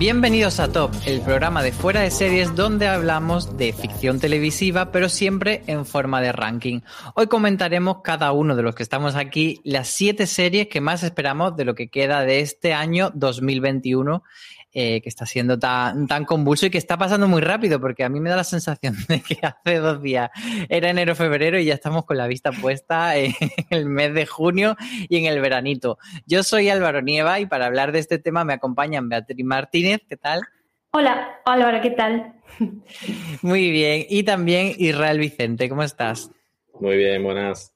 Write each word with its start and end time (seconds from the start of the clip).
Bienvenidos 0.00 0.60
a 0.60 0.72
Top, 0.72 0.92
el 1.04 1.20
programa 1.20 1.62
de 1.62 1.72
fuera 1.72 2.00
de 2.00 2.10
series 2.10 2.56
donde 2.56 2.88
hablamos 2.88 3.58
de 3.58 3.74
ficción 3.74 4.18
televisiva, 4.18 4.92
pero 4.92 5.10
siempre 5.10 5.62
en 5.66 5.84
forma 5.84 6.22
de 6.22 6.32
ranking. 6.32 6.80
Hoy 7.14 7.26
comentaremos 7.26 7.98
cada 8.02 8.32
uno 8.32 8.56
de 8.56 8.62
los 8.62 8.74
que 8.74 8.82
estamos 8.82 9.14
aquí 9.14 9.60
las 9.62 9.88
siete 9.88 10.26
series 10.26 10.68
que 10.68 10.80
más 10.80 11.02
esperamos 11.02 11.54
de 11.54 11.66
lo 11.66 11.74
que 11.74 11.90
queda 11.90 12.22
de 12.22 12.40
este 12.40 12.72
año 12.72 13.10
2021 13.12 14.22
eh, 14.72 15.00
que 15.02 15.08
está 15.08 15.26
siendo 15.26 15.58
tan, 15.58 16.06
tan 16.06 16.24
convulso 16.24 16.66
y 16.66 16.70
que 16.70 16.78
está 16.78 16.96
pasando 16.96 17.26
muy 17.26 17.40
rápido, 17.40 17.80
porque 17.80 18.04
a 18.04 18.08
mí 18.08 18.20
me 18.20 18.30
da 18.30 18.36
la 18.36 18.44
sensación 18.44 18.94
de 19.08 19.20
que 19.20 19.38
hace 19.42 19.78
dos 19.78 20.00
días 20.00 20.30
era 20.68 20.90
enero, 20.90 21.14
febrero 21.16 21.58
y 21.58 21.64
ya 21.64 21.74
estamos 21.74 22.04
con 22.04 22.16
la 22.16 22.26
vista 22.26 22.52
puesta 22.52 23.16
en 23.16 23.34
el 23.70 23.86
mes 23.86 24.14
de 24.14 24.26
junio 24.26 24.76
y 25.08 25.16
en 25.18 25.26
el 25.26 25.40
veranito. 25.40 25.98
Yo 26.26 26.42
soy 26.42 26.68
Álvaro 26.68 27.02
Nieva 27.02 27.40
y 27.40 27.46
para 27.46 27.66
hablar 27.66 27.92
de 27.92 27.98
este 27.98 28.18
tema 28.18 28.44
me 28.44 28.52
acompañan 28.52 29.08
Beatriz 29.08 29.44
Martínez, 29.44 30.02
¿qué 30.08 30.16
tal? 30.16 30.40
Hola, 30.92 31.40
Álvaro, 31.44 31.80
¿qué 31.80 31.90
tal? 31.90 32.34
Muy 33.42 33.70
bien, 33.70 34.06
y 34.08 34.24
también 34.24 34.74
Israel 34.78 35.18
Vicente, 35.18 35.68
¿cómo 35.68 35.82
estás? 35.82 36.30
Muy 36.80 36.96
bien, 36.96 37.22
buenas. 37.22 37.74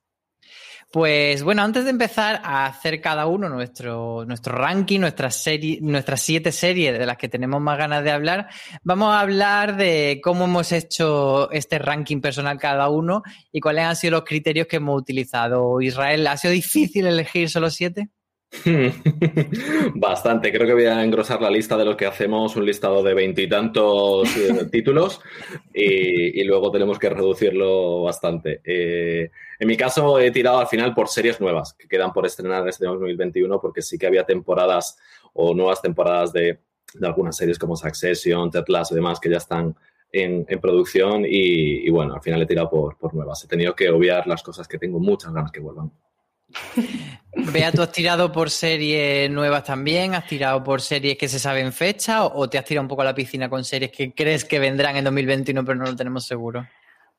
Pues 0.95 1.43
bueno, 1.43 1.63
antes 1.63 1.83
de 1.83 1.91
empezar 1.91 2.41
a 2.45 2.67
hacer 2.67 3.01
cada 3.01 3.27
uno 3.27 3.49
nuestro, 3.49 4.25
nuestro 4.27 4.57
ranking, 4.57 5.01
nuestras, 5.01 5.45
nuestras 5.81 6.21
siete 6.23 6.53
series 6.53 6.97
de 6.97 7.05
las 7.05 7.17
que 7.17 7.29
tenemos 7.29 7.61
más 7.61 7.77
ganas 7.79 8.05
de 8.05 8.13
hablar, 8.13 8.49
vamos 8.85 9.13
a 9.13 9.19
hablar 9.19 9.77
de 9.77 10.21
cómo 10.23 10.45
hemos 10.45 10.71
hecho 10.71 11.51
este 11.51 11.81
ranking 11.81 12.21
personal 12.21 12.61
cada 12.61 12.89
uno 12.91 13.25
y 13.51 13.59
cuáles 13.59 13.87
han 13.87 13.97
sido 13.97 14.13
los 14.13 14.25
criterios 14.25 14.69
que 14.69 14.77
hemos 14.77 14.97
utilizado. 14.97 15.81
Israel, 15.81 16.29
¿ha 16.29 16.37
sido 16.37 16.53
difícil 16.53 17.09
elegir 17.09 17.51
solo 17.51 17.71
siete? 17.71 18.11
Bastante, 19.95 20.53
creo 20.53 20.67
que 20.67 20.75
voy 20.75 20.85
a 20.87 21.03
engrosar 21.03 21.41
la 21.41 21.51
lista 21.51 21.77
de 21.77 21.85
los 21.85 21.97
que 21.97 22.07
hacemos, 22.07 22.57
un 22.57 22.65
listado 22.65 23.03
de 23.03 23.15
veintitantos 23.15 24.37
eh, 24.37 24.67
títulos 24.71 25.21
y, 25.73 26.41
y, 26.41 26.45
luego 26.45 26.71
tenemos 26.71 26.99
que 26.99 27.11
reducirlo 27.11 28.03
bastante. 28.03 28.61
Eh, 28.65 29.31
en 29.59 29.69
mi 29.69 29.77
caso 29.77 30.19
he 30.19 30.31
tirado 30.31 30.59
al 30.59 30.67
final 30.67 30.95
por 30.95 31.09
series 31.09 31.41
nuevas 31.41 31.75
que 31.75 31.89
quedan 31.89 32.13
por 32.13 32.27
estrenar 32.27 32.63
en 32.63 32.69
este 32.69 32.87
2021 32.87 33.61
porque 33.61 33.83
sí 33.83 33.99
que 33.99 34.07
había 34.07 34.25
temporadas 34.25 34.99
o 35.33 35.55
nuevas 35.55 35.83
temporadas 35.83 36.33
de, 36.33 36.61
de 36.95 37.07
algunas 37.07 37.37
series 37.37 37.59
como 37.59 37.77
Succession, 37.77 38.51
Ted 38.51 38.65
Lasso 38.69 38.95
y 38.95 38.97
demás 38.97 39.21
que 39.21 39.31
ya 39.31 39.39
están 39.39 39.75
en, 40.13 40.47
en 40.49 40.61
producción 40.61 41.25
y, 41.25 41.87
y, 41.87 41.91
bueno, 41.91 42.15
al 42.15 42.23
final 42.23 42.41
he 42.43 42.47
tirado 42.47 42.71
por, 42.71 42.97
por 42.97 43.13
nuevas. 43.15 43.43
He 43.45 43.49
tenido 43.49 43.75
que 43.75 43.91
obviar 43.91 44.27
las 44.27 44.43
cosas 44.43 44.69
que 44.69 44.79
tengo 44.79 45.01
muchas 45.01 45.33
ganas 45.33 45.51
que 45.51 45.61
vuelvan. 45.61 45.91
Bea, 47.53 47.73
¿tú 47.73 47.83
has 47.83 47.93
tirado 47.93 48.31
por 48.31 48.51
series 48.51 49.31
nuevas 49.31 49.65
también? 49.65 50.15
¿Has 50.15 50.27
tirado 50.27 50.63
por 50.63 50.81
series 50.81 51.19
que 51.19 51.29
se 51.29 51.39
saben 51.39 51.73
fecha 51.73 52.25
o 52.25 52.49
te 52.49 52.59
has 52.59 52.65
tirado 52.65 52.83
un 52.83 52.89
poco 52.89 53.03
a 53.03 53.07
la 53.07 53.15
piscina 53.15 53.49
con 53.49 53.65
series 53.65 53.91
que 53.91 54.13
crees 54.15 54.45
que 54.45 54.59
vendrán 54.59 54.97
en 54.97 55.05
2021 55.05 55.65
pero 55.65 55.79
no 55.79 55.85
lo 55.85 55.97
tenemos 55.97 56.25
seguro? 56.27 56.67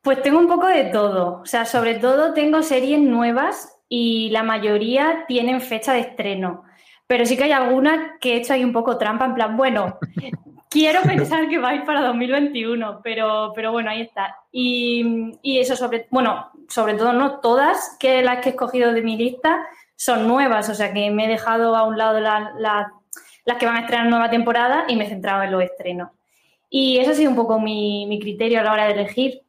Pues 0.01 0.21
tengo 0.21 0.39
un 0.39 0.47
poco 0.47 0.67
de 0.67 0.85
todo. 0.85 1.41
O 1.41 1.45
sea, 1.45 1.65
sobre 1.65 1.95
todo 1.95 2.33
tengo 2.33 2.61
series 2.63 2.99
nuevas 2.99 3.75
y 3.89 4.29
la 4.29 4.43
mayoría 4.43 5.25
tienen 5.27 5.61
fecha 5.61 5.93
de 5.93 6.01
estreno. 6.01 6.63
Pero 7.07 7.25
sí 7.25 7.37
que 7.37 7.45
hay 7.45 7.51
algunas 7.51 8.19
que 8.19 8.33
he 8.33 8.37
hecho 8.37 8.53
ahí 8.53 8.63
un 8.63 8.73
poco 8.73 8.97
trampa, 8.97 9.25
en 9.25 9.35
plan, 9.35 9.57
bueno, 9.57 9.99
quiero 10.69 11.01
pensar 11.03 11.47
que 11.47 11.57
va 11.57 11.69
a 11.69 11.75
ir 11.75 11.83
para 11.85 12.01
2021, 12.01 13.01
pero, 13.03 13.51
pero 13.55 13.71
bueno, 13.71 13.89
ahí 13.89 14.01
está. 14.01 14.35
Y, 14.51 15.31
y, 15.41 15.59
eso 15.59 15.75
sobre, 15.75 16.07
bueno, 16.09 16.51
sobre 16.69 16.95
todo 16.95 17.13
no 17.13 17.39
todas 17.39 17.95
que 17.99 18.21
las 18.21 18.41
que 18.41 18.49
he 18.49 18.51
escogido 18.51 18.93
de 18.93 19.01
mi 19.01 19.17
lista 19.17 19.65
son 19.95 20.27
nuevas, 20.27 20.69
o 20.69 20.75
sea 20.75 20.93
que 20.93 21.09
me 21.11 21.25
he 21.25 21.27
dejado 21.27 21.75
a 21.75 21.83
un 21.83 21.97
lado 21.97 22.19
la, 22.19 22.53
la, 22.57 22.93
las 23.45 23.57
que 23.57 23.65
van 23.65 23.77
a 23.77 23.81
estrenar 23.81 24.07
nueva 24.07 24.29
temporada 24.29 24.85
y 24.87 24.95
me 24.95 25.05
he 25.05 25.09
centrado 25.09 25.43
en 25.43 25.51
los 25.51 25.63
estrenos. 25.63 26.09
Y 26.69 26.97
eso 26.97 27.11
ha 27.11 27.15
sido 27.15 27.29
un 27.29 27.35
poco 27.35 27.59
mi, 27.59 28.05
mi 28.07 28.19
criterio 28.19 28.59
a 28.59 28.63
la 28.63 28.73
hora 28.73 28.85
de 28.85 28.93
elegir. 28.93 29.45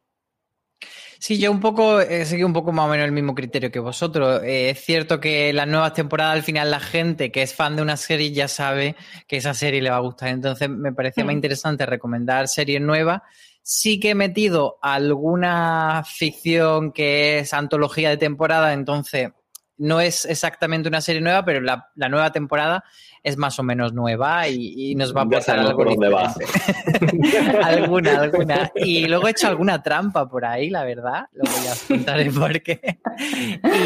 Sí, 1.19 1.39
yo 1.39 1.51
un 1.51 1.59
poco 1.59 1.99
he 1.99 2.25
seguido 2.25 2.47
un 2.47 2.53
poco 2.53 2.71
más 2.71 2.85
o 2.85 2.89
menos 2.89 3.05
el 3.05 3.11
mismo 3.11 3.33
criterio 3.33 3.71
que 3.71 3.79
vosotros. 3.79 4.43
Eh, 4.43 4.69
es 4.69 4.79
cierto 4.79 5.19
que 5.19 5.51
las 5.51 5.67
nuevas 5.67 5.93
temporadas, 5.93 6.35
al 6.35 6.43
final, 6.43 6.69
la 6.69 6.79
gente 6.79 7.31
que 7.31 7.41
es 7.41 7.55
fan 7.55 7.75
de 7.75 7.81
una 7.81 7.97
serie 7.97 8.31
ya 8.31 8.47
sabe 8.47 8.95
que 9.27 9.37
esa 9.37 9.53
serie 9.53 9.81
le 9.81 9.89
va 9.89 9.97
a 9.97 10.01
gustar. 10.01 10.29
Entonces, 10.29 10.69
me 10.69 10.93
parecía 10.93 11.23
mm. 11.23 11.27
más 11.27 11.35
interesante 11.35 11.85
recomendar 11.85 12.47
series 12.47 12.81
nuevas. 12.81 13.21
Sí 13.69 13.99
que 13.99 14.11
he 14.11 14.15
metido 14.15 14.77
alguna 14.81 16.05
ficción 16.05 16.93
que 16.93 17.39
es 17.39 17.53
antología 17.53 18.09
de 18.09 18.15
temporada, 18.15 18.71
entonces 18.71 19.31
no 19.77 20.01
es 20.01 20.25
exactamente 20.25 20.89
una 20.89 21.01
serie 21.01 21.21
nueva, 21.21 21.45
pero 21.45 21.61
la, 21.61 21.89
la 21.95 22.09
nueva 22.09 22.31
temporada 22.31 22.83
es 23.23 23.35
más 23.37 23.59
o 23.59 23.63
menos 23.63 23.93
nueva 23.93 24.47
y, 24.47 24.91
y 24.91 24.95
nos 24.95 25.15
va 25.15 25.23
a 25.23 25.29
pasar 25.29 25.59
algo 25.59 25.75
por 25.75 25.89
dónde 25.89 26.09
va. 26.09 26.33
alguna, 27.63 28.21
alguna. 28.21 28.71
Y 28.75 29.05
luego 29.05 29.27
he 29.27 29.31
hecho 29.31 29.47
alguna 29.47 29.83
trampa 29.83 30.29
por 30.29 30.45
ahí, 30.45 30.69
la 30.69 30.83
verdad. 30.83 31.25
Luego 31.33 31.57
ya 31.63 31.73
os 31.73 31.81
contaré 31.83 32.31
por 32.31 32.61
qué. 32.61 32.99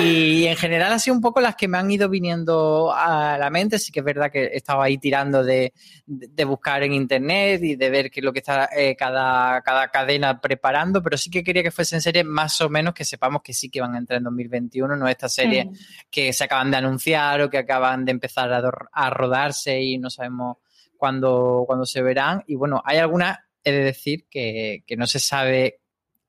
Y 0.06 0.46
en 0.46 0.56
general 0.56 0.94
ha 0.94 1.00
sido 1.00 1.16
un 1.16 1.22
poco 1.22 1.42
las 1.42 1.56
que 1.56 1.68
me 1.68 1.78
han 1.78 1.90
ido 1.90 2.08
viniendo 2.08 2.94
a 2.94 3.38
la 3.40 3.50
mente. 3.50 3.80
Sí 3.80 3.92
que 3.92 4.02
es 4.02 4.06
verdad 4.06 4.32
que 4.32 4.44
he 4.44 4.58
estado 4.58 4.82
ahí 4.82 4.98
tirando 4.98 5.44
de, 5.44 5.74
de 6.06 6.46
buscar 6.46 6.84
en 6.84 6.94
internet 6.94 7.64
y 7.64 7.76
de 7.76 7.90
ver 7.90 8.12
qué 8.12 8.20
es 8.20 8.24
lo 8.24 8.34
que 8.34 8.40
está 8.40 8.70
eh, 8.76 8.96
cada, 8.96 9.62
cada 9.62 9.88
cadena 9.88 10.40
preparando, 10.40 11.02
pero 11.02 11.18
sí 11.18 11.30
que 11.30 11.44
quería 11.44 11.64
que 11.64 11.72
fuesen 11.72 12.02
series 12.02 12.26
más 12.26 12.60
o 12.62 12.70
menos 12.70 12.94
que 12.94 13.06
sepamos 13.06 13.42
que 13.42 13.54
sí 13.54 13.70
que 13.70 13.82
van 13.82 13.96
a 13.96 13.98
entrar 13.98 14.18
en 14.18 14.26
2021, 14.26 14.96
no 14.96 15.08
estas 15.08 15.34
series 15.34 15.66
mm. 15.66 15.74
Que 16.10 16.34
se 16.34 16.44
acaban 16.44 16.72
de 16.72 16.78
anunciar 16.78 17.42
o 17.42 17.50
que 17.50 17.58
acaban 17.58 18.06
de 18.06 18.12
empezar 18.12 18.52
a, 18.52 18.58
a 18.58 18.62
rodar 18.62 19.14
rodarse 19.14 19.82
y 19.82 19.98
no 19.98 20.10
sabemos 20.10 20.58
cuándo, 20.98 21.64
cuándo 21.66 21.86
se 21.86 22.02
verán. 22.02 22.44
Y 22.48 22.56
bueno, 22.56 22.82
hay 22.86 22.98
algunas, 22.98 23.40
he 23.64 23.72
de 23.72 23.84
decir, 23.84 24.26
que, 24.30 24.84
que 24.86 24.96
no 24.96 25.08
se 25.08 25.20
sabe 25.20 25.82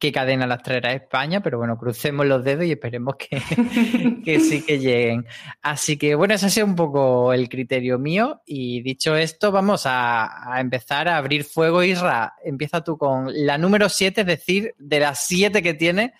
qué 0.02 0.10
cadena 0.10 0.48
las 0.48 0.64
traerá 0.64 0.88
a 0.88 0.94
España, 0.94 1.40
pero 1.44 1.58
bueno, 1.58 1.78
crucemos 1.78 2.26
los 2.26 2.42
dedos 2.42 2.64
y 2.64 2.72
esperemos 2.72 3.14
que, 3.14 3.40
que, 4.24 4.40
sí 4.40 4.64
que 4.66 4.80
lleguen. 4.80 5.26
Así 5.60 5.96
que 5.96 6.16
bueno, 6.16 6.34
ese 6.34 6.46
ha 6.46 6.48
sido 6.48 6.66
un 6.66 6.74
poco 6.74 7.32
el 7.32 7.48
criterio 7.48 8.00
mío. 8.00 8.42
Y 8.44 8.82
dicho 8.82 9.14
esto, 9.14 9.52
vamos 9.52 9.86
a, 9.86 10.54
a 10.54 10.60
empezar 10.60 11.06
a 11.06 11.18
abrir 11.18 11.44
fuego. 11.44 11.84
Isra, 11.84 12.34
empieza 12.44 12.82
tú 12.82 12.98
con 12.98 13.28
la 13.32 13.58
número 13.58 13.88
7, 13.88 14.22
es 14.22 14.26
decir, 14.26 14.74
de 14.76 14.98
las 14.98 15.24
7 15.24 15.62
que 15.62 15.74
tiene, 15.74 16.14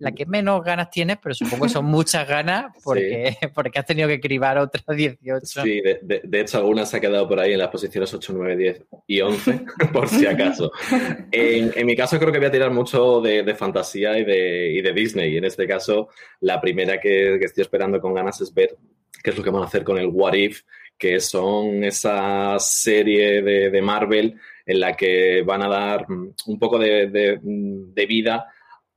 la 0.00 0.12
que 0.12 0.26
menos 0.26 0.62
ganas 0.64 0.90
tienes, 0.90 1.18
pero 1.22 1.34
supongo 1.34 1.64
que 1.66 1.70
son 1.70 1.84
muchas 1.86 2.26
ganas 2.26 2.72
porque, 2.82 3.36
porque 3.54 3.78
has 3.78 3.86
tenido 3.86 4.08
que 4.08 4.20
cribar 4.20 4.58
otras 4.58 4.84
18. 4.96 5.62
Sí, 5.62 5.80
de, 5.80 6.40
hecho 6.40 6.58
algunas 6.58 6.90
se 6.90 6.96
ha 6.96 7.00
quedado 7.00 7.28
por 7.28 7.38
ahí 7.38 7.52
en 7.52 7.58
las 7.58 7.68
posiciones 7.68 8.12
8, 8.12 8.32
9, 8.34 8.56
10 8.56 8.82
y 9.06 9.20
11, 9.20 9.60
por 9.92 10.08
si 10.08 10.26
acaso. 10.26 10.72
En, 11.30 11.86
mi 11.86 11.94
caso 11.94 12.18
creo 12.18 12.32
que 12.32 12.38
voy 12.38 12.48
a 12.48 12.52
tirar 12.52 12.70
mucho 12.70 13.20
de, 13.20 13.54
fantasía 13.54 14.18
y 14.18 14.24
de, 14.24 14.72
y 14.72 14.82
de, 14.82 14.92
Disney. 14.92 15.34
Y 15.34 15.36
en 15.36 15.44
este 15.44 15.66
caso, 15.66 16.08
la 16.40 16.60
primera 16.60 16.98
que, 16.98 17.36
que 17.38 17.46
estoy 17.46 17.62
esperando 17.62 18.00
con 18.00 18.14
ganas 18.14 18.40
es 18.40 18.52
ver 18.52 18.76
qué 19.22 19.30
es 19.30 19.36
lo 19.36 19.44
que 19.44 19.50
van 19.50 19.62
a 19.62 19.66
hacer 19.66 19.84
con 19.84 19.98
el 19.98 20.06
What 20.06 20.34
If, 20.34 20.62
que 21.00 21.18
son 21.18 21.82
esa 21.82 22.58
serie 22.58 23.42
de, 23.42 23.82
Marvel 23.82 24.38
en 24.66 24.80
la 24.80 24.94
que 24.94 25.42
van 25.42 25.62
a 25.62 25.68
dar 25.68 26.08
mm, 26.08 26.34
un 26.46 26.58
poco 26.58 26.78
de, 26.78 27.40
vida 28.06 28.46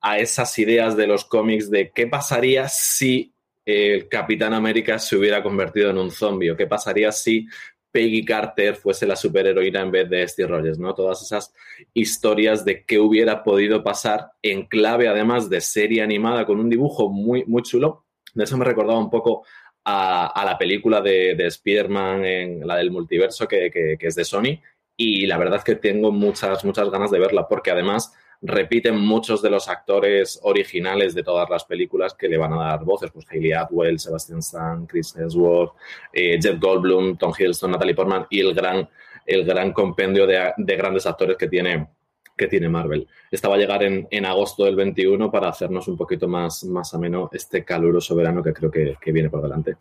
a 0.03 0.19
esas 0.19 0.59
ideas 0.59 0.95
de 0.97 1.07
los 1.07 1.23
cómics 1.23 1.71
de 1.71 1.91
qué 1.91 2.05
pasaría 2.07 2.67
si 2.67 3.33
el 3.65 4.09
Capitán 4.09 4.53
América 4.53 4.99
se 4.99 5.15
hubiera 5.15 5.41
convertido 5.41 5.89
en 5.89 5.97
un 5.97 6.11
zombie 6.11 6.51
o 6.51 6.57
qué 6.57 6.67
pasaría 6.67 7.11
si 7.13 7.47
Peggy 7.89 8.25
Carter 8.25 8.75
fuese 8.75 9.07
la 9.07 9.15
superheroína 9.15 9.81
en 9.81 9.91
vez 9.91 10.09
de 10.09 10.27
Steve 10.27 10.49
Rogers, 10.49 10.77
¿no? 10.77 10.93
Todas 10.93 11.21
esas 11.21 11.53
historias 11.93 12.65
de 12.65 12.83
qué 12.83 12.99
hubiera 12.99 13.43
podido 13.43 13.81
pasar 13.81 14.31
en 14.41 14.65
clave, 14.65 15.07
además 15.07 15.49
de 15.49 15.61
serie 15.61 16.01
animada 16.01 16.45
con 16.45 16.59
un 16.59 16.69
dibujo 16.69 17.09
muy, 17.09 17.45
muy 17.45 17.61
chulo. 17.61 18.05
De 18.33 18.43
eso 18.43 18.57
me 18.57 18.65
recordaba 18.65 18.99
un 18.99 19.09
poco 19.09 19.45
a, 19.85 20.43
la 20.45 20.57
película 20.57 21.01
de, 21.01 21.35
de 21.35 21.47
Spider-Man, 21.47 22.25
en 22.25 22.67
la 22.67 22.77
del 22.77 22.91
multiverso, 22.91 23.47
que, 23.47 23.97
es 23.99 24.15
de 24.15 24.25
Sony. 24.25 24.59
Y 24.97 25.27
la 25.27 25.37
verdad 25.37 25.59
es 25.59 25.63
que 25.63 25.75
tengo 25.75 26.11
muchas, 26.11 26.65
muchas 26.65 26.89
ganas 26.89 27.11
de 27.11 27.19
verla, 27.19 27.47
porque 27.47 27.71
además 27.71 28.13
repiten 28.43 28.99
muchos 28.99 29.41
de 29.41 29.49
los 29.49 29.69
actores 29.69 30.39
originales 30.43 31.15
de 31.15 31.23
todas 31.23 31.49
las 31.49 31.63
películas 31.63 32.13
que 32.13 32.27
le 32.27 32.37
van 32.37 32.53
a 32.53 32.57
dar 32.57 32.83
voces, 32.83 33.09
pues 33.11 33.25
Hayley 33.29 33.53
Atwell, 33.53 33.99
Sebastian 33.99 34.39
Stan, 34.39 34.85
Chris 34.85 35.15
Hemsworth, 35.15 35.73
eh, 36.11 36.37
Jeff 36.41 36.59
Goldblum, 36.59 37.17
Tom 37.17 37.33
Hiddleston, 37.37 37.71
Natalie 37.71 37.95
Portman 37.95 38.27
y 38.29 38.41
el 38.41 38.53
gran, 38.53 38.87
el 39.25 39.45
gran 39.45 39.71
compendio 39.71 40.27
de, 40.27 40.53
de 40.57 40.75
grandes 40.75 41.05
actores 41.07 41.37
que 41.37 41.47
tiene, 41.47 41.87
que 42.35 42.47
tiene 42.47 42.67
Marvel. 42.69 43.07
Estaba 43.29 43.55
a 43.55 43.57
llegar 43.57 43.83
en, 43.83 44.25
agosto 44.25 44.65
del 44.65 44.75
21 44.75 45.31
para 45.31 45.49
hacernos 45.49 45.87
un 45.87 45.97
poquito 45.97 46.27
más, 46.27 46.63
más 46.65 46.93
ameno 46.93 47.29
este 47.31 47.63
caluroso 47.63 48.15
verano 48.15 48.41
que 48.41 48.53
creo 48.53 48.71
que, 48.71 49.11
viene 49.11 49.29
por 49.29 49.41
delante. 49.41 49.75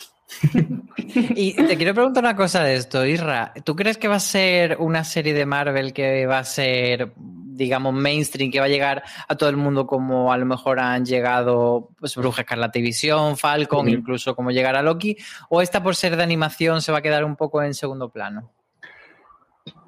y 1.08 1.54
te 1.54 1.76
quiero 1.76 1.94
preguntar 1.94 2.24
una 2.24 2.36
cosa 2.36 2.62
de 2.62 2.74
esto, 2.74 3.04
Isra. 3.06 3.52
¿Tú 3.64 3.74
crees 3.74 3.98
que 3.98 4.08
va 4.08 4.16
a 4.16 4.20
ser 4.20 4.76
una 4.80 5.04
serie 5.04 5.34
de 5.34 5.46
Marvel 5.46 5.92
que 5.92 6.26
va 6.26 6.38
a 6.38 6.44
ser, 6.44 7.12
digamos, 7.54 7.92
mainstream, 7.94 8.50
que 8.50 8.60
va 8.60 8.66
a 8.66 8.68
llegar 8.68 9.02
a 9.28 9.36
todo 9.36 9.48
el 9.48 9.56
mundo 9.56 9.86
como 9.86 10.32
a 10.32 10.38
lo 10.38 10.46
mejor 10.46 10.80
han 10.80 11.04
llegado 11.04 11.90
pues, 11.98 12.16
Bruja 12.16 12.42
Escarlata 12.42 12.78
Visión, 12.78 13.36
Falcon, 13.36 13.88
incluso 13.88 14.34
como 14.34 14.50
llegar 14.50 14.76
a 14.76 14.82
Loki? 14.82 15.16
¿O 15.48 15.60
esta 15.62 15.82
por 15.82 15.96
ser 15.96 16.16
de 16.16 16.22
animación 16.22 16.82
se 16.82 16.92
va 16.92 16.98
a 16.98 17.02
quedar 17.02 17.24
un 17.24 17.36
poco 17.36 17.62
en 17.62 17.74
segundo 17.74 18.10
plano? 18.10 18.52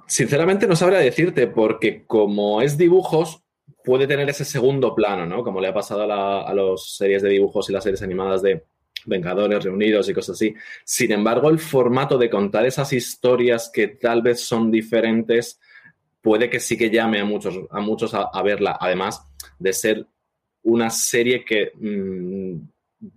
Sinceramente 0.06 0.66
no 0.66 0.76
sabría 0.76 0.99
decirte, 0.99 1.46
porque 1.46 2.05
como 2.06 2.61
es 2.61 2.76
dibujos, 2.76 3.43
puede 3.84 4.06
tener 4.06 4.28
ese 4.28 4.44
segundo 4.44 4.94
plano, 4.94 5.26
¿no? 5.26 5.43
Como 5.43 5.61
le 5.61 5.69
ha 5.69 5.75
pasado 5.75 6.02
a, 6.02 6.55
las 6.55 6.96
series 6.96 7.22
de 7.22 7.31
dibujos 7.31 7.69
y 7.69 7.72
las 7.72 7.84
series 7.84 8.02
animadas 8.02 8.43
de 8.43 8.64
Vengadores 9.06 9.64
Reunidos 9.64 10.08
y 10.08 10.14
cosas 10.14 10.37
así. 10.37 10.55
Sin 10.84 11.12
embargo, 11.12 11.50
el 11.50 11.58
formato 11.58 12.16
de 12.16 12.31
contar 12.31 12.64
esas 12.64 12.93
historias 12.93 13.70
que 13.72 13.88
tal 13.88 14.22
vez 14.22 14.40
son 14.40 14.70
diferentes 14.70 15.61
puede 16.25 16.49
que 16.49 16.59
sí 16.59 16.79
que 16.79 16.88
llame 16.88 17.21
a 17.21 17.25
muchos 17.26 17.55
a, 17.71 17.81
muchos 17.81 18.15
a, 18.15 18.43
verla. 18.43 18.79
Además 18.81 19.29
de 19.59 19.75
ser 19.75 20.06
una 20.62 20.88
serie 20.88 21.44
que 21.44 21.73
mm, 21.75 22.56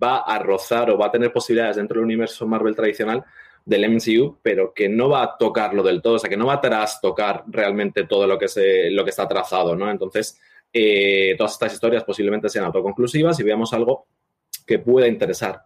va 0.04 0.18
a 0.19 0.38
rozar 0.39 0.92
o 0.92 0.98
va 0.98 1.06
a 1.06 1.12
tener 1.12 1.31
posibilidades 1.31 1.77
dentro 1.77 1.95
del 1.95 2.04
universo 2.04 2.45
Marvel 2.45 2.75
tradicional 2.75 3.24
del 3.63 3.89
MCU, 3.89 4.39
pero 4.42 4.74
que 4.74 4.89
no 4.89 5.07
va 5.07 5.24
a 5.24 5.38
tocarlo 5.38 5.83
del 5.83 6.01
todo, 6.01 6.15
o 6.15 6.19
sea, 6.19 6.30
que 6.30 6.36
no 6.36 6.48
va 6.48 6.56
a 6.56 6.62
trastocar 6.62 7.45
realmente 7.48 8.04
todo 8.04 8.27
lo 8.27 8.38
que, 8.38 8.50
se, 8.50 8.92
lo 8.92 9.06
que 9.06 9.12
está 9.12 9.25
trazado, 9.25 9.74
¿no? 9.74 9.89
Entonces, 9.89 10.38
eh, 10.74 11.36
todas 11.38 11.54
estas 11.54 11.74
historias 11.74 12.04
posiblemente 12.04 12.50
sean 12.50 12.65
autoconclusivas 12.65 13.39
y 13.39 13.44
veamos 13.44 13.74
algo 13.74 14.07
que 14.65 14.80
pueda 14.80 15.07
interesar. 15.07 15.62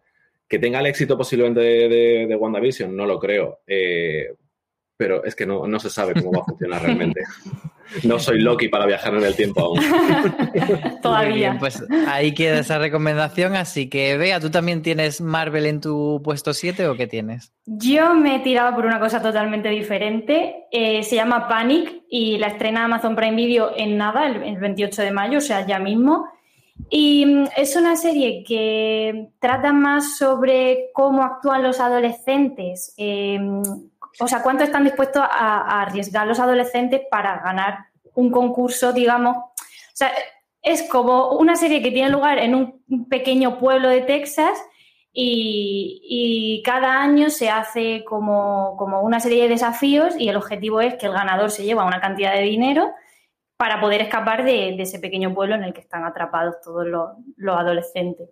Que 0.47 0.59
tenga 0.59 0.79
el 0.79 0.85
éxito 0.85 1.17
posiblemente 1.17 1.59
de, 1.59 2.27
de, 2.27 2.35
WandaVision, 2.35 2.95
no 2.95 3.07
lo 3.07 3.19
creo. 3.19 3.61
Eh, 3.65 4.35
pero 5.01 5.23
es 5.23 5.35
que 5.35 5.47
no, 5.47 5.65
no 5.65 5.79
se 5.79 5.89
sabe 5.89 6.13
cómo 6.13 6.31
va 6.31 6.41
a 6.41 6.45
funcionar 6.45 6.79
realmente. 6.83 7.21
No 8.03 8.19
soy 8.19 8.39
Loki 8.39 8.67
para 8.69 8.85
viajar 8.85 9.15
en 9.15 9.23
el 9.23 9.35
tiempo 9.35 9.61
aún. 9.61 9.79
Todavía. 11.01 11.57
pues 11.59 11.83
ahí 12.07 12.35
queda 12.35 12.59
esa 12.59 12.77
recomendación. 12.77 13.55
Así 13.55 13.89
que, 13.89 14.15
vea, 14.17 14.39
¿tú 14.39 14.51
también 14.51 14.83
tienes 14.83 15.19
Marvel 15.19 15.65
en 15.65 15.81
tu 15.81 16.21
puesto 16.23 16.53
7 16.53 16.87
o 16.87 16.95
qué 16.95 17.07
tienes? 17.07 17.51
Yo 17.65 18.13
me 18.13 18.35
he 18.35 18.39
tirado 18.41 18.75
por 18.75 18.85
una 18.85 18.99
cosa 18.99 19.23
totalmente 19.23 19.69
diferente. 19.69 20.67
Eh, 20.71 21.01
se 21.01 21.15
llama 21.15 21.47
Panic 21.47 22.03
y 22.07 22.37
la 22.37 22.49
estrena 22.49 22.85
Amazon 22.85 23.15
Prime 23.15 23.35
Video 23.35 23.71
en 23.75 23.97
nada, 23.97 24.27
el, 24.27 24.59
28 24.59 25.01
de 25.01 25.11
mayo, 25.11 25.39
o 25.39 25.41
sea, 25.41 25.65
ya 25.65 25.79
mismo. 25.79 26.27
Y 26.91 27.25
mm, 27.25 27.47
es 27.57 27.75
una 27.75 27.95
serie 27.95 28.43
que 28.47 29.29
trata 29.39 29.73
más 29.73 30.15
sobre 30.19 30.91
cómo 30.93 31.23
actúan 31.23 31.63
los 31.63 31.79
adolescentes. 31.79 32.93
Eh, 32.97 33.39
o 34.19 34.27
sea, 34.27 34.41
cuánto 34.43 34.63
están 34.63 34.83
dispuestos 34.83 35.23
a, 35.23 35.81
arriesgar 35.81 36.27
los 36.27 36.39
adolescentes 36.39 37.01
para 37.09 37.39
ganar 37.39 37.85
un 38.13 38.31
concurso, 38.31 38.93
digamos. 38.93 39.37
O 39.37 39.53
sea, 39.93 40.11
es 40.61 40.83
como 40.83 41.31
una 41.31 41.55
serie 41.55 41.81
que 41.81 41.91
tiene 41.91 42.09
lugar 42.09 42.37
en 42.39 42.55
un 42.55 43.07
pequeño 43.09 43.57
pueblo 43.57 43.89
de 43.89 44.01
Texas 44.01 44.61
y, 45.13 46.61
cada 46.63 47.01
año 47.01 47.29
se 47.29 47.49
hace 47.49 48.03
como, 48.05 48.73
una 49.01 49.19
serie 49.19 49.43
de 49.43 49.49
desafíos 49.49 50.15
y 50.17 50.29
el 50.29 50.35
objetivo 50.37 50.81
es 50.81 50.95
que 50.95 51.07
el 51.07 51.13
ganador 51.13 51.51
se 51.51 51.63
lleva 51.63 51.85
una 51.85 51.99
cantidad 51.99 52.33
de 52.33 52.41
dinero 52.41 52.91
para 53.57 53.79
poder 53.81 54.01
escapar 54.01 54.43
de, 54.43 54.75
ese 54.81 54.99
pequeño 54.99 55.33
pueblo 55.33 55.55
en 55.55 55.63
el 55.63 55.73
que 55.73 55.81
están 55.81 56.05
atrapados 56.05 56.61
todos 56.61 56.85
los, 56.85 57.09
los 57.37 57.57
adolescentes. 57.57 58.29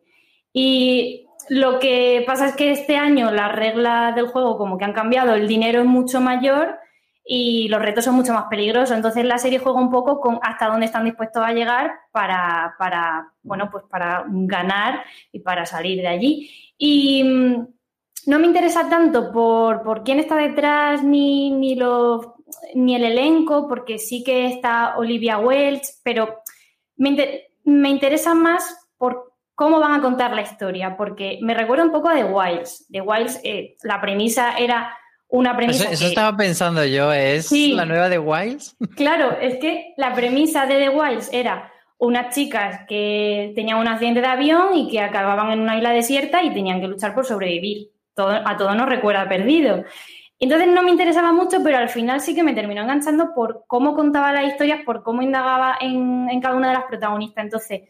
Y 0.53 1.28
lo 1.47 1.79
que 1.79 2.23
pasa 2.27 2.47
es 2.47 2.55
que 2.55 2.71
este 2.71 2.97
año 2.97 3.31
las 3.31 3.55
reglas 3.55 4.13
del 4.15 4.27
juego 4.27 4.57
como 4.57 4.77
que 4.77 4.85
han 4.85 4.93
cambiado, 4.93 5.33
el 5.33 5.47
dinero 5.47 5.79
es 5.79 5.85
mucho 5.85 6.19
mayor 6.19 6.77
y 7.23 7.67
los 7.69 7.81
retos 7.81 8.05
son 8.05 8.15
mucho 8.15 8.33
más 8.33 8.45
peligrosos. 8.49 8.95
Entonces 8.95 9.23
la 9.23 9.37
serie 9.37 9.59
juega 9.59 9.79
un 9.79 9.91
poco 9.91 10.19
con 10.19 10.39
hasta 10.41 10.67
dónde 10.67 10.87
están 10.87 11.05
dispuestos 11.05 11.43
a 11.43 11.53
llegar 11.53 11.91
para, 12.11 12.75
para 12.77 13.31
bueno, 13.43 13.69
pues 13.71 13.83
para 13.89 14.25
ganar 14.27 15.03
y 15.31 15.39
para 15.39 15.65
salir 15.65 16.01
de 16.01 16.07
allí. 16.07 16.51
Y 16.77 17.23
mm, 17.23 17.67
no 18.25 18.39
me 18.39 18.47
interesa 18.47 18.89
tanto 18.89 19.31
por, 19.31 20.03
quién 20.03 20.19
está 20.19 20.35
detrás 20.35 21.03
ni, 21.03 21.51
ni, 21.51 21.77
ni 22.75 22.95
el 22.95 23.03
elenco, 23.03 23.67
porque 23.67 23.99
sí 23.99 24.23
que 24.23 24.47
está 24.47 24.97
Olivia 24.97 25.37
Welch, 25.37 25.85
pero 26.03 26.41
me, 26.97 27.45
me 27.63 27.89
interesa 27.89 28.33
más 28.33 28.89
por 28.97 29.28
cómo 29.59 29.81
van 29.81 29.91
a 29.91 30.01
contar 30.01 30.33
la 30.33 30.41
historia, 30.41 30.95
porque 30.95 31.37
me 31.41 31.53
recuerda 31.53 31.83
un 31.83 31.91
poco 31.91 32.07
a 32.07 32.15
The 32.15 32.23
Wilds. 32.23 32.87
The 32.89 33.01
Wilds, 33.01 33.41
eh, 33.43 33.75
la 33.83 33.99
premisa 33.99 34.57
era 34.57 34.97
una 35.27 35.53
premisa. 35.57 35.91
Eso, 35.91 36.07
estaba 36.07 36.37
pensando 36.37 36.85
yo, 36.85 37.11
¿es 37.11 37.51
la 37.51 37.85
nueva 37.85 38.09
The 38.09 38.19
Wilds? 38.19 38.77
Claro, 38.95 39.37
es 39.41 39.57
que 39.57 39.93
la 39.97 40.13
premisa 40.13 40.65
de 40.65 40.75
The 40.75 40.89
Wilds 40.89 41.29
era 41.33 41.73
unas 41.97 42.33
chicas 42.33 42.85
que 42.87 43.51
tenían 43.53 43.79
un 43.79 43.89
accidente 43.89 44.21
de 44.21 44.27
avión 44.27 44.77
y 44.77 44.89
que 44.89 45.01
acababan 45.01 45.51
en 45.51 45.59
una 45.59 45.75
isla 45.75 45.91
desierta 45.91 46.41
y 46.41 46.53
tenían 46.53 46.79
que 46.79 46.87
luchar 46.87 47.13
por 47.13 47.25
sobrevivir. 47.25 47.89
Todo, 48.13 48.31
a 48.31 48.55
todo 48.55 48.73
nos 48.75 48.87
recuerda 48.87 49.27
perdido. 49.27 49.83
Entonces 50.39 50.69
no 50.69 50.83
me 50.83 50.91
interesaba 50.91 51.33
mucho, 51.33 51.57
pero 51.61 51.79
al 51.79 51.89
final 51.89 52.21
sí 52.21 52.33
que 52.33 52.43
me 52.43 52.53
terminó 52.53 52.83
enganchando 52.83 53.33
por 53.35 53.65
cómo 53.67 53.93
contaba 53.93 54.31
las 54.31 54.47
historias, 54.47 54.85
por 54.85 55.03
cómo 55.03 55.21
indagaba 55.21 55.75
en, 55.81 56.29
en 56.29 56.39
cada 56.39 56.55
una 56.55 56.69
de 56.69 56.75
las 56.75 56.85
protagonistas. 56.85 57.43
Entonces, 57.43 57.81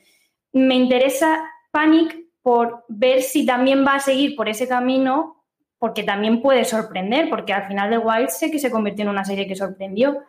me 0.52 0.74
interesa 0.74 1.44
Panic 1.72 2.18
por 2.42 2.86
ver 2.88 3.22
si 3.22 3.46
también 3.46 3.86
va 3.86 3.96
a 3.96 4.00
seguir 4.00 4.36
por 4.36 4.50
ese 4.50 4.68
camino, 4.68 5.44
porque 5.78 6.04
también 6.04 6.42
puede 6.42 6.66
sorprender, 6.66 7.30
porque 7.30 7.54
al 7.54 7.68
final 7.68 7.90
de 7.90 7.98
Wild 7.98 8.30
sé 8.30 8.52
que 8.52 8.60
se 8.60 8.72
convirtió 8.72 9.04
en 9.04 9.10
una 9.10 9.26
serie 9.26 9.48
que 9.48 9.56
sorprendió. 9.56 10.20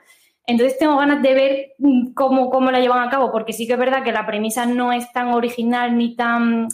Entonces 0.47 0.79
tengo 0.79 0.97
ganas 0.97 1.23
de 1.23 1.35
ver 1.35 1.73
mm, 1.79 2.13
cómo, 2.13 2.51
cómo 2.51 2.71
la 2.71 2.81
llevan 2.81 3.07
a 3.07 3.11
cabo, 3.11 3.31
porque 3.33 3.53
sí 3.53 3.67
que 3.67 3.75
es 3.75 3.79
verdad 3.79 4.03
que 4.03 4.13
la 4.13 4.27
premisa 4.27 4.67
no 4.67 4.93
es 4.93 5.13
tan 5.13 5.29
original 5.29 5.97
ni 5.97 6.17
tan... 6.17 6.69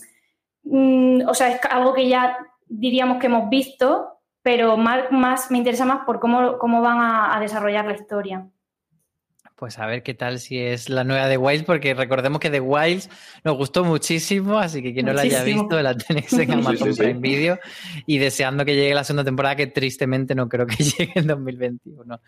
Mm, 0.65 1.29
o 1.29 1.35
sea, 1.35 1.49
es 1.49 1.61
algo 1.71 1.95
que 1.95 2.09
ya 2.09 2.37
diríamos 2.67 3.19
que 3.19 3.27
hemos 3.27 3.49
visto, 3.49 4.21
pero 4.43 4.77
más, 4.77 5.51
me 5.51 5.59
interesa 5.59 5.85
más 5.85 6.05
por 6.05 6.21
cómo, 6.21 6.59
cómo 6.59 6.81
van 6.83 6.99
a 7.01 7.39
desarrollar 7.41 7.85
la 7.87 7.95
historia. 7.95 8.49
Pues 9.57 9.79
a 9.79 9.87
ver 9.87 10.03
qué 10.03 10.13
tal 10.13 10.39
si 10.39 10.59
es 10.59 10.91
la 10.91 11.03
nueva 11.03 11.29
de 11.29 11.39
Wilds, 11.39 11.65
porque 11.65 11.95
recordemos 11.95 12.41
que 12.41 12.51
The 12.51 12.61
Wilds 12.61 13.09
nos 13.43 13.57
gustó 13.57 13.87
muchísimo, 13.87 14.59
así 14.59 14.83
que 14.83 14.93
quien 14.93 15.07
no 15.07 15.15
la 15.15 15.23
haya 15.23 15.43
visto 15.45 15.81
la 15.81 15.97
tenéis 15.97 16.31
en 16.35 16.51
Amazon 16.53 16.95
Prime 16.95 17.21
Video. 17.21 17.59
Y 18.05 18.19
deseando 18.19 18.67
que 18.67 18.75
llegue 18.75 18.93
la 18.93 19.03
segunda 19.03 19.25
temporada, 19.25 19.57
que 19.57 19.69
tristemente 19.69 20.35
no 20.35 20.47
creo 20.47 20.67
que 20.67 20.77
llegue 20.85 21.13
en 21.15 21.29
2021. 21.29 22.21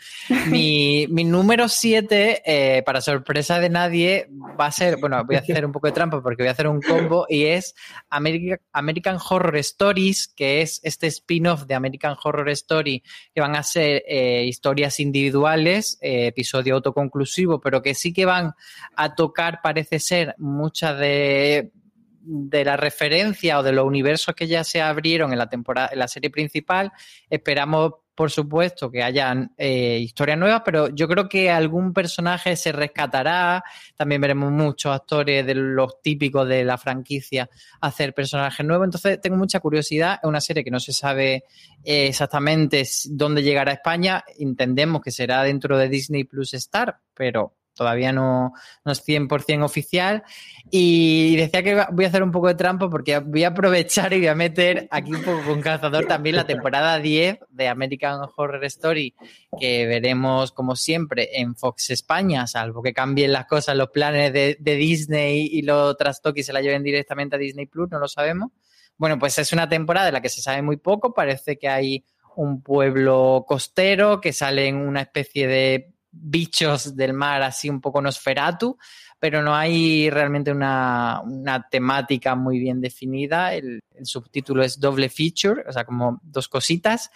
Mi, 0.46 1.06
mi 1.10 1.24
número 1.24 1.68
7, 1.68 2.44
eh, 2.46 2.82
para 2.82 3.02
sorpresa 3.02 3.60
de 3.60 3.68
nadie, 3.68 4.30
va 4.58 4.64
a 4.64 4.72
ser, 4.72 4.96
bueno, 4.96 5.22
voy 5.26 5.36
a 5.36 5.40
hacer 5.40 5.66
un 5.66 5.72
poco 5.72 5.88
de 5.88 5.92
trampa 5.92 6.22
porque 6.22 6.44
voy 6.44 6.48
a 6.48 6.52
hacer 6.52 6.66
un 6.66 6.80
combo 6.80 7.26
y 7.28 7.44
es 7.44 7.74
American 8.08 9.18
Horror 9.28 9.58
Stories, 9.58 10.28
que 10.28 10.62
es 10.62 10.80
este 10.82 11.08
spin-off 11.08 11.66
de 11.66 11.74
American 11.74 12.16
Horror 12.24 12.48
Story, 12.48 13.02
que 13.34 13.42
van 13.42 13.54
a 13.54 13.62
ser 13.62 14.02
eh, 14.08 14.46
historias 14.46 14.98
individuales, 14.98 15.98
eh, 16.00 16.28
episodio 16.28 16.76
autoconclusivo 16.76 17.17
pero 17.62 17.82
que 17.82 17.94
sí 17.94 18.12
que 18.12 18.24
van 18.24 18.54
a 18.96 19.14
tocar, 19.14 19.60
parece 19.62 19.98
ser, 19.98 20.34
muchas 20.38 20.98
de, 20.98 21.72
de 22.20 22.64
la 22.64 22.76
referencia 22.76 23.58
o 23.58 23.62
de 23.62 23.72
los 23.72 23.86
universos 23.86 24.34
que 24.34 24.46
ya 24.46 24.64
se 24.64 24.82
abrieron 24.82 25.32
en 25.32 25.38
la 25.38 25.48
temporada, 25.48 25.90
en 25.92 25.98
la 25.98 26.08
serie 26.08 26.30
principal. 26.30 26.92
Esperamos 27.30 27.92
por 28.18 28.32
supuesto, 28.32 28.90
que 28.90 29.00
hayan 29.00 29.52
eh, 29.56 30.00
historias 30.00 30.36
nuevas, 30.36 30.62
pero 30.64 30.88
yo 30.88 31.06
creo 31.06 31.28
que 31.28 31.52
algún 31.52 31.92
personaje 31.92 32.56
se 32.56 32.72
rescatará. 32.72 33.62
También 33.94 34.20
veremos 34.20 34.50
muchos 34.50 34.92
actores 34.92 35.46
de 35.46 35.54
los 35.54 36.02
típicos 36.02 36.48
de 36.48 36.64
la 36.64 36.76
franquicia 36.78 37.48
hacer 37.80 38.14
personajes 38.14 38.66
nuevos. 38.66 38.86
Entonces, 38.86 39.20
tengo 39.20 39.36
mucha 39.36 39.60
curiosidad. 39.60 40.18
Es 40.20 40.28
una 40.28 40.40
serie 40.40 40.64
que 40.64 40.70
no 40.72 40.80
se 40.80 40.92
sabe 40.92 41.44
eh, 41.84 42.08
exactamente 42.08 42.82
dónde 43.08 43.44
llegará 43.44 43.70
a 43.70 43.74
España. 43.74 44.24
Entendemos 44.36 45.00
que 45.00 45.12
será 45.12 45.44
dentro 45.44 45.78
de 45.78 45.88
Disney 45.88 46.24
Plus 46.24 46.54
Star, 46.54 46.98
pero 47.14 47.57
todavía 47.78 48.12
no, 48.12 48.52
no 48.84 48.92
es 48.92 49.06
100% 49.06 49.64
oficial. 49.64 50.24
Y 50.70 51.36
decía 51.36 51.62
que 51.62 51.86
voy 51.92 52.04
a 52.04 52.08
hacer 52.08 52.22
un 52.22 52.32
poco 52.32 52.48
de 52.48 52.56
trampa 52.56 52.90
porque 52.90 53.20
voy 53.20 53.44
a 53.44 53.48
aprovechar 53.48 54.12
y 54.12 54.18
voy 54.18 54.26
a 54.26 54.34
meter 54.34 54.88
aquí 54.90 55.14
un 55.14 55.22
poco 55.22 55.42
con 55.44 55.62
cazador 55.62 56.06
también 56.06 56.36
la 56.36 56.46
temporada 56.46 56.98
10 56.98 57.38
de 57.48 57.68
American 57.68 58.20
Horror 58.36 58.64
Story, 58.64 59.14
que 59.58 59.86
veremos 59.86 60.52
como 60.52 60.76
siempre 60.76 61.40
en 61.40 61.54
Fox 61.54 61.90
España, 61.90 62.46
salvo 62.46 62.82
que 62.82 62.92
cambien 62.92 63.32
las 63.32 63.46
cosas, 63.46 63.76
los 63.76 63.90
planes 63.90 64.32
de, 64.32 64.56
Disney 64.60 65.48
y 65.50 65.62
lo 65.62 65.94
trastoque 65.96 66.40
y 66.40 66.42
se 66.44 66.52
la 66.52 66.60
lleven 66.60 66.82
directamente 66.82 67.36
a 67.36 67.38
Disney 67.38 67.66
Plus, 67.66 67.88
no 67.90 67.98
lo 67.98 68.08
sabemos. 68.08 68.50
Bueno, 68.96 69.18
pues 69.18 69.38
es 69.38 69.52
una 69.52 69.68
temporada 69.68 70.06
de 70.06 70.12
la 70.12 70.20
que 70.20 70.28
se 70.28 70.42
sabe 70.42 70.60
muy 70.60 70.76
poco, 70.76 71.14
parece 71.14 71.56
que 71.56 71.68
hay 71.68 72.04
un 72.36 72.62
pueblo 72.62 73.44
costero 73.48 74.20
que 74.20 74.32
sale 74.32 74.68
en 74.68 74.76
una 74.76 75.00
especie 75.02 75.46
de 75.46 75.94
bichos 76.20 76.96
del 76.96 77.12
mar 77.12 77.42
así 77.42 77.68
un 77.68 77.80
poco 77.80 78.00
Nosferatu, 78.00 78.78
pero 79.20 79.42
no 79.42 79.54
hay 79.54 80.10
realmente 80.10 80.52
una, 80.52 81.22
temática 81.70 82.34
muy 82.34 82.58
bien 82.58 82.80
definida. 82.80 83.54
El, 83.54 83.80
subtítulo 84.00 84.62
es 84.62 84.78
doble 84.78 85.08
feature, 85.08 85.64
o 85.68 85.72
sea, 85.72 85.84
como 85.84 86.20
dos 86.22 86.48
cositas. 86.48 87.10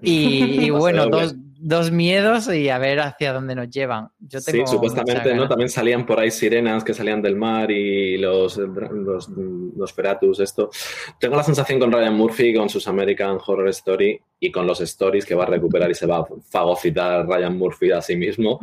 Y, 0.00 0.70
bueno, 0.70 1.08
dos, 1.08 1.90
miedos 1.90 2.48
y 2.54 2.68
a 2.68 2.78
ver 2.78 3.00
hacia 3.00 3.32
dónde 3.32 3.56
nos 3.56 3.68
llevan. 3.68 4.08
Yo 4.20 4.40
sí, 4.40 4.62
supuestamente, 4.64 5.34
¿no? 5.34 5.48
También 5.48 5.68
salían 5.68 6.06
por 6.06 6.20
ahí 6.20 6.30
sirenas 6.30 6.84
que 6.84 6.94
salían 6.94 7.20
del 7.22 7.34
mar 7.34 7.72
y 7.72 8.18
los, 8.18 8.56
los, 8.56 9.28
los 9.28 9.92
Feratus, 9.92 10.38
esto. 10.38 10.70
Tengo 11.18 11.34
la 11.34 11.42
sensación 11.42 11.80
con 11.80 11.90
Ryan 11.90 12.14
Murphy, 12.14 12.54
con 12.54 12.68
sus 12.68 12.86
American 12.86 13.38
Horror 13.44 13.68
Story 13.70 14.20
y 14.38 14.52
con 14.52 14.64
los 14.64 14.80
stories 14.80 15.26
que 15.26 15.34
va 15.34 15.42
a 15.42 15.48
recuperar 15.48 15.90
y 15.90 15.94
se 15.94 16.06
va 16.06 16.18
a 16.18 16.26
fagocitar 16.48 17.26
Ryan 17.26 17.58
Murphy 17.58 17.90
a 17.90 18.00
sí 18.00 18.14
mismo 18.14 18.60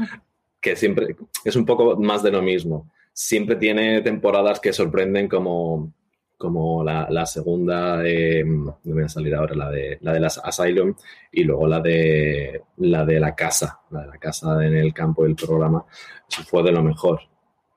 que 0.65 0.75
siempre 0.75 1.15
es 1.43 1.55
un 1.55 1.63
poco 1.63 1.95
más 1.97 2.23
de 2.23 2.31
lo 2.31 2.41
mismo. 2.41 2.89
Siempre 3.13 3.55
tiene 3.55 4.01
temporadas 4.01 4.59
que 4.59 4.73
sorprenden 4.73 5.27
como, 5.27 5.93
como 6.39 6.83
la, 6.83 7.25
segunda, 7.27 8.03
eh, 8.03 8.43
no 8.43 8.79
me 8.83 8.93
voy 8.93 9.03
a 9.03 9.09
salir 9.09 9.35
ahora, 9.35 9.53
la 9.53 9.69
de, 9.69 9.99
la 10.01 10.11
de 10.11 10.19
las 10.19 10.39
Asylum 10.39 10.95
y 11.31 11.43
luego 11.43 11.67
la 11.67 11.81
de, 11.81 12.63
la 12.77 13.05
de 13.05 13.19
la 13.19 13.35
casa, 13.35 13.79
la 13.91 14.01
de 14.01 14.07
la 14.07 14.17
casa 14.17 14.65
en 14.65 14.75
el 14.75 14.91
campo 14.91 15.23
del 15.23 15.35
programa. 15.35 15.85
Eso 16.27 16.41
fue 16.43 16.63
de 16.63 16.71
lo 16.71 16.81
mejor. 16.81 17.19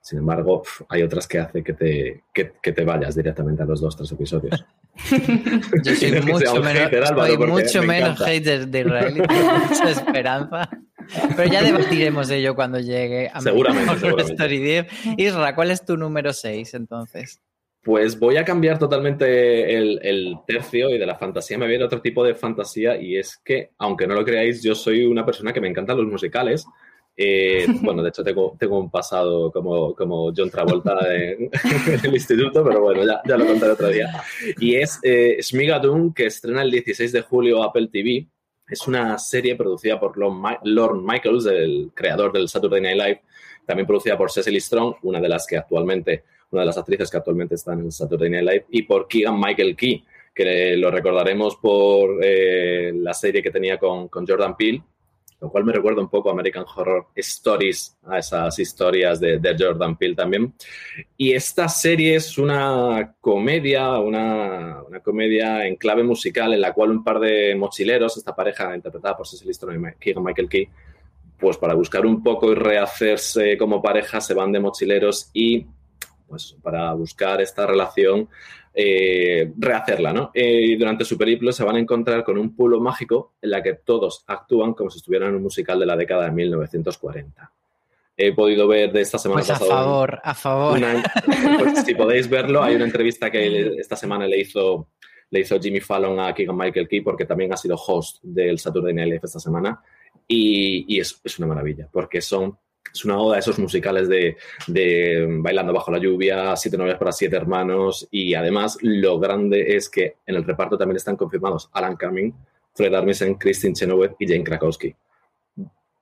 Sin 0.01 0.21
embargo, 0.21 0.63
hay 0.89 1.03
otras 1.03 1.29
que 1.29 1.41
hace 1.41 1.63
que 1.63 1.75
te, 1.75 2.25
que, 2.33 2.73
te 2.73 2.85
vayas 2.87 3.15
directamente 3.15 3.65
a 3.65 3.67
los 3.67 3.83
dos, 3.83 3.95
tres 3.99 4.11
episodios. 4.13 4.65
Yo 5.85 5.95
soy 5.95 6.23
mucho 6.23 6.63
menos, 6.63 7.49
mucho 7.49 7.83
menos 7.83 8.19
hater 8.19 8.67
de 8.67 8.81
Israel 8.81 9.17
y 9.19 9.21
mucha 9.21 9.91
esperanza. 9.91 10.71
Pero 11.37 11.51
ya 11.51 11.63
debatiremos 11.63 12.29
de 12.29 12.37
ello 12.39 12.55
cuando 12.55 12.79
llegue 12.79 13.31
a 13.33 13.41
seguramente, 13.41 13.95
seguramente. 14.01 14.33
Story 14.33 14.59
10. 14.59 14.87
Isra, 15.17 15.55
¿cuál 15.55 15.71
es 15.71 15.85
tu 15.85 15.97
número 15.97 16.33
6 16.33 16.75
entonces? 16.75 17.41
Pues 17.83 18.19
voy 18.19 18.37
a 18.37 18.45
cambiar 18.45 18.79
totalmente 18.79 19.77
el, 19.77 20.37
tercio 20.47 20.91
y 20.91 20.99
de 20.99 21.07
la 21.07 21.15
fantasía 21.15 21.57
me 21.57 21.67
viene 21.67 21.85
otro 21.85 22.01
tipo 22.01 22.25
de 22.25 22.35
fantasía 22.35 23.01
y 23.01 23.17
es 23.17 23.39
que, 23.43 23.71
aunque 23.79 24.07
no 24.07 24.15
lo 24.15 24.25
creáis, 24.25 24.63
yo 24.63 24.75
soy 24.75 25.05
una 25.05 25.25
persona 25.25 25.53
que 25.53 25.61
me 25.61 25.69
encantan 25.69 25.97
los 25.97 26.07
musicales. 26.07 26.67
Eh, 27.17 27.67
bueno, 27.83 28.03
de 28.03 28.11
hecho 28.11 28.23
tengo, 28.23 28.57
tengo 28.59 28.79
un 28.79 28.91
pasado 28.91 29.51
como, 29.51 29.95
como 29.95 30.33
John 30.37 30.51
Travolta 30.51 30.99
en, 31.15 31.51
el 32.05 32.15
instituto, 32.15 32.63
pero 32.65 32.81
bueno, 32.83 33.07
ya, 33.07 33.23
ya, 33.27 33.37
lo 33.37 33.47
contaré 33.47 33.73
otro 33.73 33.89
día. 33.89 34.23
Y 34.59 34.75
es 34.75 34.99
eh, 35.03 35.39
que 36.15 36.27
estrena 36.27 36.63
el 36.63 36.71
16 36.71 37.13
de 37.13 37.23
julio 37.23 37.63
Apple 37.63 37.89
TV 37.91 38.27
es 38.69 38.87
una 38.87 39.19
serie 39.19 39.57
producida 39.57 39.99
por 39.99 40.17
Lorne 40.19 41.03
Michaels, 41.03 41.47
el 41.47 41.91
creador 41.95 42.33
del 42.33 42.49
Saturday 42.49 42.81
Night 42.81 42.97
Live, 42.97 43.23
también 43.65 43.87
producida 43.87 44.17
por 44.17 44.31
Cecily 44.31 44.61
Strong, 44.61 44.97
una 45.03 45.21
de 45.21 45.29
las 45.29 45.47
que 45.47 45.57
actualmente, 45.57 46.25
una 46.51 46.63
de 46.63 46.67
las 46.67 46.79
actrices 46.79 47.11
que 47.11 47.17
actualmente 47.17 47.55
está 47.55 47.73
en 47.73 47.81
el 47.81 47.93
Saturday 47.93 48.31
Night 48.31 48.49
Live, 48.49 48.67
y 48.71 48.83
por 48.83 49.09
Keegan 49.09 49.41
Michael 49.41 49.77
Key, 49.77 50.05
que 50.35 50.77
lo 50.77 50.91
recordaremos 50.91 51.57
por 51.57 52.21
eh, 52.23 52.93
la 52.95 53.15
serie 53.15 53.43
que 53.43 53.51
tenía 53.51 53.79
con, 53.79 54.09
con 54.09 54.27
Jordan 54.27 54.57
Peele, 54.57 54.83
lo 55.41 55.51
cual 55.51 55.65
me 55.65 55.73
recuerda 55.73 56.01
un 56.01 56.09
poco 56.09 56.29
a 56.29 56.33
American 56.33 56.65
Horror 56.75 57.07
Stories, 57.15 57.97
a 58.07 58.19
esas 58.19 58.59
historias 58.59 59.21
de, 59.21 59.57
Jordan 59.59 59.97
Peele 59.97 60.17
también. 60.17 60.53
Y 61.17 61.33
esta 61.33 61.69
serie 61.69 62.17
es 62.17 62.39
una 62.39 63.15
comedia, 63.21 63.99
una, 63.99 64.83
comedia 65.03 65.67
en 65.67 65.77
clave 65.77 66.03
musical 66.03 66.55
en 66.55 66.61
la 66.61 66.73
cual 66.73 66.91
un 66.91 67.05
par 67.05 67.21
de 67.21 67.55
mochileros, 67.55 68.17
esta 68.17 68.35
pareja 68.35 68.75
interpretada 68.75 69.17
por 69.17 69.29
Cecily 69.29 69.55
Strong 69.55 69.77
y 70.01 70.15
Michael 70.21 70.49
Key, 70.49 70.69
pues 71.39 71.57
para 71.57 71.75
buscar 71.75 72.05
un 72.05 72.23
poco 72.23 72.51
y 72.51 72.57
rehacerse 72.57 73.57
como 73.57 73.81
pareja 73.81 74.21
se 74.21 74.35
van 74.35 74.51
de 74.51 74.59
mochileros 74.59 75.31
y 75.33 75.67
pues 76.29 76.57
para 76.63 76.93
buscar 76.93 77.41
esta 77.41 77.67
relación 77.67 78.29
eh, 78.75 79.51
rehacerla, 79.59 80.13
¿no? 80.13 80.31
Eh, 80.35 80.61
y 80.67 80.77
durante 80.77 81.05
su 81.05 81.19
periplo 81.19 81.51
se 81.51 81.65
van 81.65 81.77
a 81.77 81.81
encontrar 81.81 82.23
con 82.23 82.39
un 82.39 82.55
pueblo 82.55 82.81
mágico 82.81 83.35
en 83.43 83.51
la 83.51 83.63
que 83.63 83.75
todos 83.75 84.25
actúan 84.27 84.75
como 84.75 84.91
si 84.91 84.99
estuvieran 84.99 85.31
en 85.31 85.37
un 85.37 85.43
musical 85.43 85.81
de 85.81 85.87
la 85.87 85.97
década 85.97 86.27
de 86.27 86.33
1940. 86.33 87.53
He 88.17 88.33
podido 88.33 88.69
ver 88.69 88.93
de 88.93 89.01
esta 89.01 89.19
semana 89.19 89.41
pues 89.41 89.51
a 89.51 89.59
favor, 89.59 90.21
a 90.23 90.35
favor. 90.35 90.79
pues 91.59 91.85
si 91.85 91.95
podéis 91.95 92.29
verlo, 92.29 92.63
hay 92.63 92.77
una 92.77 92.85
entrevista 92.85 93.31
que 93.31 93.75
esta 93.79 93.97
semana 93.97 94.27
le 94.27 94.39
hizo, 94.41 94.89
le 95.31 95.41
hizo 95.41 95.59
Jimmy 95.59 95.81
Fallon 95.81 96.21
a 96.21 96.35
Keegan 96.35 96.57
Michael 96.57 96.89
Key 96.89 97.01
porque 97.01 97.25
también 97.25 97.53
ha 97.53 97.57
sido 97.57 97.77
host 97.77 98.23
del 98.23 98.59
Saturday 98.59 98.93
Night 98.93 99.09
Live 99.09 99.21
esta 99.25 99.41
semana 99.41 99.81
y, 100.27 101.01
es, 101.01 101.21
es, 101.25 101.39
una 101.39 101.49
maravilla 101.49 101.89
porque 101.91 102.21
son 102.21 102.59
es 102.93 103.05
una 103.05 103.19
oda 103.19 103.37
a 103.37 103.39
esos 103.39 103.59
musicales 103.59 104.09
de, 104.09 104.37
Bailando 105.41 105.73
bajo 105.73 105.91
la 105.91 105.99
lluvia, 105.99 106.57
Siete 106.57 106.77
novias 106.77 106.99
para 106.99 107.13
siete 107.13 107.37
hermanos 107.37 108.09
y 108.11 108.35
además 108.35 108.79
lo 108.83 109.19
grande 109.19 109.77
es 109.77 109.89
que 109.89 110.17
en 110.27 110.37
el 110.37 110.45
reparto 110.45 110.77
también 110.77 110.97
están 110.97 111.17
confirmados 111.17 111.69
Alan 111.73 111.97
Cumming, 111.97 112.35
Fred 112.75 112.95
Armisen, 112.95 113.35
Christine 113.35 113.75
Chenoweth 113.75 114.15
y 114.19 114.27
Jane 114.27 114.45
Krakowski. 114.45 114.95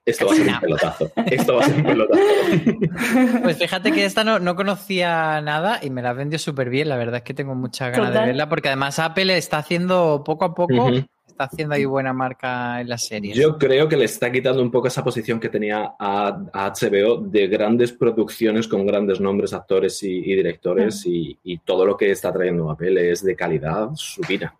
Esto 0.06 0.26
va 0.26 0.32
a 0.32 0.36
ser 0.36 0.46
un 0.46 0.60
pelotazo. 0.60 1.12
Esto 1.26 1.56
va 1.56 1.62
a 1.62 1.66
ser 1.66 1.76
un 1.76 1.82
pelotazo. 1.82 2.22
Pues 3.42 3.58
fíjate 3.58 3.90
que 3.90 4.04
esta 4.04 4.22
no, 4.22 4.54
conocía 4.54 5.40
nada 5.40 5.80
y 5.82 5.90
me 5.90 6.00
la 6.00 6.12
vendió 6.12 6.38
súper 6.38 6.70
bien. 6.70 6.88
La 6.88 6.96
verdad 6.96 7.16
es 7.16 7.22
que 7.22 7.34
tengo 7.34 7.56
mucha 7.56 7.90
ganas 7.90 8.12
de 8.12 8.20
verla 8.20 8.48
porque 8.48 8.68
además 8.68 9.00
Apple 9.00 9.36
está 9.36 9.58
haciendo 9.58 10.22
poco 10.24 10.44
a 10.44 10.54
poco 10.54 10.90
está 11.36 11.44
haciendo 11.44 11.74
ahí 11.74 11.84
buena 11.84 12.14
marca 12.14 12.80
en 12.80 12.88
la 12.88 12.96
serie. 12.96 13.34
Yo 13.34 13.58
creo 13.58 13.86
que 13.88 13.96
le 13.96 14.06
está 14.06 14.32
quitando 14.32 14.62
un 14.62 14.70
poco 14.70 14.88
esa 14.88 15.04
posición 15.04 15.38
que 15.38 15.50
tenía 15.50 15.94
a, 15.98 16.38
HBO 16.54 17.18
de 17.18 17.46
grandes 17.46 17.92
producciones 17.92 18.66
con 18.66 18.86
grandes 18.86 19.20
nombres, 19.20 19.52
actores 19.52 20.02
y, 20.02 20.22
directores 20.22 21.02
y, 21.04 21.36
todo 21.64 21.84
lo 21.84 21.96
que 21.96 22.10
está 22.10 22.32
trayendo 22.32 22.70
Apple 22.70 23.10
es 23.10 23.22
de 23.22 23.34
calidad 23.34 23.90
supina. 23.94 24.54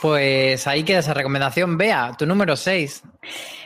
Pues 0.00 0.66
ahí 0.66 0.82
queda 0.82 1.00
esa 1.00 1.14
recomendación. 1.14 1.76
Vea, 1.76 2.12
tu 2.18 2.26
número 2.26 2.56
6. 2.56 3.02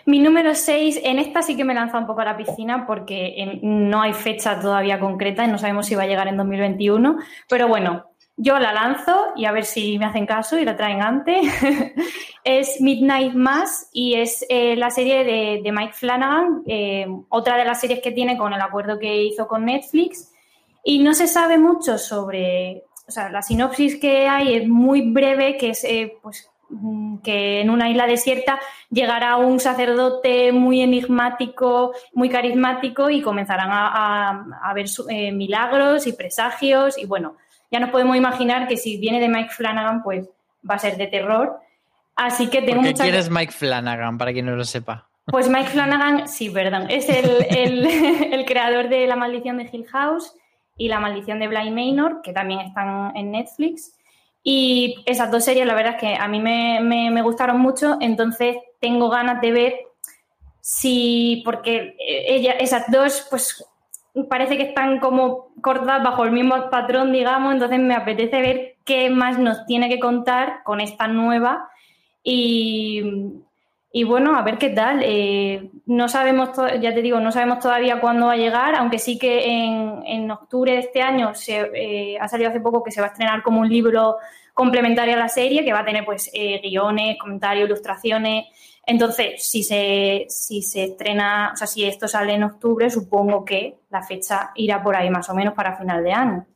Mi 0.07 0.19
número 0.19 0.55
6, 0.55 1.00
en 1.05 1.19
esta 1.19 1.43
sí 1.43 1.57
que 1.57 1.64
me 1.64 1.75
lanza 1.75 1.99
un 1.99 2.07
poco 2.07 2.21
a 2.23 2.25
la 2.25 2.37
piscina 2.37 2.87
porque 2.87 3.61
no 3.62 4.02
hay 4.02 4.12
fecha 4.12 4.61
todavía 4.61 4.99
concreta 4.99 5.45
y 5.45 5.49
no 5.49 5.59
sabemos 5.59 5.87
si 5.87 5.95
va 5.95 6.02
a 6.02 6.07
llegar 6.07 6.28
en 6.28 6.37
2021. 6.37 7.19
Pero 7.49 7.69
bueno, 7.69 8.05
yo 8.40 8.59
la 8.61 8.73
lanzo 8.73 9.33
y 9.35 9.47
a 9.47 9.52
ver 9.52 9.64
si 9.64 9.99
me 9.99 10.07
hacen 10.07 10.25
caso 10.25 10.59
y 10.59 10.64
la 10.64 10.76
traen 10.76 11.02
antes. 11.02 11.45
es 12.45 12.80
Midnight 12.80 13.35
Mass 13.35 13.88
y 13.92 14.14
es 14.14 14.47
eh, 14.49 14.76
la 14.76 14.90
serie 14.90 15.25
de, 15.25 15.73
Mike 15.73 15.92
Flanagan, 15.92 16.62
eh, 16.66 17.07
otra 17.28 17.57
de 17.57 17.64
las 17.64 17.80
series 17.80 18.00
que 18.00 18.12
tiene 18.12 18.38
con 18.38 18.52
el 18.54 18.61
acuerdo 18.61 18.99
que 18.99 19.25
hizo 19.25 19.49
con 19.49 19.64
Netflix. 19.64 20.33
Y 20.85 21.00
no 21.00 21.14
se 21.14 21.26
sabe 21.26 21.59
mucho 21.59 21.99
sobre, 21.99 22.85
o 23.09 23.11
sea, 23.11 23.28
la 23.28 23.42
sinopsis 23.42 23.97
que 23.97 24.28
hay 24.28 24.54
es 24.54 24.68
muy 24.68 25.11
breve, 25.11 25.57
que 25.57 25.71
es 25.71 25.83
eh, 25.83 26.16
pues 26.23 26.49
mm, 26.71 27.18
que 27.18 27.61
en 27.61 27.71
una 27.71 27.90
isla 27.90 28.07
desierta 28.07 28.61
llegará 28.88 29.37
un 29.37 29.59
sacerdote 29.59 30.52
muy 30.52 30.80
enigmático, 30.80 31.92
muy 32.14 32.28
carismático 32.28 33.11
y 33.11 33.21
comenzarán 33.21 33.71
a, 33.73 34.47
a, 34.62 34.75
ver 34.75 34.87
milagros 35.33 36.07
y 36.07 36.12
presagios 36.12 36.97
y 36.97 37.04
bueno, 37.04 37.35
ya 37.70 37.80
nos 37.80 37.90
podemos 37.90 38.16
imaginar 38.16 38.68
que 38.68 38.76
si 38.76 38.96
viene 38.96 39.20
de 39.20 39.28
Mike 39.28 39.50
Flanagan, 39.50 40.02
pues 40.02 40.28
va 40.68 40.75
a 40.75 40.78
ser 40.78 40.96
de 40.96 41.06
terror. 41.06 41.60
Así 42.16 42.48
que 42.48 42.62
tengo 42.62 42.82
¿Qué 42.82 42.94
¿Quién 42.94 43.14
es 43.14 43.30
Mike 43.30 43.52
Flanagan, 43.52 44.18
para 44.18 44.32
quien 44.32 44.46
no 44.46 44.56
lo 44.56 44.64
sepa? 44.64 45.08
Pues 45.26 45.48
Mike 45.48 45.68
Flanagan, 45.68 46.26
sí, 46.26 46.48
perdón, 46.50 46.87
es 46.88 47.08
el, 47.08 48.44
creador 48.46 48.88
de 48.88 49.06
La 49.06 49.16
maldición 49.16 49.58
de 49.58 49.68
Hill 49.70 49.87
House 49.88 50.32
y 50.76 50.88
La 50.88 51.00
maldición 51.00 51.38
de 51.38 51.48
Blind 51.48 51.76
Manor, 51.76 52.22
que 52.22 52.32
también 52.32 52.60
están 52.60 53.14
en 53.14 53.30
Netflix. 53.30 53.94
Y 54.42 55.02
esas 55.04 55.30
dos 55.30 55.44
series, 55.44 55.66
la 55.66 55.75
verdad 55.75 55.94
es 55.96 56.00
que 56.00 56.14
a 56.16 56.26
mí 56.28 56.40
me, 56.40 56.80
me 56.80 57.22
gustaron 57.22 57.60
mucho, 57.60 57.98
entonces 58.00 58.56
tengo 58.80 59.10
ganas 59.10 59.42
de 59.42 59.52
ver 59.52 59.75
si, 60.70 61.42
porque 61.46 61.96
ella, 61.98 62.52
esas 62.52 62.90
dos, 62.90 63.26
pues 63.30 63.64
parece 64.25 64.56
que 64.56 64.64
están 64.64 65.00
como 65.00 65.48
cortadas 65.60 66.02
bajo 66.02 66.25
el 66.25 66.32
mismo 66.32 66.70
patrón, 66.70 67.12
digamos, 67.12 67.52
entonces 67.52 67.78
me 67.78 67.94
apetece 67.94 68.40
ver 68.40 68.76
qué 68.84 69.10
más 69.10 69.38
nos 69.38 69.66
tiene 69.66 69.88
que 69.88 69.98
contar 69.98 70.62
con 70.64 70.80
esta 70.80 71.08
nueva 71.08 71.68
y, 72.22 73.02
bueno, 74.04 74.37
a 74.37 74.42
ver 74.42 74.58
qué 74.58 74.70
tal. 74.70 75.00
Eh, 75.02 75.70
no 75.87 76.08
sabemos, 76.08 76.50
ya 76.80 76.94
te 76.94 77.02
digo, 77.02 77.20
no 77.20 77.32
sabemos 77.32 77.58
todavía 77.60 78.00
cuándo 78.00 78.26
va 78.26 78.32
a 78.32 78.37
llegar, 78.37 78.75
aunque 78.75 78.98
sí 78.98 79.18
que 79.18 79.44
en, 79.46 80.30
octubre 80.30 80.72
de 80.72 80.78
este 80.78 81.00
año 81.00 81.34
se, 81.34 81.70
eh, 81.75 82.18
ha 82.20 82.28
salido 82.28 82.50
hace 82.50 82.60
poco 82.60 82.82
que 82.82 82.90
se 82.90 83.00
va 83.00 83.08
a 83.08 83.10
estrenar 83.10 83.42
como 83.42 83.60
un 83.60 83.68
libro 83.68 84.16
complementario 84.52 85.14
a 85.14 85.18
la 85.18 85.28
serie, 85.28 85.64
que 85.64 85.72
va 85.72 85.80
a 85.80 85.84
tener 85.84 86.04
pues 86.04 86.30
eh, 86.34 86.60
guiones, 86.62 87.16
comentarios, 87.18 87.68
ilustraciones 87.68 88.46
entonces, 88.88 89.47
si 89.47 89.62
se, 89.62 90.25
si 90.30 90.62
se 90.62 90.85
estrena, 90.85 91.50
o 91.52 91.57
sea, 91.59 91.66
si 91.66 91.85
esto 91.85 92.09
sale 92.09 92.33
en 92.33 92.42
octubre, 92.42 92.88
supongo 92.88 93.45
que 93.45 93.80
la 93.90 94.02
fecha 94.02 94.50
irá 94.54 94.83
por 94.83 94.97
ahí 94.97 95.11
más 95.11 95.28
o 95.28 95.35
menos 95.35 95.52
para 95.52 95.76
final 95.76 96.02
de 96.02 96.12
año. 96.12 96.47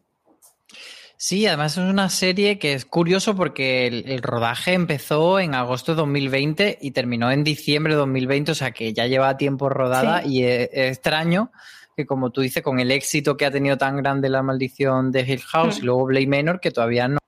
Sí, 1.18 1.46
además 1.46 1.76
es 1.76 1.84
una 1.84 2.08
serie 2.08 2.58
que 2.58 2.72
es 2.72 2.86
curioso 2.86 3.36
porque 3.36 3.86
el, 3.86 4.22
rodaje 4.22 4.72
empezó 4.72 5.38
en 5.40 5.54
agosto 5.54 5.92
de 5.92 5.96
2020 5.96 6.78
y 6.80 6.92
terminó 6.92 7.30
en 7.30 7.44
diciembre 7.44 7.92
de 7.92 7.98
2020, 7.98 8.52
o 8.52 8.54
sea 8.54 8.70
que 8.70 8.94
ya 8.94 9.06
lleva 9.06 9.36
tiempo 9.36 9.68
rodada 9.68 10.24
y 10.24 10.44
es 10.44 10.70
extraño 10.72 11.52
que 11.96 12.06
como 12.06 12.30
tú 12.30 12.40
dices, 12.40 12.62
con 12.62 12.80
el 12.80 12.90
éxito 12.90 13.36
que 13.36 13.46
ha 13.46 13.50
tenido 13.50 13.76
tan 13.76 13.96
grande 13.96 14.28
la 14.28 14.42
maldición 14.42 15.12
de 15.12 15.20
Hill 15.20 15.42
House 15.42 15.78
y 15.78 15.82
mm. 15.82 15.84
luego 15.84 16.06
Blade 16.06 16.26
Manor, 16.26 16.60
que 16.60 16.70
todavía 16.70 17.08
no, 17.08 17.18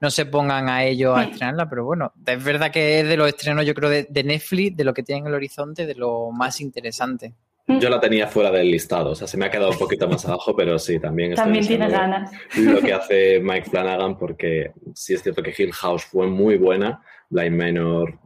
no 0.00 0.10
se 0.10 0.26
pongan 0.26 0.68
a 0.68 0.84
ello 0.84 1.14
a 1.14 1.20
mm. 1.20 1.30
estrenarla, 1.30 1.68
pero 1.68 1.84
bueno, 1.84 2.12
es 2.24 2.44
verdad 2.44 2.70
que 2.70 3.00
es 3.00 3.08
de 3.08 3.16
los 3.16 3.28
estrenos, 3.28 3.66
yo 3.66 3.74
creo, 3.74 3.90
de, 3.90 4.24
Netflix, 4.24 4.76
de 4.76 4.84
lo 4.84 4.94
que 4.94 5.02
tiene 5.02 5.20
en 5.20 5.26
el 5.28 5.34
horizonte, 5.34 5.86
de 5.86 5.94
lo 5.94 6.30
más 6.30 6.60
interesante. 6.60 7.34
Yo 7.66 7.88
la 7.88 8.00
tenía 8.00 8.26
fuera 8.26 8.50
del 8.50 8.68
listado, 8.68 9.10
o 9.10 9.14
sea, 9.14 9.28
se 9.28 9.36
me 9.36 9.46
ha 9.46 9.50
quedado 9.50 9.70
un 9.70 9.78
poquito 9.78 10.08
más 10.08 10.24
abajo, 10.26 10.56
pero 10.56 10.76
sí, 10.76 10.98
también. 10.98 11.34
También 11.34 11.64
tiene 11.64 11.88
ganas. 11.88 12.32
Lo 12.56 12.80
que 12.80 12.92
hace 12.92 13.38
Mike 13.38 13.70
Flanagan, 13.70 14.18
porque 14.18 14.72
sí 14.92 15.14
es 15.14 15.22
cierto 15.22 15.40
que 15.40 15.54
Hill 15.56 15.72
House 15.72 16.04
fue 16.04 16.26
muy 16.26 16.58
buena, 16.58 17.00
Blind 17.28 17.56
Manor 17.56 18.18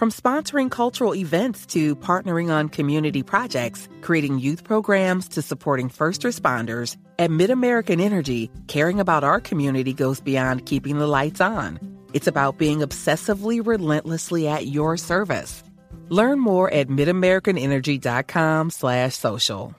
From 0.00 0.10
sponsoring 0.10 0.70
cultural 0.70 1.14
events 1.14 1.66
to 1.74 1.94
partnering 1.94 2.50
on 2.50 2.70
community 2.70 3.22
projects, 3.22 3.86
creating 4.00 4.38
youth 4.38 4.64
programs 4.64 5.28
to 5.28 5.42
supporting 5.42 5.90
first 5.90 6.22
responders, 6.22 6.96
at 7.18 7.28
MidAmerican 7.28 8.00
Energy, 8.00 8.50
caring 8.66 8.98
about 8.98 9.24
our 9.24 9.40
community 9.40 9.92
goes 9.92 10.18
beyond 10.18 10.64
keeping 10.64 10.98
the 10.98 11.06
lights 11.06 11.42
on. 11.42 11.78
It's 12.14 12.26
about 12.26 12.56
being 12.56 12.78
obsessively 12.78 13.60
relentlessly 13.62 14.48
at 14.48 14.68
your 14.68 14.96
service. 14.96 15.62
Learn 16.08 16.40
more 16.40 16.72
at 16.72 16.88
midamericanenergy.com 16.88 18.70
slash 18.70 19.16
social. 19.16 19.74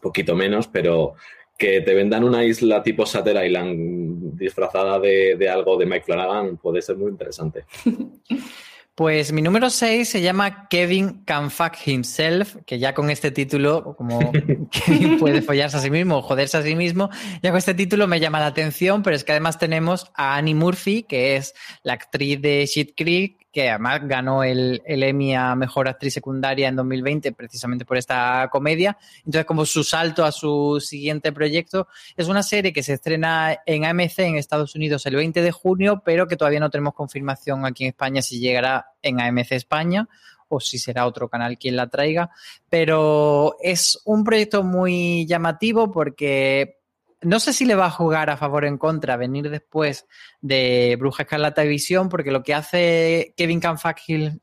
Poquito 0.00 0.36
menos, 0.36 0.68
pero 0.72 1.16
que 1.58 1.80
te 1.80 1.94
vendan 1.94 2.22
una 2.22 2.44
isla 2.44 2.80
tipo 2.80 3.04
Satter 3.04 3.44
Island 3.44 4.38
disfrazada 4.38 5.00
de, 5.00 5.34
de 5.36 5.48
algo 5.48 5.76
de 5.76 5.86
Mike 5.86 6.04
Flanagan 6.04 6.58
puede 6.58 6.80
ser 6.80 6.96
muy 6.96 7.10
interesante. 7.10 7.64
Pues 8.96 9.30
mi 9.30 9.42
número 9.42 9.68
6 9.68 10.08
se 10.08 10.22
llama 10.22 10.68
Kevin 10.68 11.22
Can 11.26 11.50
Fuck 11.50 11.86
Himself, 11.86 12.56
que 12.64 12.78
ya 12.78 12.94
con 12.94 13.10
este 13.10 13.30
título, 13.30 13.94
como 13.94 14.32
Kevin 14.70 15.18
puede 15.18 15.42
follarse 15.42 15.76
a 15.76 15.80
sí 15.80 15.90
mismo 15.90 16.16
o 16.16 16.22
joderse 16.22 16.56
a 16.56 16.62
sí 16.62 16.74
mismo, 16.74 17.10
ya 17.42 17.50
con 17.50 17.58
este 17.58 17.74
título 17.74 18.06
me 18.06 18.20
llama 18.20 18.40
la 18.40 18.46
atención, 18.46 19.02
pero 19.02 19.14
es 19.14 19.22
que 19.22 19.32
además 19.32 19.58
tenemos 19.58 20.10
a 20.14 20.36
Annie 20.36 20.54
Murphy, 20.54 21.02
que 21.02 21.36
es 21.36 21.52
la 21.82 21.92
actriz 21.92 22.40
de 22.40 22.64
Shit 22.64 22.94
Creek, 22.96 23.45
que 23.56 23.70
además 23.70 24.00
ganó 24.02 24.44
el, 24.44 24.82
Emmy 24.84 25.34
a 25.34 25.54
Mejor 25.54 25.88
Actriz 25.88 26.12
Secundaria 26.12 26.68
en 26.68 26.76
2020 26.76 27.32
precisamente 27.32 27.86
por 27.86 27.96
esta 27.96 28.50
comedia. 28.52 28.98
Entonces, 29.20 29.46
como 29.46 29.64
su 29.64 29.82
salto 29.82 30.26
a 30.26 30.30
su 30.30 30.78
siguiente 30.78 31.32
proyecto, 31.32 31.88
es 32.18 32.28
una 32.28 32.42
serie 32.42 32.74
que 32.74 32.82
se 32.82 32.92
estrena 32.92 33.56
en 33.64 33.86
AMC 33.86 34.18
en 34.18 34.36
Estados 34.36 34.74
Unidos 34.74 35.06
el 35.06 35.16
20 35.16 35.40
de 35.40 35.52
junio, 35.52 36.02
pero 36.04 36.28
que 36.28 36.36
todavía 36.36 36.60
no 36.60 36.68
tenemos 36.68 36.92
confirmación 36.92 37.64
aquí 37.64 37.84
en 37.84 37.88
España 37.88 38.20
si 38.20 38.40
llegará 38.40 38.90
en 39.00 39.22
AMC 39.22 39.52
España 39.52 40.06
o 40.48 40.60
si 40.60 40.78
será 40.78 41.06
otro 41.06 41.30
canal 41.30 41.56
quien 41.56 41.76
la 41.76 41.86
traiga. 41.86 42.28
Pero 42.68 43.56
es 43.62 44.02
un 44.04 44.22
proyecto 44.22 44.64
muy 44.64 45.24
llamativo 45.24 45.90
porque 45.90 46.76
no 47.22 47.40
sé 47.40 47.52
si 47.52 47.64
le 47.64 47.74
va 47.74 47.86
a 47.86 47.90
jugar 47.90 48.28
a 48.28 48.36
favor 48.36 48.64
o 48.64 48.66
en 48.66 48.76
contra 48.78 49.16
venir 49.16 49.48
después 49.48 50.06
de 50.40 50.96
Bruja 50.98 51.22
Escarlata 51.22 51.64
y 51.64 51.68
Visión, 51.68 52.08
porque 52.08 52.30
lo 52.30 52.42
que 52.42 52.54
hace 52.54 53.34
Kevin 53.36 53.60
Can 53.60 53.76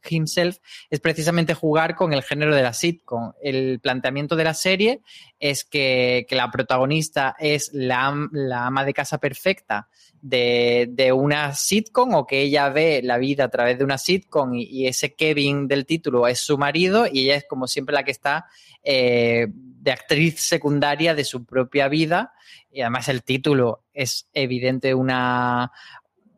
himself 0.10 0.58
es 0.90 1.00
precisamente 1.00 1.54
jugar 1.54 1.96
con 1.96 2.14
el 2.14 2.24
género 2.24 2.56
de 2.56 2.64
la 2.64 2.74
sitcom. 2.74 3.34
El 3.42 3.80
planteamiento 3.80 4.36
de 4.36 4.44
la 4.44 4.54
serie 4.54 5.02
es 5.40 5.64
que, 5.64 6.26
la 6.30 6.50
protagonista 6.52 7.36
es 7.40 7.70
la, 7.74 8.08
ama 8.08 8.86
de 8.86 8.94
casa 8.94 9.18
perfecta 9.18 9.90
de, 10.22 11.12
una 11.14 11.54
sitcom 11.54 12.16
o 12.16 12.26
que 12.26 12.42
ella 12.42 12.70
ve 12.70 13.02
la 13.04 13.18
vida 13.18 13.46
a 13.46 13.50
través 13.50 13.78
de 13.78 13.84
una 13.84 13.98
sitcom 13.98 14.54
y, 14.56 14.88
ese 14.88 15.14
Kevin 15.14 15.68
del 15.68 15.86
título 15.86 16.28
es 16.28 16.40
su 16.40 16.58
marido 16.58 17.06
y 17.12 17.26
ella 17.26 17.36
es 17.36 17.46
como 17.48 17.68
siempre 17.68 17.94
la 17.94 18.04
que 18.04 18.12
está 18.12 18.46
eh, 18.84 19.48
de 19.50 19.92
actriz 19.92 20.40
secundaria 20.40 21.14
de 21.14 21.24
su 21.24 21.46
propia 21.46 21.88
vida 21.88 22.34
y 22.72 22.82
además 22.82 23.08
el 23.10 23.24
título 23.24 23.84
es 23.94 24.28
evidente 24.34 24.94
una, 24.94 25.72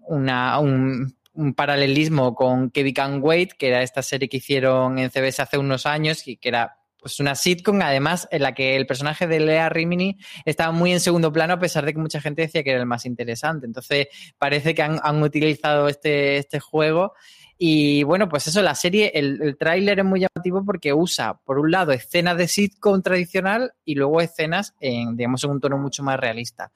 una 0.07 0.59
un, 0.59 1.15
paralelismo 1.55 2.33
con 2.33 2.71
Kevin 2.71 2.93
Can 2.93 3.19
Wait, 3.21 3.53
que 3.53 3.67
era 3.67 3.81
esta 3.81 4.01
serie 4.01 4.29
que 4.29 4.37
hicieron 4.37 4.99
en 4.99 5.11
CBS 5.11 5.41
hace 5.41 5.57
unos 5.57 5.85
años 5.85 6.27
y 6.27 6.37
que 6.37 6.49
era 6.49 6.77
pues 6.97 7.19
una 7.19 7.35
sitcom, 7.35 7.81
además, 7.81 8.27
en 8.31 8.41
la 8.41 8.53
que 8.53 8.75
el 8.75 8.87
personaje 8.87 9.27
de 9.27 9.39
Lea 9.39 9.69
Rimini 9.69 10.17
estaba 10.43 10.71
muy 10.71 10.91
en 10.91 10.99
segundo 10.99 11.31
plano, 11.31 11.53
a 11.53 11.59
pesar 11.59 11.85
de 11.85 11.93
que 11.93 11.99
mucha 11.99 12.19
gente 12.19 12.41
decía 12.41 12.63
que 12.63 12.71
era 12.71 12.79
el 12.79 12.87
más 12.87 13.05
interesante. 13.05 13.67
Entonces, 13.67 14.07
parece 14.39 14.73
que 14.73 14.81
han, 14.81 14.99
han 15.03 15.21
utilizado 15.21 15.87
este, 15.87 16.37
este 16.37 16.59
juego 16.59 17.13
y 17.57 18.03
bueno, 18.03 18.27
pues 18.27 18.47
eso, 18.47 18.61
la 18.61 18.75
serie, 18.75 19.11
el, 19.15 19.41
el 19.41 19.57
tráiler 19.57 19.99
es 19.99 20.05
muy 20.05 20.19
llamativo 20.19 20.65
porque 20.65 20.93
usa, 20.93 21.39
por 21.45 21.57
un 21.57 21.71
lado, 21.71 21.93
escenas 21.93 22.37
de 22.37 22.49
sitcom 22.49 23.01
tradicional 23.01 23.71
y 23.85 23.95
luego 23.95 24.19
escenas 24.19 24.75
en, 24.81 25.15
digamos, 25.15 25.43
en 25.45 25.51
un 25.51 25.61
tono 25.61 25.77
mucho 25.77 26.03
más 26.03 26.19
realista. 26.19 26.71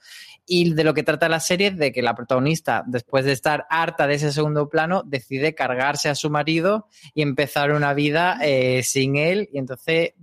Y 0.45 0.73
de 0.73 0.83
lo 0.85 0.93
que 0.93 1.03
trata 1.03 1.27
la 1.27 1.41
serie 1.41 1.67
es 1.67 1.77
de 1.77 1.91
que 1.91 2.01
la 2.01 2.15
protagonista, 2.15 2.83
después 2.87 3.25
de 3.25 3.33
estar 3.33 3.67
harta 3.69 4.07
de 4.07 4.15
ese 4.15 4.31
segundo 4.31 4.69
plano, 4.69 5.03
decide 5.05 5.53
cargarse 5.53 6.07
a 6.07 6.15
su 6.15 6.29
marido 6.29 6.87
y 7.13 7.23
empezar 7.23 7.71
una 7.71 7.93
vida 7.93 8.39
eh, 8.41 8.81
sin 8.83 9.17
él. 9.17 9.49
Y 9.51 9.59
entonces 9.59 10.13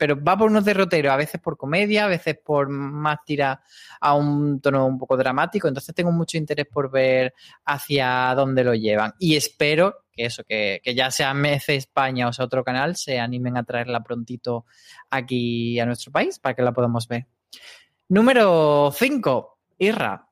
pero 0.00 0.18
va 0.18 0.34
por 0.34 0.48
unos 0.50 0.64
derroteros, 0.64 1.12
a 1.12 1.16
veces 1.16 1.38
por 1.42 1.58
comedia, 1.58 2.06
a 2.06 2.08
veces 2.08 2.34
por 2.42 2.70
más 2.70 3.18
tira 3.26 3.62
a 4.00 4.14
un 4.14 4.58
tono 4.58 4.86
un 4.86 4.96
poco 4.96 5.14
dramático. 5.14 5.68
Entonces 5.68 5.94
tengo 5.94 6.10
mucho 6.10 6.38
interés 6.38 6.66
por 6.72 6.90
ver 6.90 7.34
hacia 7.66 8.32
dónde 8.34 8.64
lo 8.64 8.74
llevan. 8.74 9.12
Y 9.18 9.36
espero 9.36 10.06
que 10.10 10.24
eso, 10.24 10.42
que, 10.42 10.80
ya 10.96 11.10
sea 11.10 11.34
MC 11.34 11.76
España 11.76 12.28
o 12.28 12.32
sea 12.32 12.46
otro 12.46 12.64
canal, 12.64 12.96
se 12.96 13.20
animen 13.20 13.58
a 13.58 13.62
traerla 13.62 14.02
prontito 14.02 14.64
aquí 15.10 15.78
a 15.78 15.84
nuestro 15.84 16.10
país 16.10 16.38
para 16.38 16.54
que 16.54 16.62
la 16.62 16.72
podamos 16.72 17.06
ver. 17.06 17.26
Número 18.08 18.90
5, 18.96 19.58
Irra. 19.80 20.29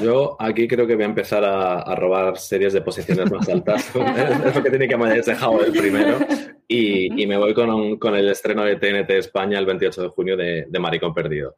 Yo 0.00 0.36
aquí 0.38 0.66
creo 0.66 0.86
que 0.86 0.94
voy 0.94 1.04
a 1.04 1.06
empezar 1.06 1.44
a, 1.44 1.94
robar 1.94 2.38
series 2.38 2.72
de 2.72 2.80
posiciones 2.80 3.30
más 3.30 3.48
altas. 3.48 3.90
es 4.46 4.54
lo 4.54 4.62
que 4.62 4.70
tiene 4.70 4.88
que 4.88 4.96
dejado 4.96 5.64
el 5.64 5.72
primero. 5.72 6.18
Y, 6.66 7.26
me 7.26 7.36
voy 7.36 7.52
con, 7.52 7.98
con, 7.98 8.14
el 8.14 8.28
estreno 8.28 8.64
de 8.64 8.76
TNT 8.76 9.10
España 9.10 9.58
el 9.58 9.66
28 9.66 10.02
de 10.02 10.08
junio 10.08 10.36
de, 10.36 10.66
de 10.68 10.78
Maricón 10.78 11.12
Perdido. 11.12 11.56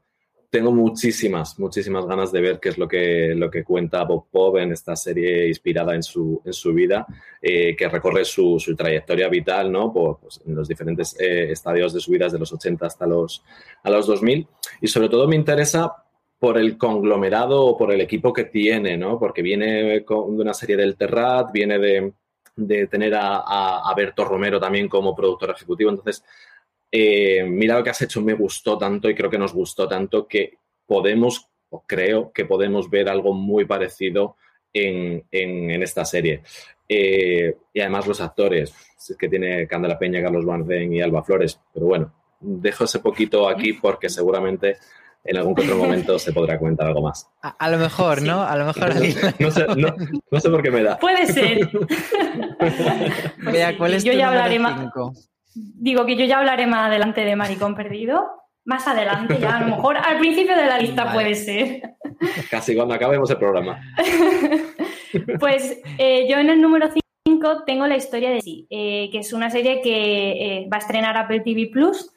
tengo 0.51 0.73
muchísimas, 0.73 1.59
muchísimas 1.59 2.07
ganas 2.07 2.33
de 2.33 2.41
ver 2.41 2.61
qué 2.61 2.71
es 2.71 2.79
lo 2.79 2.89
que, 2.89 3.35
lo 3.35 3.51
que 3.51 3.65
cuenta 3.65 4.05
Bob 4.05 4.27
Pop 4.31 4.57
en 4.57 4.73
esta 4.73 4.97
serie 4.97 5.49
inspirada 5.49 5.95
en 5.95 6.03
su, 6.03 6.43
en 6.45 6.53
su 6.53 6.73
vida, 6.73 7.07
eh, 7.41 7.75
que 7.77 7.89
recorre 7.89 8.25
su, 8.25 8.59
su, 8.59 8.75
trayectoria 8.75 9.29
vital, 9.29 9.71
¿no? 9.71 9.93
Por, 9.93 10.21
pues, 10.21 10.41
en 10.47 10.55
los 10.55 10.69
diferentes 10.69 11.17
eh, 11.21 11.51
estadios 11.51 11.93
de 11.93 12.01
su 12.01 12.11
vida, 12.11 12.27
desde 12.27 12.39
los 12.39 12.53
80 12.53 12.87
hasta 12.87 13.07
los, 13.07 13.45
a 13.83 13.91
los 13.91 14.07
2000. 14.07 14.47
Y 14.81 14.87
sobre 14.87 15.09
todo 15.09 15.27
me 15.27 15.37
interesa 15.37 16.04
por 16.45 16.59
el 16.59 16.77
conglomerado 16.77 17.65
o 17.65 17.75
por 17.75 17.91
el 17.91 18.03
equipo 18.03 18.31
que 18.31 18.45
tiene, 18.45 18.99
¿no? 18.99 19.19
Porque 19.19 19.41
viene 19.41 19.83
de 19.83 20.05
una 20.07 20.53
serie 20.53 20.77
del 20.77 20.95
Terrat, 20.95 21.51
viene 21.51 21.79
de, 21.79 22.13
de 22.55 22.87
tener 22.87 23.15
a, 23.15 23.37
a, 23.39 23.91
a 23.91 23.95
Berto 23.95 24.27
Romero 24.27 24.61
también 24.61 24.87
como 24.87 25.17
productor 25.17 25.53
ejecutivo. 25.53 25.89
Entonces, 25.89 26.23
eh, 26.93 27.45
mira 27.45 27.79
lo 27.79 27.83
que 27.83 27.89
has 27.89 28.03
hecho, 28.03 28.21
me 28.21 28.35
gustó 28.35 28.77
tanto 28.77 29.09
y 29.09 29.15
creo 29.15 29.31
que 29.31 29.39
nos 29.39 29.55
gustó 29.55 29.89
tanto 29.89 30.29
que 30.29 30.59
podemos, 30.85 31.49
o 31.71 31.83
creo 31.87 32.31
que 32.31 32.45
podemos 32.45 32.91
ver 32.91 33.09
algo 33.09 33.33
muy 33.33 33.65
parecido 33.65 34.37
en, 34.71 35.25
en, 35.31 35.83
esta 35.83 36.05
serie. 36.05 36.43
Eh, 36.87 37.57
y 37.73 37.81
además 37.81 38.07
los 38.07 38.21
actores, 38.21 38.75
es 38.99 39.17
que 39.17 39.31
tiene 39.31 39.67
Candela 39.67 39.99
Peña, 39.99 40.21
Carlos 40.21 40.45
Van 40.45 40.71
y 40.93 41.01
Alba 41.01 41.23
Flores, 41.23 41.59
pero 41.73 41.87
bueno, 41.87 42.13
dejo 42.39 42.85
ese 42.85 42.99
poquito 42.99 43.49
aquí 43.49 43.73
porque 43.73 44.11
seguramente 44.11 44.77
en 45.25 45.37
algún 45.39 45.53
otro 45.59 45.77
momento 45.77 46.19
se 46.19 46.33
podrá 46.33 46.59
comentar 46.59 46.87
algo 46.87 47.03
más. 47.03 47.29
A, 47.43 47.51
a 47.51 47.71
lo 47.71 47.79
mejor, 47.79 48.23
¿no? 48.23 48.43
A 48.43 48.57
lo 48.57 48.67
mejor. 48.67 48.95
No, 49.39 49.51
sé, 49.51 49.67
no, 49.77 49.95
no, 50.31 50.41
sé, 50.41 50.51
por 50.51 50.63
qué 50.63 50.71
me 50.71 50.83
da. 50.83 50.99
Puede 50.99 51.27
ser. 51.27 51.71
Vea, 53.39 53.77
¿cuál 53.79 53.95
es 53.95 54.05
yo 54.05 54.13
tu 54.13 54.19
ya 54.19 54.29
hablaré 54.29 54.59
número 54.59 54.77
más. 54.77 54.83
cinco? 54.83 55.13
Digo 55.55 56.05
que 56.05 56.17
yo 56.17 56.25
ya 56.25 56.39
hablaré 56.39 56.67
más 56.67 56.89
adelante 56.89 57.23
de 57.23 57.37
Maricón 57.37 57.75
Perdido. 57.75 58.23
Más 58.67 58.89
adelante, 58.89 59.37
ya 59.39 59.59
a 59.59 59.61
lo 59.61 59.77
mejor 59.77 59.99
al 59.99 60.19
principio 60.19 60.57
de 60.57 60.65
la 60.65 60.79
lista 60.79 61.05
Vale. 61.05 61.15
puede 61.15 61.35
ser. 61.35 61.83
Casi 62.51 62.75
cuando 62.75 62.95
acabemos 62.95 63.31
el 63.31 63.37
programa. 63.39 63.81
Pues 65.39 65.81
eh, 65.99 66.27
yo 66.29 66.39
en 66.39 66.51
el 66.51 66.61
número 66.61 66.89
5 67.25 67.63
tengo 67.65 67.87
la 67.87 67.97
historia 67.97 68.31
de 68.31 68.41
sí, 68.41 68.67
eh, 68.69 69.11
que 69.13 69.19
es 69.19 69.33
una 69.33 69.49
serie 69.49 69.81
que 69.81 70.33
eh, 70.63 70.69
va 70.73 70.79
a 70.79 70.81
estrenar 70.81 71.17
Apple 71.17 71.41
TV 71.41 71.71
Plus. 71.73 72.11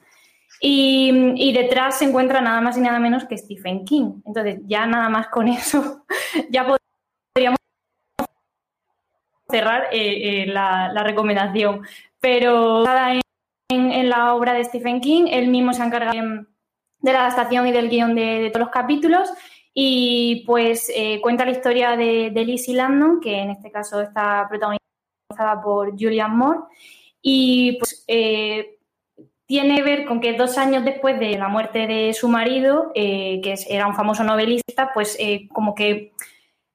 Y, 0.60 1.54
detrás 1.54 2.00
se 2.00 2.06
encuentra 2.06 2.42
nada 2.42 2.62
más 2.62 2.78
y 2.78 2.82
nada 2.82 3.00
menos 3.00 3.26
que 3.26 3.38
Stephen 3.38 3.86
King. 3.86 4.22
Entonces, 4.26 4.60
ya 4.66 4.86
nada 4.86 5.10
más 5.10 5.28
con 5.28 5.48
eso, 5.48 6.04
ya 6.50 6.66
podríamos 6.66 7.58
cerrar 9.50 9.88
eh, 9.92 10.44
eh, 10.44 10.46
la, 10.48 11.04
recomendación. 11.04 11.82
Pero 12.20 12.84
en, 13.70 13.92
en- 13.92 14.10
la 14.10 14.34
obra 14.34 14.54
de 14.54 14.64
Stephen 14.64 15.00
King, 15.00 15.26
él 15.30 15.48
mismo 15.50 15.74
se 15.74 15.84
encarga 15.84 16.12
de, 16.12 16.46
de 17.00 17.14
la 17.14 17.28
adaptación 17.28 17.68
y 17.68 17.72
del 17.72 17.90
guion 17.90 18.16
de, 18.16 18.50
todos 18.52 18.66
los 18.66 18.74
capítulos. 18.74 19.30
Y 19.74 20.44
pues 20.48 20.92
eh, 20.96 21.22
cuenta 21.22 21.46
la 21.46 21.52
historia 21.52 21.96
de, 21.96 22.32
de 22.32 22.46
Lizzie 22.46 22.76
Landon, 22.76 23.20
que 23.20 23.38
en 23.38 23.52
este 23.52 23.70
caso 23.70 24.02
está 24.02 24.48
protagonizada 24.50 25.62
por 25.64 25.92
Julian 25.92 26.36
Moore. 26.36 26.62
Y 27.22 27.78
pues 27.78 28.04
tiene 29.48 29.78
que 29.78 29.84
ver 29.84 30.06
con 30.06 30.20
que 30.20 30.34
dos 30.34 30.58
años 30.58 30.84
después 30.84 31.20
de 31.20 31.38
la 31.38 31.48
muerte 31.48 31.88
de 31.88 32.14
su 32.14 32.28
marido, 32.28 32.92
eh, 32.94 33.40
que 33.42 33.56
era 33.70 33.88
un 33.88 33.96
famoso 33.96 34.24
novelista, 34.24 34.92
pues 34.94 35.16
eh, 35.20 35.48
como 35.54 35.74
que 35.74 36.12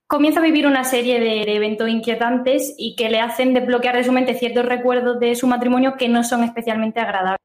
comienza 0.06 0.40
a 0.40 0.42
vivir 0.42 0.66
una 0.66 0.84
serie 0.84 1.20
de, 1.20 1.42
eventos 1.54 1.88
inquietantes 1.88 2.74
y 2.78 2.96
que 2.96 3.10
le 3.10 3.20
hacen 3.20 3.52
desbloquear 3.54 3.96
de 3.96 4.04
su 4.04 4.12
mente 4.12 4.34
ciertos 4.34 4.64
recuerdos 4.64 5.20
de 5.20 5.34
su 5.34 5.46
matrimonio 5.46 5.96
que 5.98 6.08
no 6.08 6.24
son 6.24 6.44
especialmente 6.44 7.00
agradables 7.00 7.38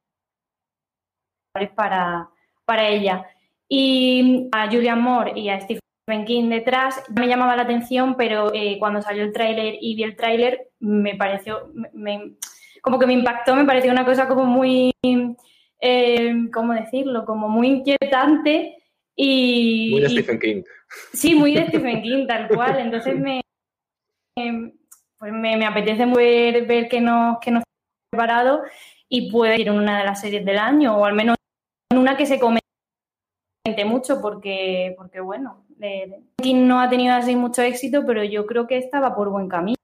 para, 1.76 2.30
para 2.66 2.88
ella. 2.88 3.26
Y 3.68 4.48
a 4.54 4.68
Julian 4.68 5.02
Moore 5.02 5.34
y 5.36 5.50
a 5.50 5.60
Stephen 5.60 6.26
King 6.26 6.50
detrás 6.50 7.04
me 7.13 7.28
llamaba 7.28 7.58
la 7.58 7.63
atención, 7.63 8.16
pero 8.16 8.54
eh, 8.54 8.78
cuando 8.80 9.02
salió 9.02 9.24
el 9.24 9.34
tráiler 9.34 9.76
y 9.82 9.96
vi 9.96 10.04
el 10.04 10.16
tráiler 10.16 10.70
me 10.80 11.16
pareció, 11.16 11.70
me- 11.94 12.36
como 12.88 13.00
que 13.00 13.06
me 13.06 13.13
impactó, 13.13 13.54
me 13.54 13.65
pareció 13.65 13.91
una 13.91 14.06
cosa 14.06 14.30
como 14.30 14.45
muy, 14.45 14.93
eh, 15.82 16.34
¿cómo 16.54 16.71
decirlo? 16.71 17.26
Como 17.26 17.50
muy 17.50 17.67
inquietante 17.67 18.78
y... 19.13 19.89
Muy 19.91 20.02
de 20.04 20.10
Stephen 20.10 20.39
King. 20.39 20.63
Sí, 21.12 21.36
muy 21.36 21.54
de 21.54 21.67
Stephen 21.67 22.02
King, 22.02 22.26
tal 22.28 22.47
cual. 22.56 22.80
Entonces 22.80 23.19
me, 23.19 23.41
em, 24.38 24.71
pues 25.17 25.34
me, 25.34 25.58
me 25.58 25.65
apetece 25.65 26.06
ver, 26.06 26.65
ver 26.65 26.88
qué 26.88 27.02
nos, 27.02 27.39
qué 27.41 27.52
nos 27.52 27.63
preparado 28.10 28.63
y 29.10 29.30
puede 29.30 29.60
ir 29.60 29.67
en 29.67 29.73
una 29.73 30.00
de 30.00 30.06
las 30.06 30.21
series 30.21 30.45
del 30.45 30.58
año 30.58 30.95
o 30.95 31.04
al 31.04 31.13
menos 31.13 31.36
en 31.91 31.97
una 31.97 32.15
que 32.15 32.26
se 32.26 32.39
comente 32.39 32.63
mucho 33.86 34.21
porque, 34.21 34.95
porque 34.97 35.19
bueno, 35.19 35.65
King 36.41 36.67
no 36.67 36.80
ha 36.80 36.89
tenido 36.89 37.15
así 37.15 37.36
mucho 37.36 37.63
éxito, 37.63 38.06
pero 38.08 38.23
yo 38.23 38.45
creo 38.45 38.65
que 38.65 38.78
estaba 38.78 39.13
por 39.13 39.30
buen 39.30 39.50
camino. 39.50 39.77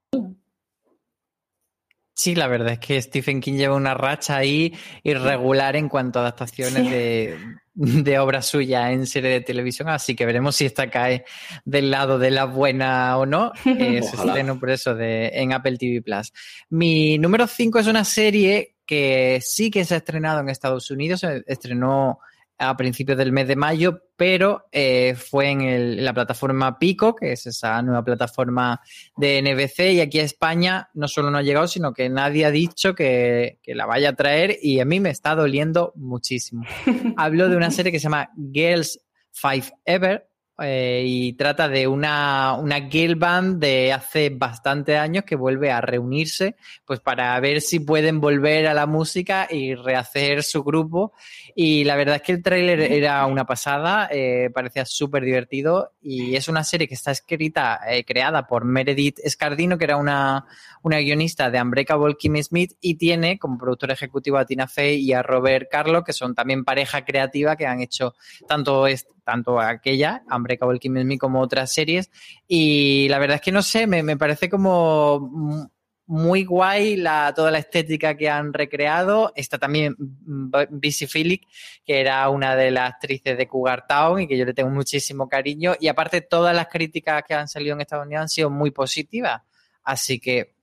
Sí, 2.16 2.34
la 2.36 2.46
verdad 2.46 2.74
es 2.74 2.78
que 2.78 3.02
Stephen 3.02 3.40
King 3.40 3.54
lleva 3.54 3.74
una 3.74 3.92
racha 3.94 4.36
ahí 4.36 4.72
irregular 5.02 5.74
en 5.74 5.88
cuanto 5.88 6.20
a 6.20 6.22
adaptaciones 6.22 6.84
Sí. 6.84 6.88
de, 6.90 7.36
de 7.74 8.18
obras 8.20 8.46
suyas 8.46 8.92
en 8.92 9.04
serie 9.06 9.30
de 9.30 9.40
televisión, 9.40 9.88
así 9.88 10.14
que 10.14 10.24
veremos 10.24 10.54
si 10.54 10.64
esta 10.64 10.88
cae 10.90 11.24
del 11.64 11.90
lado 11.90 12.20
de 12.20 12.30
la 12.30 12.44
buena 12.44 13.18
o 13.18 13.26
no. 13.26 13.50
Eh, 13.66 14.00
se 14.02 14.14
Ojalá. 14.14 14.30
estreno 14.32 14.60
por 14.60 14.70
eso 14.70 14.94
de, 14.94 15.26
en 15.34 15.52
Apple 15.52 15.76
TV 15.76 16.02
Plus. 16.02 16.32
Mi 16.70 17.18
número 17.18 17.48
5 17.48 17.80
es 17.80 17.86
una 17.88 18.04
serie 18.04 18.76
que 18.86 19.40
sí 19.42 19.70
que 19.72 19.84
se 19.84 19.94
ha 19.94 19.98
estrenado 19.98 20.38
en 20.40 20.50
Estados 20.50 20.90
Unidos, 20.92 21.18
se 21.20 21.42
estrenó 21.48 22.20
a 22.58 22.76
principios 22.76 23.18
del 23.18 23.32
mes 23.32 23.48
de 23.48 23.56
mayo, 23.56 24.02
pero 24.16 24.64
eh, 24.70 25.14
fue 25.16 25.50
en, 25.50 25.60
el- 25.62 25.98
en 25.98 26.04
la 26.04 26.14
plataforma 26.14 26.78
Pico, 26.78 27.14
que 27.16 27.32
es 27.32 27.46
esa 27.46 27.82
nueva 27.82 28.04
plataforma 28.04 28.80
de 29.16 29.42
NBC, 29.42 29.92
y 29.94 30.00
aquí 30.00 30.20
a 30.20 30.24
España 30.24 30.88
no 30.94 31.08
solo 31.08 31.30
no 31.30 31.38
ha 31.38 31.42
llegado, 31.42 31.66
sino 31.66 31.92
que 31.92 32.08
nadie 32.08 32.44
ha 32.44 32.50
dicho 32.50 32.94
que, 32.94 33.58
que 33.62 33.74
la 33.74 33.86
vaya 33.86 34.10
a 34.10 34.14
traer, 34.16 34.56
y 34.62 34.80
a 34.80 34.84
mí 34.84 35.00
me 35.00 35.10
está 35.10 35.34
doliendo 35.34 35.92
muchísimo. 35.96 36.64
Hablo 37.16 37.48
de 37.48 37.56
una 37.56 37.70
serie 37.70 37.90
que 37.90 37.98
se 37.98 38.04
llama 38.04 38.30
Girls 38.52 39.00
Five 39.32 39.72
Ever. 39.84 40.28
Eh, 40.62 41.02
y 41.04 41.32
trata 41.32 41.68
de 41.68 41.88
una, 41.88 42.54
una 42.54 42.88
girl 42.88 43.16
band 43.16 43.58
de 43.58 43.92
hace 43.92 44.30
bastante 44.30 44.96
años 44.96 45.24
que 45.24 45.34
vuelve 45.34 45.72
a 45.72 45.80
reunirse 45.80 46.54
pues 46.84 47.00
para 47.00 47.38
ver 47.40 47.60
si 47.60 47.80
pueden 47.80 48.20
volver 48.20 48.68
a 48.68 48.74
la 48.74 48.86
música 48.86 49.48
y 49.50 49.74
rehacer 49.74 50.44
su 50.44 50.62
grupo. 50.62 51.12
Y 51.56 51.82
la 51.82 51.96
verdad 51.96 52.16
es 52.16 52.22
que 52.22 52.32
el 52.32 52.42
tráiler 52.42 52.80
era 52.80 53.26
una 53.26 53.44
pasada, 53.44 54.08
eh, 54.12 54.50
parecía 54.54 54.84
súper 54.84 55.24
divertido 55.24 55.92
y 56.00 56.36
es 56.36 56.46
una 56.48 56.62
serie 56.62 56.86
que 56.86 56.94
está 56.94 57.10
escrita, 57.10 57.80
eh, 57.88 58.04
creada 58.04 58.46
por 58.46 58.64
Meredith 58.64 59.18
Scardino, 59.26 59.76
que 59.76 59.84
era 59.84 59.96
una, 59.96 60.46
una 60.82 60.98
guionista 60.98 61.50
de 61.50 61.60
Unbreakable 61.60 62.14
Kim 62.16 62.40
Smith 62.42 62.74
y 62.80 62.94
tiene 62.94 63.40
como 63.40 63.58
productor 63.58 63.90
ejecutivo 63.90 64.38
a 64.38 64.46
Tina 64.46 64.68
Fey 64.68 65.00
y 65.00 65.12
a 65.12 65.22
Robert 65.22 65.68
Carlo, 65.68 66.04
que 66.04 66.12
son 66.12 66.34
también 66.34 66.64
pareja 66.64 67.04
creativa 67.04 67.56
que 67.56 67.66
han 67.66 67.80
hecho 67.80 68.14
tanto, 68.46 68.86
tanto 69.24 69.58
aquella, 69.60 70.22
Unbreakable 70.30 70.78
Kim 70.78 71.00
Smith, 71.00 71.20
como 71.20 71.40
otras 71.40 71.72
series. 71.72 72.10
Y 72.46 73.08
la 73.08 73.18
verdad 73.18 73.36
es 73.36 73.40
que 73.40 73.52
no 73.52 73.62
sé, 73.62 73.86
me, 73.86 74.02
me 74.02 74.16
parece 74.16 74.48
como 74.48 75.70
muy 76.06 76.44
guay 76.44 76.96
la, 76.96 77.32
toda 77.34 77.50
la 77.50 77.58
estética 77.58 78.16
que 78.16 78.28
han 78.28 78.52
recreado. 78.52 79.32
Está 79.34 79.58
también 79.58 79.96
Busy 79.98 81.06
Phillips, 81.06 81.46
que 81.84 82.00
era 82.00 82.28
una 82.28 82.56
de 82.56 82.70
las 82.70 82.90
actrices 82.92 83.36
de 83.38 83.48
Cougar 83.48 83.86
Town 83.86 84.20
y 84.20 84.28
que 84.28 84.36
yo 84.36 84.44
le 84.44 84.54
tengo 84.54 84.70
muchísimo 84.70 85.28
cariño. 85.28 85.74
Y 85.80 85.88
aparte, 85.88 86.20
todas 86.20 86.54
las 86.54 86.68
críticas 86.68 87.22
que 87.26 87.34
han 87.34 87.48
salido 87.48 87.74
en 87.74 87.80
Estados 87.80 88.06
Unidos 88.06 88.22
han 88.22 88.28
sido 88.28 88.50
muy 88.50 88.70
positivas. 88.70 89.42
Así 89.82 90.18
que, 90.18 90.54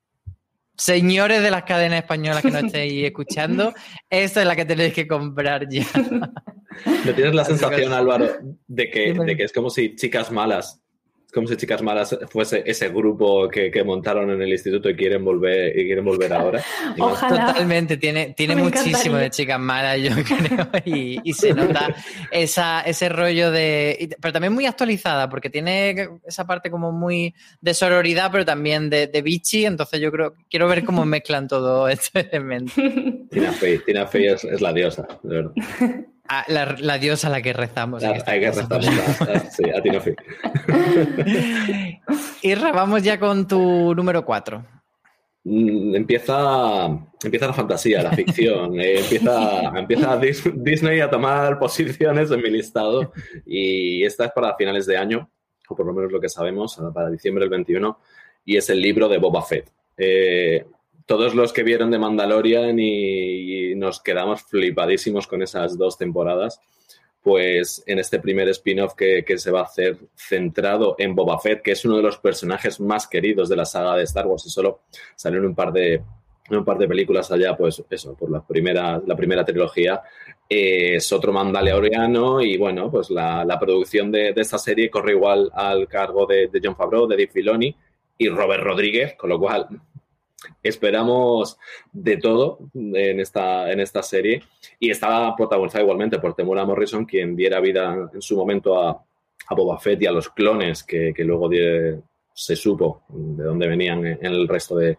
señores 0.82 1.44
de 1.44 1.52
las 1.52 1.64
cadenas 1.64 2.00
españolas 2.00 2.42
que 2.42 2.50
nos 2.50 2.64
estéis 2.64 3.06
escuchando, 3.06 3.74
esta 4.10 4.42
es 4.42 4.48
la 4.48 4.56
que 4.56 4.66
tenéis 4.66 4.94
que 4.94 5.08
comprar 5.08 5.68
ya. 5.70 5.86
¿No 7.06 7.14
tienes 7.14 7.36
la 7.36 7.44
Así 7.44 7.54
que- 7.54 7.58
sensación, 7.60 7.94
Álvaro, 7.94 8.28
de 8.68 8.90
que, 8.90 9.14
de 9.14 9.38
que 9.38 9.44
es 9.44 9.54
como 9.54 9.70
si 9.70 9.96
Chicas 9.96 10.32
Malas, 10.32 10.81
como 11.34 11.48
si 11.48 11.56
Chicas 11.56 11.82
Malas 11.82 12.18
fuese 12.30 12.64
ese 12.66 12.90
grupo 12.90 13.48
que, 13.48 13.72
que 13.72 13.84
montaron 13.84 14.30
en 14.32 14.42
el 14.42 14.50
instituto 14.50 14.90
y 14.90 14.96
quieren 14.96 15.24
volver, 15.24 15.78
y 15.78 15.86
quieren 15.86 16.04
volver 16.06 16.34
ahora? 16.34 16.62
Y 16.96 17.00
no. 17.00 17.08
Ojalá. 17.08 17.48
Totalmente, 17.48 17.98
tiene, 17.98 18.34
tiene 18.36 18.56
Me 18.56 18.64
muchísimo 18.64 18.90
encantaría. 18.98 19.18
de 19.20 19.30
chicas 19.30 19.60
malas, 19.60 19.98
yo 20.02 20.10
creo, 20.24 20.68
y, 20.86 21.20
y 21.24 21.34
se 21.34 21.54
nota 21.54 21.96
esa, 22.32 22.82
ese 22.82 23.08
rollo 23.10 23.52
de... 23.52 23.98
y- 24.00 24.08
Pero 24.08 24.34
también 24.34 24.54
muy 24.54 24.66
actualizada, 24.66 25.30
porque 25.30 25.50
tiene 25.50 26.10
esa 26.26 26.46
parte 26.46 26.70
como 26.70 26.92
muy 26.92 27.34
de 27.62 27.74
sororidad, 27.74 28.30
pero 28.32 28.46
también 28.46 28.90
de, 28.90 29.08
de 29.08 29.22
bichi, 29.22 29.66
entonces 29.66 30.00
yo 30.02 30.12
creo, 30.12 30.36
quiero 30.50 30.68
ver 30.68 30.84
cómo 30.84 31.06
mezclan 31.06 31.48
todo 31.48 31.88
este 31.88 32.28
elemento. 32.32 32.74
Tina 33.30 33.52
Fey, 33.54 33.80
Tina 33.86 34.06
Fey 34.08 34.26
es, 34.28 34.44
es 34.44 34.60
la 34.62 34.74
diosa, 34.74 35.08
de 35.24 35.36
verdad. 35.36 35.52
Ah, 36.28 36.46
la, 36.48 36.76
la 36.80 36.98
diosa 36.98 37.28
a 37.28 37.30
la 37.32 37.42
que 37.42 37.52
rezamos. 37.54 38.04
Ah, 38.04 38.12
esta 38.12 38.32
Hay 38.32 38.40
que 38.40 38.46
casa. 38.48 38.62
restarnos 38.62 39.22
a, 39.22 39.24
a- 39.34 39.40
sí, 39.52 39.64
a 39.70 39.82
Tina 39.82 40.00
Fey. 40.00 40.16
Irra, 42.44 42.72
vamos 42.72 43.04
ya 43.04 43.20
con 43.20 43.48
tu 43.48 43.94
número 43.96 44.24
4. 44.26 44.66
mm, 45.44 45.96
empieza, 45.96 46.86
empieza 47.24 47.48
la 47.48 47.54
fantasía, 47.54 48.02
la 48.04 48.12
ficción, 48.12 48.80
eh, 48.80 49.00
empieza, 49.00 49.72
empieza 49.76 50.20
Disney 50.54 51.00
a 51.02 51.10
tomar 51.10 51.60
posiciones 51.60 52.32
en 52.32 52.42
mi 52.42 52.50
listado 52.50 53.12
y 53.46 54.04
esta 54.04 54.26
es 54.26 54.32
para 54.32 54.56
finales 54.56 54.86
de 54.86 54.98
año, 54.98 55.30
o 55.68 55.76
por 55.76 55.86
lo 55.86 55.94
menos 55.94 56.12
lo 56.12 56.20
que 56.22 56.30
sabemos, 56.30 56.80
para 56.94 57.10
diciembre 57.10 57.44
del 57.44 57.50
21, 57.50 58.00
y 58.46 58.58
es 58.58 58.70
el 58.70 58.82
libro 58.82 59.08
de 59.10 59.18
Boba 59.18 59.42
Fett. 59.44 59.70
Eh, 59.98 60.66
todos 61.06 61.36
los 61.36 61.54
que 61.54 61.64
vieron 61.64 61.92
de 61.92 62.00
Mandalorian 62.00 62.78
y, 62.80 63.76
nos 63.76 64.00
quedamos 64.00 64.44
flipadísimos 64.44 65.28
con 65.28 65.42
esas 65.42 65.78
dos 65.78 65.98
temporadas, 65.98 66.60
pues 67.24 67.84
en 67.88 68.00
este 68.00 68.20
primer 68.20 68.48
spin-off 68.50 68.94
que, 68.96 69.24
se 69.38 69.52
va 69.52 69.62
a 69.62 69.64
hacer 69.64 69.98
centrado 70.16 70.96
en 71.00 71.16
Boba 71.16 71.40
Fett, 71.40 71.62
que 71.62 71.72
es 71.72 71.86
uno 71.86 71.98
de 71.98 72.04
los 72.04 72.18
personajes 72.18 72.80
más 72.80 73.08
queridos 73.08 73.50
de 73.50 73.56
la 73.56 73.66
saga 73.66 73.96
de 73.96 74.04
Star 74.04 74.28
Wars 74.28 74.46
y 74.46 74.50
solo 74.50 74.82
salió 75.16 75.40
en 75.40 75.48
un 75.48 75.56
par 75.56 75.72
de, 75.72 76.02
un 76.50 76.66
par 76.66 76.78
de 76.78 76.88
películas 76.88 77.32
allá, 77.32 77.56
pues 77.56 77.84
eso, 77.90 78.16
por 78.16 78.30
la 78.30 78.46
primera, 78.46 79.02
la 79.06 79.16
primera 79.16 79.46
trilogía, 79.46 80.02
es 80.48 81.12
otro 81.12 81.32
mandaloriano 81.32 82.42
y 82.42 82.58
bueno, 82.58 82.92
pues 82.92 83.10
la, 83.10 83.58
producción 83.60 84.12
de, 84.12 84.34
esta 84.36 84.58
serie 84.58 84.90
corre 84.90 85.14
igual 85.14 85.50
al 85.54 85.88
cargo 85.88 86.26
de, 86.26 86.48
de 86.48 86.62
John 86.64 86.76
Favreau, 86.76 87.08
de 87.08 87.16
Dave 87.16 87.32
Filoni 87.32 87.76
y 88.18 88.30
Robert 88.30 88.64
Rodríguez, 88.64 89.16
con 89.16 89.30
lo 89.30 89.40
cual 89.40 89.68
esperamos 90.64 91.58
de 91.92 92.18
todo 92.18 92.60
en 92.74 93.20
esta, 93.20 93.72
en 93.72 93.80
esta 93.80 94.04
serie 94.04 94.44
y 94.80 94.90
estaba 94.90 95.36
protagonizada 95.36 95.84
igualmente 95.84 96.20
por 96.20 96.34
Temura 96.34 96.66
Morrison, 96.66 97.06
quien 97.06 97.36
diera 97.36 97.60
vida 97.60 98.10
en 98.14 98.22
su 98.22 98.36
momento 98.36 98.82
a, 98.82 99.04
Boba 99.54 99.78
Fett 99.80 100.02
y 100.02 100.06
a 100.06 100.14
los 100.14 100.30
clones 100.30 100.82
que, 100.84 101.14
luego 101.18 101.50
se 102.34 102.56
supo 102.56 103.04
de 103.10 103.44
dónde 103.44 103.68
venían 103.68 104.06
en, 104.06 104.26
el 104.26 104.48
resto 104.48 104.78
de, 104.78 104.98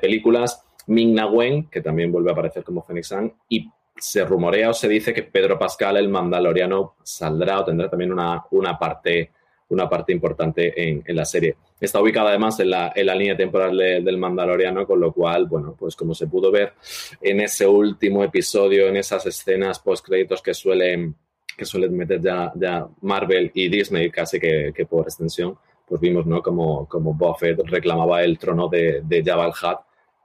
películas. 0.00 0.64
Ming 0.86 1.14
Na 1.14 1.26
Wen, 1.26 1.68
que 1.68 1.80
también 1.80 2.12
vuelve 2.12 2.30
a 2.30 2.32
aparecer 2.32 2.62
como 2.62 2.82
Phoenix 2.82 3.12
y 3.48 3.68
se 3.96 4.24
rumorea 4.24 4.70
o 4.70 4.74
se 4.74 4.88
dice 4.88 5.12
que 5.12 5.24
Pedro 5.24 5.58
Pascal, 5.58 5.96
el 5.96 6.08
mandaloriano, 6.08 6.94
saldrá 7.02 7.60
o 7.60 7.64
tendrá 7.64 7.90
también 7.90 8.12
una, 8.12 8.44
una 8.52 8.78
parte 8.78 9.32
una 9.72 9.88
parte 9.88 10.12
importante 10.12 10.88
en, 10.88 11.02
la 11.16 11.24
serie. 11.24 11.56
Está 11.82 12.00
ubicada 12.00 12.28
además 12.28 12.60
en 12.60 12.70
la, 12.70 12.92
línea 12.94 13.36
temporal 13.36 13.76
del 13.76 14.16
Mandaloriano, 14.16 14.86
con 14.86 15.00
lo 15.00 15.12
cual, 15.12 15.46
bueno, 15.46 15.74
pues 15.76 15.96
como 15.96 16.14
se 16.14 16.28
pudo 16.28 16.52
ver 16.52 16.74
en 17.20 17.40
ese 17.40 17.66
último 17.66 18.22
episodio, 18.22 18.86
en 18.86 18.98
esas 18.98 19.26
escenas 19.26 19.80
post-créditos 19.80 20.40
que 20.40 20.54
suelen, 20.54 21.16
que 21.58 21.64
suelen 21.64 21.96
meter 21.96 22.20
ya, 22.20 22.86
Marvel 23.00 23.50
y 23.52 23.68
Disney, 23.68 24.12
casi 24.12 24.38
que, 24.38 24.86
por 24.88 25.06
extensión, 25.06 25.58
pues 25.84 26.00
vimos, 26.00 26.24
¿no? 26.24 26.40
Como, 26.40 26.88
como 26.88 27.14
Buffett 27.14 27.58
reclamaba 27.64 28.22
el 28.22 28.38
trono 28.38 28.68
de, 28.68 29.02
de 29.02 29.24
Jabal 29.24 29.52
Hat 29.60 29.80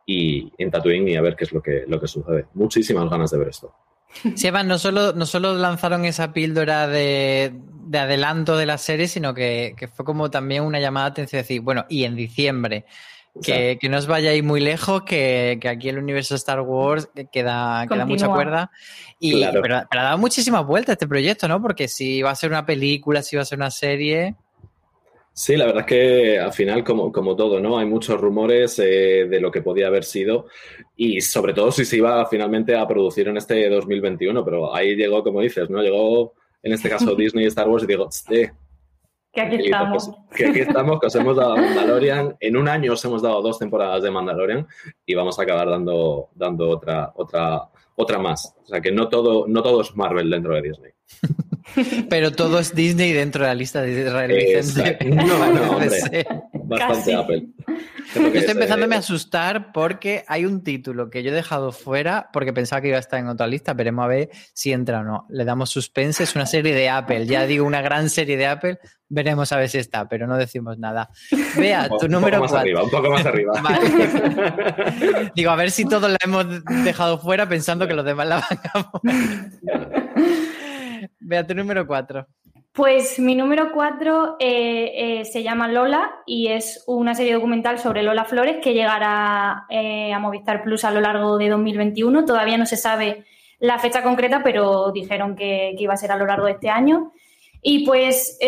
y 0.06 0.54
en 0.60 0.70
Tatooine 0.70 1.10
y 1.10 1.16
a 1.16 1.22
ver 1.22 1.36
qué 1.36 1.46
es 1.46 1.52
lo 1.52 1.62
que, 1.64 1.86
lo 1.88 2.00
que 2.00 2.08
sucede. 2.08 2.46
Muchísimas 2.54 3.10
ganas 3.10 3.32
de 3.32 3.40
ver 3.40 3.48
esto. 3.48 3.74
Sí, 4.36 4.50
no 4.52 4.78
solo, 4.80 5.14
no 5.14 5.26
solo 5.26 5.56
lanzaron 5.56 6.06
esa 6.06 6.34
píldora 6.34 6.88
de, 6.88 7.54
adelanto 7.94 8.58
de 8.58 8.66
la 8.66 8.78
serie, 8.78 9.08
sino 9.08 9.34
que, 9.34 9.76
fue 9.94 10.06
como 10.06 10.30
también 10.30 10.64
una 10.64 10.80
llamada 10.80 11.08
de 11.08 11.12
atención 11.12 11.42
decir, 11.42 11.62
bueno, 11.62 11.86
y 11.90 12.04
en 12.04 12.16
diciembre, 12.16 12.86
que, 13.42 13.80
no 13.90 13.98
os 13.98 14.08
vayáis 14.08 14.44
muy 14.44 14.60
lejos, 14.60 15.04
que, 15.04 15.60
aquí 15.70 15.90
el 15.90 16.00
universo 16.00 16.36
Star 16.36 16.62
Wars 16.62 17.10
queda, 17.32 17.86
queda 17.88 18.06
mucha 18.06 18.28
cuerda. 18.28 18.72
Y, 19.20 19.44
pero, 19.62 19.78
ha 19.78 19.88
dado 20.04 20.18
muchísimas 20.18 20.66
vueltas 20.66 20.94
este 20.94 21.08
proyecto, 21.08 21.48
¿no? 21.48 21.62
Porque 21.62 21.88
si 21.88 22.22
va 22.22 22.32
a 22.32 22.36
ser 22.36 22.50
una 22.50 22.66
película, 22.66 23.22
si 23.24 23.36
va 23.36 23.42
a 23.42 23.46
ser 23.46 23.58
una 23.58 23.72
serie. 23.72 24.36
Sí, 25.38 25.56
la 25.56 25.68
verdad 25.68 25.82
es 25.82 25.86
que 25.86 26.40
al 26.40 26.52
final, 26.52 26.84
como, 26.84 27.12
como 27.12 27.36
todo, 27.36 27.60
¿no? 27.60 27.78
Hay 27.78 27.86
muchos 27.86 28.20
rumores 28.20 28.80
eh, 28.80 29.28
de 29.30 29.40
lo 29.40 29.52
que 29.52 29.62
podía 29.62 29.86
haber 29.86 30.04
sido 30.04 30.48
y 30.96 31.22
sobre 31.22 31.54
todo 31.54 31.72
si 31.72 31.86
se 31.86 31.98
iba 31.98 32.26
finalmente 32.26 32.76
a 32.76 32.88
producir 32.88 33.28
en 33.28 33.38
este 33.38 33.70
2021, 33.70 34.44
pero 34.44 34.74
ahí 34.74 34.96
llegó, 34.96 35.24
como 35.24 35.42
dices, 35.42 35.70
¿no? 35.70 35.84
Llegó 35.84 36.34
en 36.64 36.74
este 36.74 36.90
caso 36.90 37.14
Disney 37.16 37.46
y 37.46 37.50
Star 37.50 37.70
Wars 37.70 37.84
y 37.84 37.86
digo, 37.86 38.10
eh, 38.32 38.50
que 39.32 39.42
aquí 39.42 39.56
estamos. 39.58 40.10
Que, 40.36 40.48
aquí 40.48 40.60
estamos, 40.62 41.00
que 41.00 41.06
os 41.06 41.16
hemos 41.16 41.38
dado 41.38 41.56
Mandalorian. 41.56 42.36
En 42.40 42.58
un 42.58 42.68
año 42.68 42.94
os 42.94 43.06
hemos 43.06 43.22
dado 43.22 43.40
dos 43.44 43.60
temporadas 43.60 44.02
de 44.02 44.10
Mandalorian 44.10 44.66
y 45.06 45.14
vamos 45.14 45.38
a 45.38 45.44
acabar 45.44 45.70
dando, 45.70 46.30
dando 46.34 46.68
otra, 46.68 47.14
otra, 47.16 47.62
otra 47.96 48.18
más. 48.18 48.56
O 48.64 48.66
sea 48.66 48.82
que 48.82 48.92
no 48.92 49.08
todo, 49.08 49.46
no 49.48 49.62
todo 49.62 49.82
es 49.82 49.96
Marvel 49.96 50.32
dentro 50.32 50.56
de 50.56 50.62
Disney. 50.64 50.92
Pero 52.10 52.32
todo 52.32 52.60
es 52.60 52.74
Disney 52.74 53.14
dentro 53.14 53.44
de 53.44 53.50
la 53.50 53.56
lista 53.56 53.82
de 53.82 54.02
Israel 54.02 55.06
No, 55.16 55.54
no, 55.54 55.72
hombre. 55.72 56.26
Bastante 56.54 57.16
Apple. 57.16 57.48
estoy 58.34 58.52
empezándome 58.52 58.96
a 58.96 59.00
asustar 59.00 59.72
porque 59.72 60.24
hay 60.28 60.46
un 60.46 60.64
título 60.64 61.10
que 61.10 61.24
yo 61.24 61.32
he 61.32 61.34
dejado 61.34 61.72
fuera 61.72 62.30
porque 62.34 62.54
pensaba 62.54 62.82
que 62.82 62.90
iba 62.90 62.98
a 62.98 63.02
estar 63.02 63.20
en 63.20 63.28
otra 63.28 63.48
lista. 63.48 63.74
Veremos 63.74 64.06
a 64.06 64.08
ver 64.08 64.30
si 64.54 64.72
entra 64.72 65.00
o 65.00 65.04
no. 65.04 65.26
Le 65.30 65.46
damos 65.46 65.70
suspense. 65.70 66.24
Es 66.24 66.36
una 66.36 66.46
serie 66.46 66.74
de 66.74 66.90
Apple. 66.90 67.26
Ya 67.26 67.46
digo, 67.46 67.66
una 67.66 67.82
gran 67.82 68.10
serie 68.10 68.38
de 68.38 68.48
Apple. 68.48 68.80
Veremos 69.10 69.54
a 69.54 69.58
ver 69.58 69.70
si 69.70 69.78
está, 69.78 70.10
pero 70.10 70.28
no 70.28 70.36
decimos 70.36 70.78
nada. 70.78 71.10
Vea, 71.58 71.88
tu 72.00 72.10
número 72.10 72.42
un 72.42 72.48
poco 72.48 72.54
más 72.54 72.62
arriba, 72.62 72.84
un 72.84 72.90
poco 72.90 73.10
más 73.10 73.26
arriba. 73.26 73.54
Digo, 75.36 75.52
a 75.52 75.56
ver 75.56 75.72
si 75.72 75.86
todos 75.86 76.12
la 76.12 76.18
hemos 76.22 76.46
dejado 76.84 77.18
fuera 77.18 77.48
pensando 77.48 77.88
que 77.88 77.94
los 77.94 78.04
demás 78.04 78.28
la 78.28 78.36
van 78.42 78.60
a 78.74 78.92
Vea 81.20 81.46
tu 81.46 81.56
número 81.56 81.86
4. 81.86 82.26
Pues 82.78 83.18
mi 83.18 83.34
número 83.34 83.72
4 83.72 84.38
eh, 84.40 84.92
eh, 84.96 85.26
se 85.26 85.42
llama 85.42 85.68
Lola 85.68 86.12
y 86.28 86.50
es 86.50 86.84
una 86.86 87.16
serie 87.16 87.34
documental 87.34 87.80
sobre 87.80 88.04
Lola 88.04 88.24
Flores 88.26 88.58
que 88.62 88.76
llegará 88.76 89.66
eh, 89.68 90.14
a 90.14 90.20
Movistar 90.20 90.62
Plus 90.62 90.84
a 90.84 90.92
lo 90.92 91.02
largo 91.02 91.40
de 91.40 91.50
2021. 91.50 92.24
Todavía 92.24 92.56
no 92.56 92.68
se 92.68 92.78
sabe 92.78 93.26
la 93.58 93.80
fecha 93.80 94.04
concreta, 94.04 94.44
pero 94.44 94.92
dijeron 94.92 95.36
que, 95.36 95.76
iba 95.76 95.96
a 95.96 95.98
ser 95.98 96.12
a 96.12 96.18
lo 96.18 96.28
largo 96.28 96.46
de 96.46 96.52
este 96.52 96.70
año. 96.70 97.14
Y 97.70 97.86
pues 97.86 98.40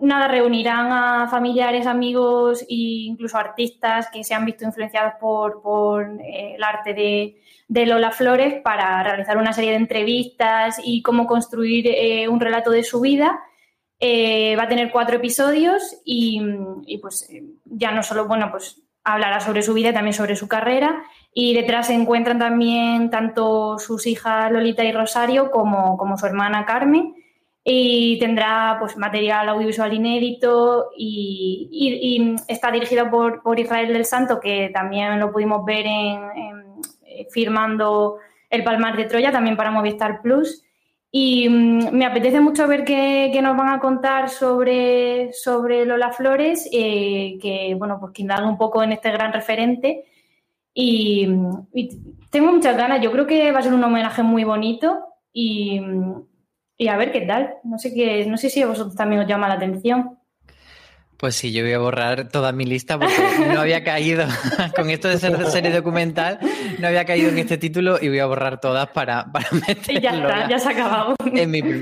nada, 0.00 0.26
reunirán 0.26 0.90
a 0.90 1.28
familiares, 1.28 1.86
amigos 1.86 2.62
e 2.62 3.04
incluso 3.04 3.36
artistas 3.36 4.08
que 4.10 4.24
se 4.24 4.32
han 4.32 4.46
visto 4.46 4.64
influenciados 4.64 5.12
por, 5.20 5.60
por 5.60 6.08
el 6.24 6.62
arte 6.64 6.94
de, 6.94 7.36
de 7.68 7.84
Lola 7.84 8.12
Flores 8.12 8.62
para 8.64 9.02
realizar 9.02 9.36
una 9.36 9.52
serie 9.52 9.72
de 9.72 9.76
entrevistas 9.76 10.80
y 10.82 11.02
cómo 11.02 11.26
construir 11.26 11.86
eh, 11.88 12.28
un 12.28 12.40
relato 12.40 12.70
de 12.70 12.82
su 12.82 13.02
vida. 13.02 13.40
Eh, 13.98 14.56
va 14.56 14.62
a 14.62 14.68
tener 14.68 14.90
cuatro 14.90 15.16
episodios 15.16 16.00
y, 16.02 16.40
pues 17.02 17.28
ya 17.66 17.92
no 17.92 18.02
solo, 18.02 18.26
bueno, 18.26 18.50
pues 18.50 18.82
hablará 19.04 19.40
sobre 19.40 19.60
su 19.60 19.74
vida, 19.74 19.92
también 19.92 20.14
sobre 20.14 20.34
su 20.34 20.48
carrera. 20.48 21.04
Y 21.34 21.52
detrás 21.52 21.88
se 21.88 21.92
encuentran 21.92 22.38
también 22.38 23.10
tanto 23.10 23.78
sus 23.78 24.06
hijas 24.06 24.50
Lolita 24.50 24.82
y 24.82 24.92
Rosario 24.92 25.50
como, 25.50 25.98
como 25.98 26.16
su 26.16 26.24
hermana 26.24 26.64
Carmen. 26.64 27.19
Y 27.62 28.18
tendrá 28.18 28.76
pues 28.80 28.96
material 28.96 29.48
audiovisual 29.50 29.92
inédito 29.92 30.90
y, 30.96 32.34
está 32.48 32.70
dirigido 32.70 33.10
por, 33.10 33.42
por, 33.42 33.60
Israel 33.60 33.92
del 33.92 34.06
Santo, 34.06 34.40
que 34.40 34.70
también 34.72 35.20
lo 35.20 35.30
pudimos 35.30 35.64
ver 35.64 35.86
en 35.86 36.60
firmando 37.30 38.18
el 38.48 38.64
Palmar 38.64 38.96
de 38.96 39.04
Troya 39.04 39.32
también 39.32 39.56
para 39.56 39.70
Movistar 39.70 40.22
Plus. 40.22 40.62
Y 41.12 41.48
mm, 41.48 41.92
me 41.92 42.06
apetece 42.06 42.40
mucho 42.40 42.66
ver 42.68 42.84
qué, 42.84 43.38
nos 43.42 43.56
van 43.56 43.68
a 43.68 43.80
contar 43.80 44.28
sobre, 44.28 45.32
sobre 45.32 45.84
Lola 45.84 46.12
Flores, 46.12 46.68
eh, 46.72 47.38
que 47.40 47.74
bueno, 47.76 47.98
pues 48.00 48.12
que 48.12 48.22
un 48.24 48.58
poco 48.58 48.82
en 48.82 48.92
este 48.92 49.10
gran 49.10 49.32
referente. 49.32 50.04
Y, 50.72 51.28
tengo 52.30 52.52
muchas 52.52 52.76
ganas, 52.76 53.00
yo 53.02 53.10
creo 53.10 53.26
que 53.26 53.50
va 53.50 53.58
a 53.58 53.62
ser 53.62 53.74
un 53.74 53.82
homenaje 53.82 54.22
muy 54.22 54.44
bonito 54.44 55.00
y, 55.32 55.80
y 56.80 56.88
a 56.88 56.96
ver 56.96 57.12
qué 57.12 57.20
tal. 57.20 57.56
No 57.62 57.78
sé 57.78 57.92
qué, 57.92 58.24
no 58.24 58.38
sé 58.38 58.48
si 58.48 58.62
a 58.62 58.66
vosotros 58.66 58.96
también 58.96 59.20
os 59.20 59.28
llama 59.28 59.48
la 59.48 59.54
atención. 59.54 60.18
Pues 61.20 61.36
sí, 61.36 61.52
yo 61.52 61.62
voy 61.62 61.74
a 61.74 61.78
borrar 61.78 62.28
toda 62.30 62.50
mi 62.50 62.64
lista 62.64 62.98
porque 62.98 63.14
no 63.52 63.60
había 63.60 63.84
caído 63.84 64.24
con 64.74 64.88
esto 64.88 65.06
de 65.06 65.18
ser 65.18 65.36
serie 65.50 65.70
documental, 65.70 66.38
no 66.78 66.88
había 66.88 67.04
caído 67.04 67.28
en 67.28 67.36
este 67.36 67.58
título 67.58 67.98
y 68.00 68.08
voy 68.08 68.20
a 68.20 68.24
borrar 68.24 68.58
todas 68.58 68.88
para, 68.88 69.30
para 69.30 69.46
meterlo. 69.52 69.98
Y 69.98 70.00
ya 70.00 70.10
está, 70.12 70.48
ya 70.48 70.58
se 70.58 70.68
ha 70.68 70.70
acabado. 70.70 71.16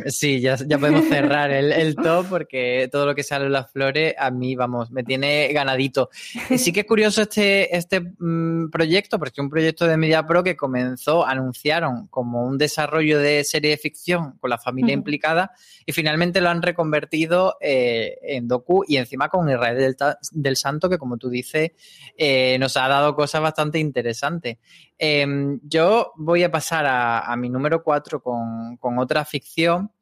sí, 0.06 0.40
ya, 0.40 0.56
ya, 0.66 0.76
podemos 0.78 1.04
cerrar 1.04 1.52
el, 1.52 1.70
el, 1.70 1.94
top 1.94 2.26
porque 2.28 2.88
todo 2.90 3.06
lo 3.06 3.14
que 3.14 3.22
sale 3.22 3.46
en 3.46 3.52
las 3.52 3.70
flores 3.70 4.16
a 4.18 4.32
mí, 4.32 4.56
vamos, 4.56 4.90
me 4.90 5.04
tiene 5.04 5.52
ganadito. 5.52 6.10
Y 6.50 6.58
sí 6.58 6.72
que 6.72 6.80
es 6.80 6.86
curioso 6.86 7.22
este, 7.22 7.76
este 7.76 8.00
mm, 8.00 8.70
proyecto, 8.70 9.20
porque 9.20 9.34
es 9.40 9.44
un 9.44 9.50
proyecto 9.50 9.86
de 9.86 9.96
Media 9.96 10.26
Pro 10.26 10.42
que 10.42 10.56
comenzó, 10.56 11.24
anunciaron 11.24 12.08
como 12.08 12.44
un 12.44 12.58
desarrollo 12.58 13.20
de 13.20 13.44
serie 13.44 13.70
de 13.70 13.76
ficción 13.76 14.36
con 14.40 14.50
la 14.50 14.58
familia 14.58 14.94
implicada 14.94 15.52
y 15.86 15.92
finalmente 15.92 16.40
lo 16.40 16.48
han 16.48 16.60
reconvertido 16.60 17.56
eh, 17.60 18.18
en 18.22 18.48
docu 18.48 18.84
y 18.86 18.96
encima 18.96 19.27
con 19.28 19.48
Israel 19.48 19.96
del, 20.32 20.56
Santo, 20.56 20.88
que 20.88 20.98
como 20.98 21.16
tú 21.16 21.28
dices, 21.28 21.72
eh, 22.16 22.56
nos 22.58 22.76
ha 22.76 22.88
dado 22.88 23.14
cosas 23.14 23.40
bastante 23.40 23.78
interesantes. 23.78 24.58
Em, 24.98 25.60
yo 25.62 26.12
voy 26.16 26.42
a 26.42 26.50
pasar 26.50 26.86
a, 26.88 27.34
mi 27.36 27.48
número 27.48 27.82
4 27.82 28.20
con, 28.22 28.76
con, 28.78 28.98
otra 28.98 29.24
ficción 29.24 29.92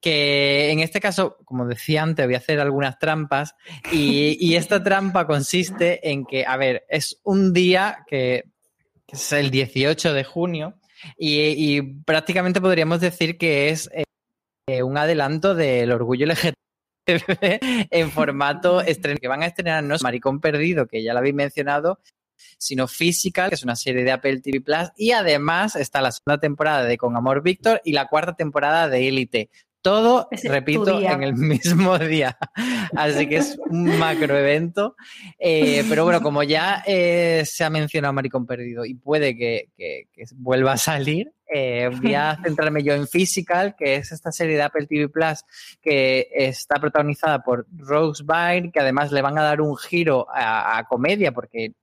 que 0.00 0.70
en 0.70 0.80
este 0.80 1.00
caso, 1.00 1.36
como 1.44 1.66
decía 1.66 2.02
antes, 2.02 2.24
voy 2.26 2.34
a 2.34 2.38
hacer 2.38 2.60
algunas 2.60 2.98
trampas 2.98 3.54
y, 3.92 4.36
y 4.40 4.56
esta 4.56 4.82
trampa 4.82 5.26
consiste 5.26 6.10
en 6.10 6.24
que, 6.24 6.46
a 6.46 6.56
ver, 6.56 6.84
es 6.88 7.20
un 7.24 7.52
día 7.52 8.04
que, 8.06 8.44
que 9.06 9.16
es 9.16 9.32
el 9.32 9.50
18 9.50 10.12
de 10.12 10.24
junio 10.24 10.78
y, 11.16 11.82
prácticamente 12.04 12.60
podríamos 12.60 13.00
decir 13.00 13.38
que 13.38 13.68
es 13.68 13.90
eh, 14.68 14.82
un 14.82 14.96
adelanto 14.96 15.54
del 15.54 15.92
orgullo 15.92 16.26
LGTB 16.26 16.65
en 17.90 18.10
formato 18.10 18.80
estreno, 18.80 19.18
que 19.20 19.28
van 19.28 19.42
a 19.42 19.46
estrenar 19.46 19.82
no 19.84 19.94
es 19.94 20.02
Maricón 20.02 20.40
Perdido, 20.40 20.86
que 20.86 21.02
ya 21.02 21.12
lo 21.12 21.20
habéis 21.20 21.34
mencionado, 21.34 22.00
sino 22.58 22.86
Physical, 22.86 23.48
que 23.48 23.54
es 23.54 23.64
una 23.64 23.76
serie 23.76 24.04
de 24.04 24.12
Apple 24.12 24.40
TV 24.40 24.60
Plus, 24.60 24.90
y 24.96 25.12
además 25.12 25.76
está 25.76 26.00
la 26.00 26.12
segunda 26.12 26.38
temporada 26.38 26.84
de 26.84 26.96
Con 26.96 27.16
Amor 27.16 27.42
Víctor 27.42 27.80
y 27.84 27.92
la 27.92 28.06
cuarta 28.06 28.34
temporada 28.34 28.88
de 28.88 29.08
Élite. 29.08 29.50
Todo, 29.82 30.28
repito, 30.42 31.00
en 31.00 31.22
el 31.22 31.34
mismo 31.36 31.96
día. 31.96 32.36
Así 32.96 33.28
que 33.28 33.36
es 33.36 33.56
un 33.70 33.96
macro 34.00 34.36
evento. 34.36 34.96
Eh, 35.38 35.84
pero 35.88 36.02
bueno, 36.02 36.20
como 36.20 36.42
ya 36.42 36.82
eh, 36.84 37.44
se 37.46 37.62
ha 37.62 37.70
mencionado 37.70 38.12
Maricón 38.12 38.46
Perdido 38.46 38.84
y 38.84 38.94
puede 38.94 39.36
que, 39.36 39.68
vuelva 40.34 40.72
a 40.72 40.76
salir, 40.76 41.32
eh, 41.52 41.90
voy 42.02 42.14
a 42.14 42.36
centrarme 42.42 42.82
yo 42.82 42.94
en 42.94 43.06
Physical, 43.06 43.74
que 43.76 43.96
es 43.96 44.12
esta 44.12 44.32
serie 44.32 44.56
de 44.56 44.62
Apple 44.62 44.86
TV 44.86 45.08
Plus 45.08 45.44
que 45.80 46.28
está 46.30 46.76
protagonizada 46.76 47.42
por 47.42 47.66
Rose 47.76 48.24
Byrne, 48.24 48.70
que 48.72 48.80
además 48.80 49.12
le 49.12 49.22
van 49.22 49.38
a 49.38 49.42
dar 49.42 49.60
un 49.60 49.76
giro 49.76 50.26
a 50.30 50.84
comedia, 50.88 51.32
porque 51.32 51.74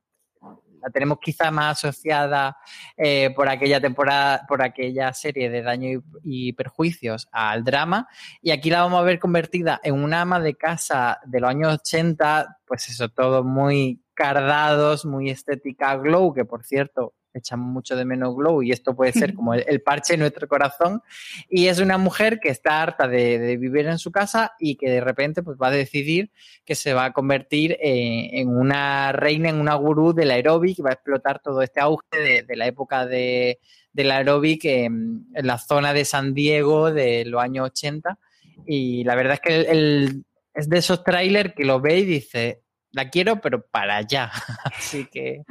la 0.84 0.90
tenemos 0.90 1.20
quizá 1.22 1.50
más 1.50 1.78
asociada 1.78 2.58
eh, 2.98 3.32
por 3.36 3.48
aquella 3.48 3.80
temporada, 3.80 4.46
por 4.48 4.62
aquella 4.62 5.14
serie 5.14 5.50
de 5.50 5.62
daño 5.62 6.04
y, 6.24 6.54
perjuicios 6.54 7.28
al 7.32 7.64
drama. 7.64 8.08
Y 8.42 8.52
aquí 8.52 8.70
la 8.70 8.82
vamos 8.82 9.00
a 9.00 9.04
ver 9.04 9.20
convertida 9.20 9.80
en 9.84 9.96
una 9.96 10.22
ama 10.22 10.40
de 10.40 10.56
casa 10.56 11.20
de 11.26 11.40
los 11.40 11.50
años 11.50 11.74
80, 11.74 12.60
pues 12.66 12.90
eso, 12.90 13.10
todo 13.10 13.44
muy 13.44 14.04
cardados, 14.14 15.06
muy 15.06 15.30
estética 15.30 15.96
glow, 15.96 16.34
que 16.34 16.46
por 16.46 16.66
cierto, 16.66 17.14
echamos 17.34 17.68
mucho 17.68 17.96
de 17.96 18.06
menos 18.06 18.36
Glow 18.36 18.62
y 18.62 18.72
esto 18.72 18.96
puede 18.96 19.12
ser 19.12 19.34
como 19.34 19.54
el, 19.54 19.82
parche 19.82 20.14
en 20.14 20.22
nuestro 20.22 20.48
corazón. 20.48 21.02
Y 21.50 21.68
es 21.68 21.80
una 21.80 21.98
mujer 21.98 22.40
que 22.40 22.50
está 22.50 22.82
harta 22.82 23.08
de, 23.08 23.58
vivir 23.58 23.88
en 23.88 23.98
su 23.98 24.12
casa 24.12 24.54
y 24.60 24.76
que 24.76 24.90
de 24.90 25.02
repente 25.02 25.44
pues, 25.44 25.58
va 25.62 25.68
a 25.68 25.72
decidir 25.72 26.32
que 26.66 26.76
se 26.76 26.94
va 26.94 27.06
a 27.06 27.14
convertir 27.14 27.78
en, 27.80 28.50
una 28.50 29.12
reina, 29.12 29.50
en 29.50 29.60
una 29.60 29.76
gurú 29.76 30.14
del 30.14 30.32
aeróbic 30.32 30.80
y 30.80 30.82
va 30.82 30.92
a 30.92 30.94
explotar 30.94 31.42
todo 31.42 31.62
este 31.62 31.80
auge 31.80 32.44
de, 32.48 32.56
la 32.56 32.68
época 32.68 33.06
de, 33.06 33.60
del 33.92 34.12
aeróbic 34.12 34.66
en, 34.66 35.28
la 35.34 35.58
zona 35.58 35.94
de 35.94 36.06
San 36.06 36.34
Diego 36.34 36.92
de 36.92 37.26
los 37.26 37.42
años 37.42 37.68
80. 37.68 38.18
Y 38.66 39.04
la 39.04 39.16
verdad 39.16 39.34
es 39.34 39.42
que 39.42 39.62
el, 39.72 40.26
es 40.54 40.70
de 40.70 40.78
esos 40.78 41.04
trailers 41.04 41.54
que 41.56 41.66
lo 41.66 41.82
ve 41.82 42.00
y 42.00 42.06
dice, 42.06 42.62
la 42.92 43.10
quiero, 43.10 43.42
pero 43.42 43.66
para 43.66 43.98
allá. 43.98 44.32
así 44.64 45.08
que, 45.08 45.44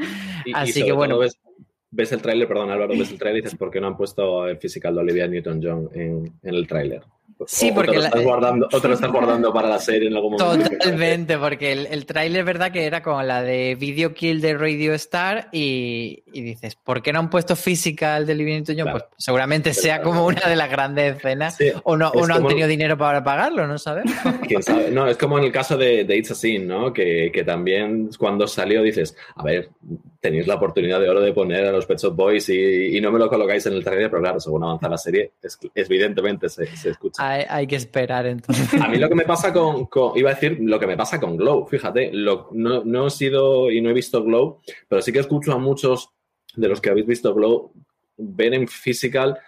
así 0.55 0.85
que 0.85 0.92
bueno 0.92 1.18
ves 1.18 1.38
el 1.96 2.22
tráiler, 2.22 2.48
perdón 2.48 2.70
Álvaro, 2.70 2.94
ves 2.96 3.11
el 3.11 3.18
tráiler 3.18 3.40
y 3.40 3.44
dices, 3.44 3.59
¿por 3.59 3.70
qué 3.70 3.81
no 3.81 3.88
han 3.88 3.96
puesto 3.96 4.46
el 4.46 4.59
physical 4.59 4.94
de 4.94 5.00
Olivia 5.00 5.26
Newton-John 5.26 5.90
en, 5.94 6.33
en, 6.42 6.55
el 6.55 6.66
tráiler? 6.66 7.02
Sí, 7.46 7.72
porque... 7.72 7.90
O 7.90 7.94
te, 7.94 7.98
lo 7.98 8.05
estás 8.05 8.22
guardando, 8.22 8.68
lo 8.70 8.94
estás 8.94 9.11
guardando 9.11 9.52
para 9.52 9.68
la 9.68 9.78
serie 9.78 10.09
en 10.09 10.14
algún 10.14 10.35
momento. 10.35 10.70
Totalmente, 10.70 11.38
porque 11.38 11.72
el, 11.72 11.87
el 11.87 12.07
tráiler, 12.07 12.44
¿verdad? 12.44 12.70
Que 12.70 12.85
era 12.85 13.02
como 13.02 13.20
la 13.22 13.42
de 13.42 13.74
Video 13.74 14.14
Kill 14.14 14.40
de 14.40 14.55
Radio 14.55 14.94
Star 14.94 15.48
y, 15.50 16.22
y 16.33 16.42
dices, 16.42 16.76
¿por 16.76 17.02
qué 17.02 17.12
no 17.12 17.18
han 17.18 17.31
puesto 17.31 17.57
Physical 17.57 18.26
de 18.26 18.35
Olivia 18.35 18.55
Newton-John? 18.59 18.92
Pues 18.92 19.05
seguramente 19.16 19.74
sea 19.74 20.02
como 20.02 20.24
una 20.26 20.48
de 20.48 20.57
las 20.57 20.70
grandes 20.70 21.16
escenas 21.16 21.59
o 21.85 21.96
no, 21.96 22.11
o 22.11 22.26
no 22.26 22.35
han 22.35 22.46
tenido 22.46 22.68
dinero 22.68 22.96
para 22.96 23.24
pagarlo, 23.24 23.66
no 23.66 23.78
sabemos. 23.78 24.12
¿Quién 24.46 24.62
sabe? 24.62 24.90
No, 24.90 25.09
es 25.09 25.16
como 25.16 25.38
en 25.38 25.44
el 25.44 25.52
caso 25.52 25.76
de, 25.76 26.05
de 26.05 26.16
It's 26.16 26.31
a 26.31 26.35
Sin, 26.35 26.68
¿no? 26.68 26.92
Que, 26.92 27.31
que 27.33 27.42
también 27.44 28.11
cuando 28.18 28.46
salió 28.46 28.83
dices, 28.83 29.16
a 29.35 29.42
ver, 29.42 29.70
tenéis 30.20 30.46
la 30.46 30.55
oportunidad 30.55 31.00
de 31.00 31.09
oro 31.09 31.20
de 31.20 31.33
poner 31.33 31.66
a 31.66 31.72
los 31.72 31.82
Pet 31.87 31.99
Shop 31.99 32.14
Boys 32.14 32.49
y, 32.49 33.01
no 33.01 33.11
me 33.11 33.18
lo 33.18 33.29
colocáis 33.29 33.66
en 33.66 33.75
el 33.75 33.85
trailer, 33.85 34.11
pero 34.11 34.23
claro, 34.23 34.40
según 34.40 34.64
avanza 34.64 34.88
la 34.88 34.99
serie, 34.99 35.33
es, 35.42 35.59
evidentemente 35.75 36.49
se, 36.49 36.64
escucha. 36.64 37.23
Hay, 37.23 37.66
que 37.66 37.77
esperar 37.77 38.27
entonces. 38.27 38.81
A 38.81 38.88
mí 38.88 38.99
lo 38.99 39.09
que 39.09 39.14
me 39.14 39.25
pasa 39.25 39.53
con, 39.53 39.88
iba 40.14 40.31
a 40.31 40.35
decir, 40.35 40.59
lo 40.61 40.79
que 40.79 40.87
me 40.87 40.97
pasa 40.97 41.21
con 41.21 41.37
Glow, 41.37 41.66
fíjate, 41.66 42.11
no, 42.12 42.49
no 42.53 43.07
he 43.07 43.11
sido 43.11 43.71
y 43.71 43.81
no 43.81 43.90
he 43.90 43.95
visto 43.95 44.23
Glow, 44.23 44.61
pero 44.88 45.03
sí 45.03 45.12
que 45.12 45.21
escucho 45.21 45.53
a 45.53 45.59
muchos 45.59 46.11
de 46.55 46.68
los 46.68 46.81
que 46.81 46.90
habéis 46.90 47.07
visto 47.07 47.35
Glow 47.35 47.73
ver 48.16 48.55
en 48.55 48.68
Physical 48.68 49.38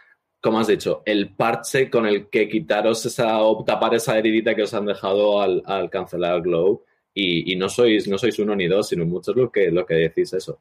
como 0.45 0.61
has 0.61 0.67
dicho, 0.67 1.03
el 1.07 1.35
parche 1.35 1.89
con 1.89 2.05
el 2.05 2.29
que 2.29 2.47
quitaros 2.47 3.07
esa 3.07 3.41
o 3.41 3.65
tapar 3.65 3.95
esa 3.95 4.19
heridita 4.19 4.55
que 4.55 4.65
os 4.65 4.75
han 4.75 4.85
dejado 4.85 5.41
al, 5.41 5.63
al 5.65 5.89
cancelar 5.89 6.43
Glow 6.43 6.85
y, 7.15 7.57
no, 7.57 7.69
sois, 7.69 8.09
no 8.09 8.19
sois 8.19 8.39
uno 8.41 8.57
ni 8.57 8.67
dos, 8.67 8.89
sino 8.89 9.07
muchos 9.07 9.35
los 9.37 9.51
que, 9.51 9.71
lo 9.71 9.87
que 9.87 9.95
decís 9.95 10.33
eso. 10.33 10.61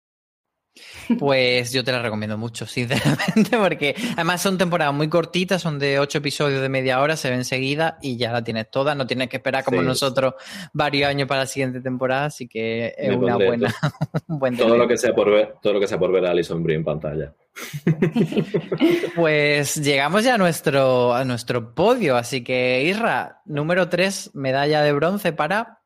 Pues 1.19 1.73
yo 1.73 1.83
te 1.83 1.91
la 1.91 2.01
recomiendo 2.01 2.37
mucho, 2.37 2.65
sinceramente, 2.65 3.57
porque 3.57 3.95
además 4.13 4.41
son 4.41 4.57
temporadas 4.57 4.93
muy 4.93 5.09
cortitas, 5.09 5.61
son 5.61 5.79
de 5.79 5.99
ocho 5.99 6.19
episodios 6.19 6.61
de 6.61 6.69
media 6.69 7.01
hora, 7.01 7.17
se 7.17 7.29
ven 7.29 7.43
seguida 7.43 7.97
y 8.01 8.17
ya 8.17 8.31
la 8.31 8.43
tienes 8.43 8.71
toda, 8.71 8.95
no 8.95 9.05
tienes 9.05 9.27
que 9.29 9.37
esperar 9.37 9.63
como 9.63 9.81
nosotros 9.81 10.35
varios 10.71 11.09
años 11.09 11.27
para 11.27 11.41
la 11.41 11.47
siguiente 11.47 11.81
temporada, 11.81 12.25
así 12.25 12.47
que 12.47 12.93
es 12.97 13.15
una 13.15 13.35
buena, 13.35 13.73
un 14.27 14.39
buen 14.39 14.55
todo 14.55 14.77
lo 14.77 14.87
que 14.87 14.97
sea 14.97 15.13
por 15.13 15.29
ver, 15.29 15.55
todo 15.61 15.73
lo 15.73 15.79
que 15.79 15.87
sea 15.87 15.99
por 15.99 16.11
ver 16.11 16.25
a 16.25 16.31
Alison 16.31 16.63
Brie 16.63 16.77
en 16.77 16.83
pantalla. 16.83 17.33
Pues 19.15 19.75
llegamos 19.75 20.23
ya 20.23 20.35
a 20.35 20.37
nuestro, 20.37 21.13
a 21.13 21.25
nuestro 21.25 21.75
podio, 21.75 22.15
así 22.15 22.43
que 22.43 22.83
Isra, 22.83 23.41
número 23.45 23.89
tres, 23.89 24.31
medalla 24.33 24.81
de 24.81 24.93
bronce 24.93 25.33
para 25.33 25.80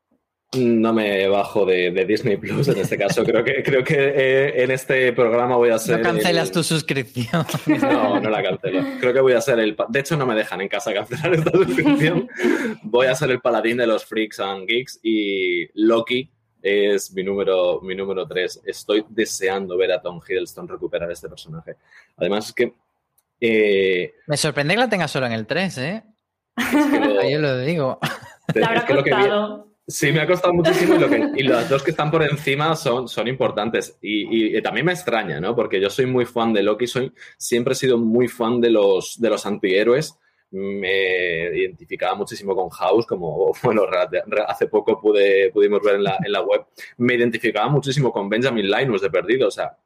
no 0.53 0.93
me 0.93 1.27
bajo 1.27 1.65
de, 1.65 1.91
Disney 2.05 2.38
Plus 2.38 2.67
en 2.67 2.77
este 2.77 2.97
caso. 2.97 3.23
Creo 3.23 3.43
que, 3.43 3.63
creo 3.63 3.84
que 3.84 3.95
eh, 3.95 4.63
en 4.63 4.71
este 4.71 5.12
programa 5.13 5.55
voy 5.55 5.69
a 5.69 5.79
ser. 5.79 5.97
No 5.97 6.03
cancelas 6.03 6.51
tu 6.51 6.63
suscripción. 6.63 7.45
No, 7.81 8.19
no 8.19 8.29
la 8.29 8.41
cancelo. 8.41 8.81
Creo 8.99 9.13
que 9.13 9.21
voy 9.21 9.34
a 9.34 9.41
ser 9.41 9.60
el. 9.60 9.75
De 9.89 9.99
hecho, 9.99 10.15
no 10.15 10.25
me 10.25 10.36
dejan 10.36 10.62
en 10.62 10.67
casa 10.67 10.93
cancelar 10.93 11.34
esta 11.34 11.51
suscripción. 11.51 12.29
Voy 12.84 13.08
a 13.08 13.15
ser 13.15 13.31
el 13.31 13.41
paladín 13.41 13.77
de 13.77 13.88
los 13.88 14.05
freaks 14.05 14.39
and 14.39 14.67
geeks 14.67 14.99
y 15.03 15.67
Loki 15.73 16.29
es 16.62 17.13
mi 17.13 17.23
número, 17.23 17.79
mi 17.81 17.95
número 17.95 18.25
3. 18.27 18.62
Estoy 18.65 19.05
deseando 19.10 19.77
ver 19.77 19.91
a 19.91 20.01
Tom 20.01 20.19
Hiddleston 20.25 20.67
recuperar 20.67 21.12
este 21.12 21.29
personaje. 21.29 21.75
Además, 22.17 22.47
es 22.47 22.53
que. 22.53 22.73
Eh, 23.41 24.13
me 24.27 24.38
sorprende 24.38 24.73
que 24.73 24.79
la 24.79 24.89
tenga 24.89 25.08
solo 25.08 25.25
en 25.25 25.34
el 25.34 25.45
3, 25.45 25.77
¿eh? 25.79 26.03
Es 26.58 26.86
que 26.86 26.99
lo, 26.99 27.29
Yo 27.29 27.39
lo 27.39 27.60
digo. 27.60 27.99
habrá 28.47 28.86
costado 28.86 29.64
Sí, 29.88 30.12
me 30.12 30.21
ha 30.21 30.26
costado 30.28 30.52
muchísimo 30.52 30.95
y, 30.95 31.00
lo 31.00 31.08
que, 31.08 31.32
y 31.36 31.43
las 31.43 31.69
dos 31.69 31.84
que 31.84 31.91
están 31.91 32.10
por 32.10 32.24
encima 32.24 32.76
son, 32.76 33.08
son 33.08 33.28
importantes. 33.28 34.00
Y, 34.02 34.58
y, 34.58 34.62
también 34.63 34.88
me 34.88 34.93
extraña, 34.93 35.39
¿no? 35.39 35.56
Porque 35.56 35.80
yo 35.80 35.91
soy 35.91 36.08
muy 36.08 36.26
fan 36.26 36.54
de 36.54 36.63
Loki, 36.63 36.88
soy, 36.88 37.13
siempre 37.38 37.74
he 37.74 37.76
sido 37.76 38.00
muy 38.00 38.28
fan 38.28 38.59
de 38.59 38.72
los, 38.72 39.20
de 39.22 39.30
los 39.30 39.45
antihéroes. 39.45 40.18
Me 40.49 41.55
identificaba 41.55 42.16
muchísimo 42.16 42.55
con 42.55 42.70
House, 42.70 43.05
como 43.05 43.51
bueno, 43.64 43.84
hace 44.47 44.68
poco 44.68 44.99
pude, 44.99 45.51
pudimos 45.51 45.82
ver 45.84 45.95
en 45.95 46.03
la, 46.03 46.18
en 46.26 46.32
la 46.32 46.41
web. 46.41 46.66
Me 46.97 47.14
identificaba 47.14 47.70
muchísimo 47.70 48.12
con 48.12 48.28
Benjamin 48.28 48.68
Linus 48.68 49.01
de 49.01 49.12
Perdido. 49.12 49.49
O 49.49 49.51
sea, 49.51 49.78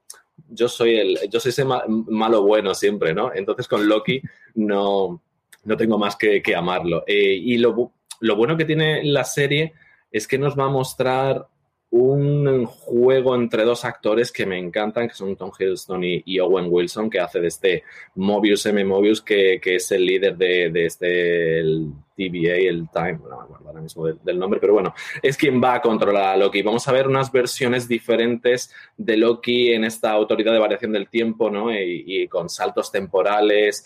yo 0.48 0.70
soy 0.70 0.98
el, 0.98 1.20
yo 1.30 1.42
soy 1.42 1.50
ese 1.50 1.66
malo 1.66 2.44
bueno 2.44 2.74
siempre, 2.74 3.14
¿no? 3.14 3.34
Entonces 3.34 3.68
con 3.68 3.86
Loki 3.86 4.22
no, 4.56 5.22
no 5.66 5.76
tengo 5.76 5.98
más 5.98 6.16
que, 6.16 6.42
que 6.42 6.56
amarlo. 6.56 7.04
Eh, 7.06 7.34
y 7.36 7.58
lo, 7.58 7.92
lo 8.22 8.36
bueno 8.38 8.56
que 8.56 8.64
tiene 8.64 9.04
la 9.04 9.26
serie 9.26 9.74
es 10.12 10.28
que 10.28 10.38
nos 10.38 10.58
va 10.58 10.66
a 10.66 10.70
mostrar 10.70 11.48
un 11.92 12.66
juego 12.66 13.36
entre 13.36 13.64
dos 13.64 13.84
actores 13.84 14.32
que 14.32 14.46
me 14.46 14.60
encantan, 14.60 15.08
que 15.08 15.16
son 15.16 15.36
Tom 15.36 15.52
Hiddleston 15.58 16.04
y, 16.04 16.40
Owen 16.40 16.68
Wilson, 16.70 17.10
que 17.10 17.20
hace 17.20 17.40
de 17.40 17.48
este 17.48 17.84
Mobius 18.16 18.66
M. 18.68 18.86
Mobius, 18.86 19.22
que, 19.22 19.60
es 19.64 19.92
el 19.92 20.06
líder 20.06 20.38
de, 20.38 20.86
este 20.86 21.60
el 21.60 21.92
TVA, 22.16 22.58
el 22.58 22.90
Time, 22.94 23.20
no 23.28 23.38
me 23.38 23.44
acuerdo 23.44 23.68
ahora 23.70 23.82
mismo 23.82 24.06
del, 24.06 24.38
nombre, 24.38 24.60
pero 24.60 24.74
bueno, 24.74 24.94
es 25.22 25.36
quien 25.36 25.62
va 25.62 25.76
a 25.76 25.82
controlar 25.82 26.36
a 26.36 26.38
Loki. 26.38 26.62
Vamos 26.62 26.88
a 26.88 26.92
ver 26.92 27.08
unas 27.08 27.32
versiones 27.32 27.88
diferentes 27.88 28.72
de 28.96 29.18
Loki 29.18 29.74
en 29.74 29.84
esta 29.84 30.12
autoridad 30.12 30.54
de 30.54 30.60
variación 30.60 30.92
del 30.92 31.10
tiempo, 31.10 31.50
¿no? 31.50 31.74
Y 31.74 32.28
con 32.28 32.50
saltos 32.50 32.92
temporales. 32.92 33.86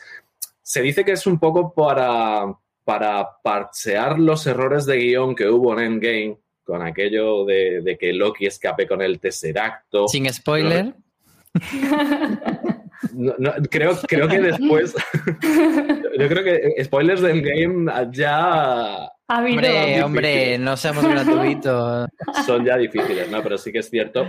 Se 0.62 0.82
dice 0.82 1.06
que 1.06 1.14
es 1.14 1.26
un 1.26 1.40
poco 1.40 1.74
para, 1.74 2.54
para 2.84 3.28
parchear 3.42 4.20
los 4.20 4.46
errores 4.48 4.86
de 4.86 4.98
guion 4.98 5.36
que 5.36 5.48
hubo 5.48 5.74
en 5.74 5.94
Endgame, 5.94 6.38
con 6.64 6.82
aquello 6.82 7.46
de, 7.46 7.98
que 8.00 8.14
Loki 8.14 8.46
escape 8.46 8.88
con 8.88 9.02
el 9.02 9.20
Tesseracto. 9.20 10.08
Sin 10.08 10.32
spoiler. 10.34 10.94
creo, 13.70 13.98
creo 14.08 14.28
que 14.28 14.42
después. 14.42 14.96
yo 16.20 16.28
creo 16.28 16.44
que 16.44 16.84
spoilers 16.84 17.22
de 17.22 17.32
Endgame 17.32 18.12
ya. 18.12 19.10
Hombre, 19.28 20.04
hombre, 20.04 20.58
no 20.58 20.76
seamos 20.78 21.06
gratuitos. 21.06 22.08
Son 22.46 22.66
ya 22.66 22.78
difíciles, 22.78 23.30
¿no? 23.30 23.42
Pero 23.42 23.58
sí 23.58 23.72
que 23.72 23.80
es 23.80 23.90
cierto 23.90 24.28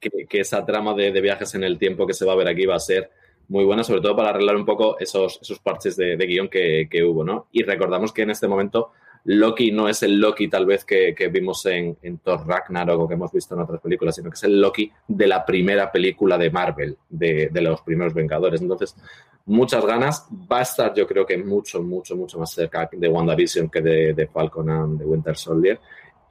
que, 0.00 0.40
esa 0.40 0.64
trama 0.64 0.94
de, 0.94 1.12
de, 1.12 1.20
viajes 1.20 1.54
en 1.54 1.64
el 1.64 1.78
tiempo 1.78 2.06
que 2.06 2.14
se 2.14 2.24
va 2.24 2.32
a 2.32 2.36
ver 2.36 2.48
aquí 2.48 2.66
va 2.66 2.76
a 2.76 2.80
ser 2.80 3.10
muy 3.52 3.66
buena, 3.66 3.84
sobre 3.84 4.00
todo 4.00 4.16
para 4.16 4.30
arreglar 4.30 4.56
un 4.56 4.64
poco 4.64 4.98
esos, 4.98 5.38
esos 5.42 5.58
parches 5.58 5.94
de, 5.94 6.16
guion 6.16 6.48
que, 6.48 7.04
hubo, 7.04 7.22
¿no? 7.22 7.48
Y 7.52 7.62
recordamos 7.62 8.10
que 8.10 8.22
en 8.22 8.30
este 8.30 8.48
momento 8.48 8.92
Loki 9.24 9.70
no 9.70 9.90
es 9.90 10.02
el 10.02 10.18
Loki 10.18 10.48
tal 10.48 10.64
vez 10.64 10.86
que, 10.86 11.14
vimos 11.30 11.66
en, 11.66 11.98
en, 12.02 12.16
Thor 12.18 12.46
Ragnarok 12.46 13.02
o 13.02 13.06
que 13.06 13.12
hemos 13.12 13.30
visto 13.30 13.54
en 13.54 13.60
otras 13.60 13.82
películas, 13.82 14.16
sino 14.16 14.30
que 14.30 14.36
es 14.36 14.44
el 14.44 14.58
Loki 14.58 14.90
de 15.06 15.26
la 15.26 15.44
primera 15.44 15.92
película 15.92 16.38
de 16.38 16.50
Marvel, 16.50 16.96
de, 17.10 17.50
los 17.52 17.82
primeros 17.82 18.14
Vengadores. 18.14 18.62
Entonces, 18.62 18.96
muchas 19.44 19.84
ganas. 19.84 20.26
Va 20.50 20.60
a 20.60 20.62
estar, 20.62 20.94
yo 20.94 21.06
creo 21.06 21.26
que 21.26 21.36
mucho, 21.36 21.82
mucho, 21.82 22.16
mucho 22.16 22.38
más 22.38 22.52
cerca 22.52 22.88
de 22.90 23.08
WandaVision 23.08 23.68
que 23.68 23.82
de, 23.82 24.14
de 24.14 24.26
Falcon 24.28 24.70
and 24.70 24.98
de 24.98 25.04
Winter 25.04 25.36
Soldier. 25.36 25.78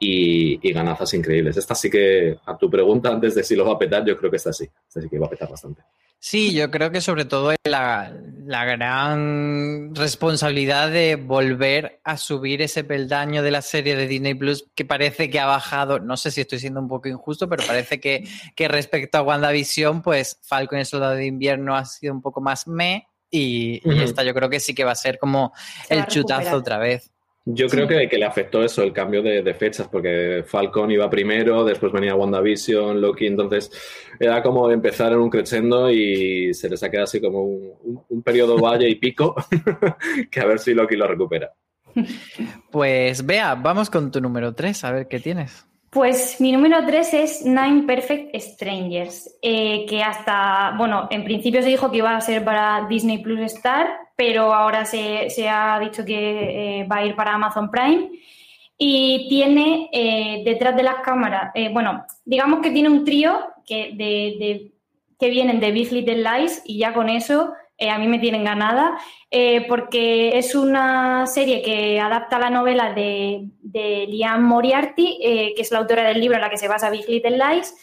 Y, 0.00 0.58
y, 0.60 0.72
ganazas 0.72 1.14
increíbles. 1.14 1.56
Esta 1.56 1.76
sí 1.76 1.88
que, 1.88 2.36
a 2.44 2.58
tu 2.58 2.68
pregunta 2.68 3.10
antes 3.10 3.36
de 3.36 3.44
si 3.44 3.54
lo 3.54 3.64
va 3.64 3.74
a 3.74 3.78
petar, 3.78 4.04
yo 4.04 4.16
creo 4.16 4.28
que 4.28 4.38
esta 4.38 4.52
sí. 4.52 4.68
Esta 4.88 5.00
sí 5.00 5.08
que 5.08 5.20
va 5.20 5.26
a 5.26 5.30
petar 5.30 5.48
bastante. 5.48 5.82
Sí, 6.24 6.54
yo 6.54 6.70
creo 6.70 6.92
que 6.92 7.00
sobre 7.00 7.24
todo 7.24 7.52
la, 7.64 8.16
la, 8.44 8.64
gran 8.64 9.92
responsabilidad 9.92 10.88
de 10.88 11.16
volver 11.16 12.00
a 12.04 12.16
subir 12.16 12.62
ese 12.62 12.84
peldaño 12.84 13.42
de 13.42 13.50
la 13.50 13.60
serie 13.60 13.96
de 13.96 14.06
Disney 14.06 14.34
Plus 14.34 14.70
que 14.76 14.84
parece 14.84 15.30
que 15.30 15.40
ha 15.40 15.46
bajado, 15.46 15.98
no 15.98 16.16
sé 16.16 16.30
si 16.30 16.40
estoy 16.40 16.60
siendo 16.60 16.78
un 16.78 16.86
poco 16.86 17.08
injusto, 17.08 17.48
pero 17.48 17.66
parece 17.66 17.98
que, 17.98 18.24
que 18.54 18.68
respecto 18.68 19.18
a 19.18 19.22
WandaVision, 19.22 20.00
pues 20.00 20.38
Falcon 20.42 20.78
y 20.78 20.82
el 20.82 20.86
Soldado 20.86 21.14
de 21.14 21.26
Invierno 21.26 21.74
ha 21.74 21.84
sido 21.84 22.14
un 22.14 22.22
poco 22.22 22.40
más 22.40 22.68
me 22.68 23.08
y, 23.28 23.80
esta 24.00 24.22
yo 24.22 24.32
creo 24.32 24.48
que 24.48 24.60
sí 24.60 24.74
que 24.74 24.84
va 24.84 24.92
a 24.92 24.94
ser 24.94 25.18
como 25.18 25.52
el 25.88 26.06
chutazo 26.06 26.54
otra 26.54 26.78
vez. 26.78 27.11
Yo 27.44 27.66
creo 27.68 27.88
que, 27.88 28.08
que, 28.08 28.18
le 28.18 28.24
afectó 28.24 28.62
eso, 28.62 28.84
el 28.84 28.92
cambio 28.92 29.20
de, 29.20 29.54
fechas, 29.54 29.88
porque 29.88 30.44
Falcon 30.46 30.92
iba 30.92 31.10
primero, 31.10 31.64
después 31.64 31.92
venía 31.92 32.14
WandaVision, 32.14 33.00
Loki, 33.00 33.26
entonces 33.26 33.70
era 34.20 34.40
como 34.42 34.70
empezar 34.70 35.12
en 35.12 35.18
un 35.18 35.28
crescendo 35.28 35.90
y 35.90 36.54
se 36.54 36.68
les 36.68 36.80
ha 36.84 36.90
quedado 36.90 37.04
así 37.04 37.20
como 37.20 37.42
un, 37.42 38.22
periodo 38.22 38.58
valle 38.58 38.88
y 38.88 38.94
pico, 38.94 39.34
que 40.30 40.40
a 40.40 40.46
ver 40.46 40.60
si 40.60 40.72
Loki 40.72 40.96
lo 40.96 41.06
recupera. 41.08 41.52
Pues 42.70 43.26
vea, 43.26 43.54
vamos 43.54 43.90
con 43.90 44.10
tu 44.10 44.20
número 44.20 44.54
3, 44.54 44.84
a 44.84 44.92
ver 44.92 45.08
qué 45.08 45.20
tienes. 45.20 45.66
Pues 45.90 46.40
mi 46.40 46.52
número 46.52 46.86
3 46.86 47.14
es 47.14 47.44
Nine 47.44 47.82
Perfect 47.86 48.34
Strangers, 48.36 49.36
eh, 49.42 49.84
que 49.86 50.02
hasta, 50.02 50.74
bueno, 50.78 51.06
en 51.10 51.22
principio 51.22 51.60
se 51.60 51.68
dijo 51.68 51.90
que 51.90 51.98
iba 51.98 52.16
a 52.16 52.20
ser 52.22 52.42
para 52.44 52.86
Disney 52.88 53.18
Plus 53.18 53.40
Star, 53.40 53.88
pero 54.16 54.54
ahora 54.54 54.84
se, 54.84 55.28
ha 55.48 55.78
dicho 55.80 56.04
que 56.04 56.80
eh, 56.80 56.86
va 56.86 56.96
a 56.96 57.04
ir 57.04 57.14
para 57.16 57.34
Amazon 57.34 57.70
Prime. 57.70 58.10
Y 58.78 59.28
tiene 59.28 59.88
eh, 59.92 60.42
detrás 60.44 60.74
de 60.74 60.82
las 60.82 60.96
cámaras, 61.04 61.52
bueno, 61.72 62.04
digamos 62.24 62.60
que 62.60 62.70
tiene 62.70 62.88
un 62.88 63.04
trío 63.04 63.38
que, 63.64 63.92
de, 63.94 64.72
que 65.20 65.30
vienen 65.30 65.60
de 65.60 65.70
Big 65.70 65.92
Little 65.92 66.16
Lies 66.16 66.62
y 66.64 66.78
ya 66.78 66.92
con 66.92 67.08
eso 67.08 67.52
eh, 67.82 67.90
a 67.90 67.98
mí 67.98 68.06
me 68.06 68.20
tienen 68.20 68.44
ganada, 68.44 68.96
eh, 69.28 69.66
porque 69.66 70.38
es 70.38 70.54
una 70.54 71.26
serie 71.26 71.62
que 71.62 71.98
adapta 71.98 72.38
la 72.38 72.48
novela 72.48 72.92
de, 72.92 73.48
de 73.60 74.06
Liam 74.08 74.44
Moriarty, 74.44 75.18
eh, 75.20 75.52
que 75.56 75.62
es 75.62 75.72
la 75.72 75.78
autora 75.78 76.04
del 76.04 76.20
libro 76.20 76.36
en 76.36 76.42
la 76.42 76.50
que 76.50 76.58
se 76.58 76.68
basa 76.68 76.90
Big 76.90 77.08
Little 77.08 77.38
Lies. 77.38 77.74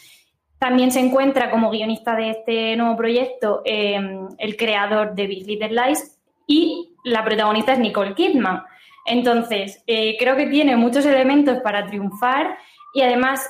También 0.58 0.90
se 0.90 1.00
encuentra 1.00 1.50
como 1.50 1.70
guionista 1.70 2.16
de 2.16 2.30
este 2.30 2.76
nuevo 2.76 2.96
proyecto 2.96 3.62
el 3.64 4.56
creador 4.56 5.14
de 5.14 5.26
Big 5.26 5.46
Little 5.46 5.68
Lies 5.70 6.19
y 6.50 6.96
la 7.04 7.24
protagonista 7.24 7.72
es 7.72 7.78
Nicole 7.78 8.14
Kidman. 8.14 8.62
Entonces, 9.06 9.82
creo 9.86 10.36
que 10.36 10.46
tiene 10.46 10.76
muchos 10.76 11.06
elementos 11.06 11.58
para 11.60 11.86
triunfar 11.86 12.58
y 12.92 13.02
además 13.02 13.48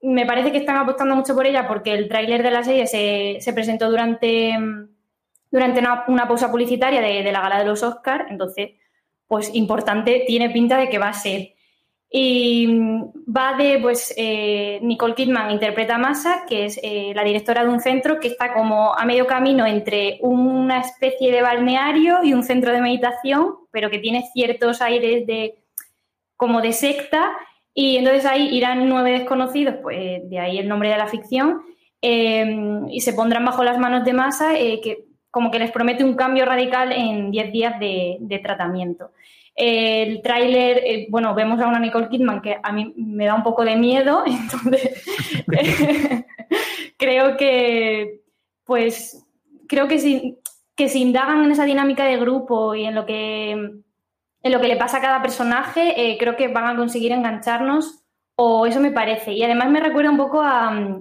me 0.00 0.26
parece 0.26 0.52
que 0.52 0.58
están 0.58 0.76
apostando 0.76 1.14
mucho 1.14 1.34
por 1.34 1.46
ella 1.46 1.68
porque 1.68 1.92
el 1.92 2.08
tráiler 2.08 2.42
de 2.42 2.50
la 2.50 2.62
serie 2.64 2.86
se, 2.86 3.38
se 3.40 3.52
presentó 3.52 3.90
durante 3.90 4.56
durante 5.52 5.80
una, 5.80 6.26
pausa 6.26 6.50
publicitaria 6.50 7.02
de, 7.02 7.30
la 7.30 7.42
gala 7.42 7.58
de 7.58 7.66
los 7.66 7.82
Oscars, 7.82 8.24
entonces, 8.30 8.70
pues 9.28 9.54
importante, 9.54 10.24
tiene 10.26 10.48
pinta 10.48 10.78
de 10.78 10.88
que 10.88 10.98
va 10.98 11.10
a 11.10 11.12
ser. 11.12 11.52
Y 12.14 12.66
va 13.26 13.56
de, 13.56 13.78
pues, 13.80 14.12
eh, 14.18 14.78
Nicole 14.82 15.14
Kidman 15.14 15.50
interpreta 15.50 15.94
a 15.94 15.98
Masa, 15.98 16.44
que 16.46 16.66
es 16.66 16.78
eh, 16.82 17.12
la 17.14 17.24
directora 17.24 17.64
de 17.64 17.70
un 17.70 17.80
centro 17.80 18.20
que 18.20 18.28
está 18.28 18.52
como 18.52 18.94
a 18.94 19.06
medio 19.06 19.26
camino 19.26 19.66
entre 19.66 20.18
una 20.20 20.80
especie 20.80 21.32
de 21.32 21.40
balneario 21.40 22.22
y 22.22 22.34
un 22.34 22.42
centro 22.42 22.70
de 22.70 22.82
meditación, 22.82 23.54
pero 23.70 23.88
que 23.88 23.98
tiene 23.98 24.28
ciertos 24.34 24.82
aires 24.82 25.26
de 25.26 25.54
como 26.36 26.60
de 26.60 26.74
secta. 26.74 27.32
Y 27.72 27.96
entonces 27.96 28.26
ahí 28.26 28.54
irán 28.54 28.90
nueve 28.90 29.12
desconocidos, 29.12 29.76
pues 29.80 30.28
de 30.28 30.38
ahí 30.38 30.58
el 30.58 30.68
nombre 30.68 30.90
de 30.90 30.98
la 30.98 31.06
ficción, 31.06 31.62
eh, 32.02 32.84
y 32.90 33.00
se 33.00 33.14
pondrán 33.14 33.46
bajo 33.46 33.64
las 33.64 33.78
manos 33.78 34.04
de 34.04 34.12
Masa, 34.12 34.52
que 34.52 35.06
como 35.32 35.50
que 35.50 35.58
les 35.58 35.72
promete 35.72 36.04
un 36.04 36.14
cambio 36.14 36.44
radical 36.44 36.92
en 36.92 37.30
10 37.30 37.52
días 37.52 37.80
de, 37.80 38.40
tratamiento. 38.44 39.12
El 39.54 40.22
tráiler, 40.22 40.78
eh, 40.78 41.06
bueno, 41.10 41.34
vemos 41.34 41.60
a 41.60 41.66
una 41.66 41.78
Nicole 41.78 42.08
Kidman 42.08 42.40
que 42.40 42.58
a 42.62 42.72
mí 42.72 42.94
me 42.96 43.26
da 43.26 43.34
un 43.34 43.42
poco 43.42 43.64
de 43.64 43.76
miedo, 43.76 44.24
entonces 44.26 45.04
creo 46.96 47.36
que, 47.36 48.22
pues, 48.64 49.26
creo 49.68 49.88
que 49.88 49.98
si, 49.98 50.38
que 50.74 50.88
si 50.88 51.02
indagan 51.02 51.44
en 51.44 51.50
esa 51.50 51.64
dinámica 51.64 52.04
de 52.04 52.16
grupo 52.16 52.74
y 52.74 52.84
en 52.84 52.94
lo 52.94 53.04
que, 53.04 53.50
en 53.50 54.52
lo 54.52 54.60
que 54.60 54.68
le 54.68 54.76
pasa 54.76 54.98
a 54.98 55.02
cada 55.02 55.20
personaje, 55.20 55.94
eh, 55.96 56.16
creo 56.18 56.36
que 56.36 56.48
van 56.48 56.66
a 56.66 56.76
conseguir 56.76 57.12
engancharnos, 57.12 58.02
o 58.36 58.66
eso 58.66 58.80
me 58.80 58.90
parece. 58.90 59.32
Y 59.32 59.42
además 59.42 59.70
me 59.70 59.80
recuerda 59.80 60.10
un 60.10 60.16
poco 60.16 60.40
a, 60.40 60.98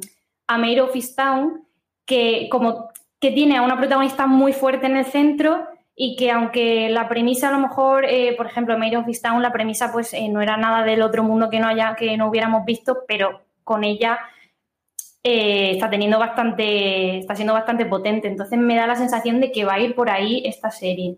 a 0.48 0.58
Mayor 0.58 0.90
of 0.90 1.16
Town, 1.16 1.66
que 2.06 2.50
como 2.52 2.90
que 3.20 3.32
tiene 3.32 3.56
a 3.56 3.62
una 3.62 3.78
protagonista 3.78 4.28
muy 4.28 4.52
fuerte 4.52 4.88
en 4.88 4.98
el 4.98 5.06
centro 5.06 5.68
y 6.04 6.16
que 6.16 6.32
aunque 6.32 6.90
la 6.90 7.08
premisa 7.08 7.50
a 7.50 7.52
lo 7.52 7.60
mejor, 7.60 8.06
eh, 8.06 8.34
por 8.36 8.48
ejemplo, 8.48 8.76
Made 8.76 8.98
of 8.98 9.06
Town, 9.22 9.40
la 9.40 9.54
premisa 9.54 9.92
pues 9.92 10.16
eh, 10.16 10.30
no 10.30 10.42
era 10.42 10.58
nada 10.58 10.84
del 10.84 11.04
otro 11.04 11.22
mundo 11.22 11.48
que 11.48 11.60
no 11.60 11.68
haya, 11.68 11.96
que 11.96 12.18
no 12.18 12.28
hubiéramos 12.28 12.66
visto, 12.66 13.04
pero 13.08 13.44
con 13.64 13.84
ella 13.84 14.18
eh, 15.24 15.74
está 15.74 15.92
teniendo 15.92 16.18
bastante, 16.18 17.20
está 17.20 17.36
siendo 17.36 17.54
bastante 17.54 17.86
potente. 17.86 18.28
Entonces 18.28 18.58
me 18.58 18.76
da 18.76 18.88
la 18.88 18.96
sensación 18.96 19.40
de 19.42 19.52
que 19.52 19.64
va 19.64 19.76
a 19.76 19.80
ir 19.80 19.94
por 19.94 20.10
ahí 20.10 20.42
esta 20.44 20.72
serie. 20.72 21.18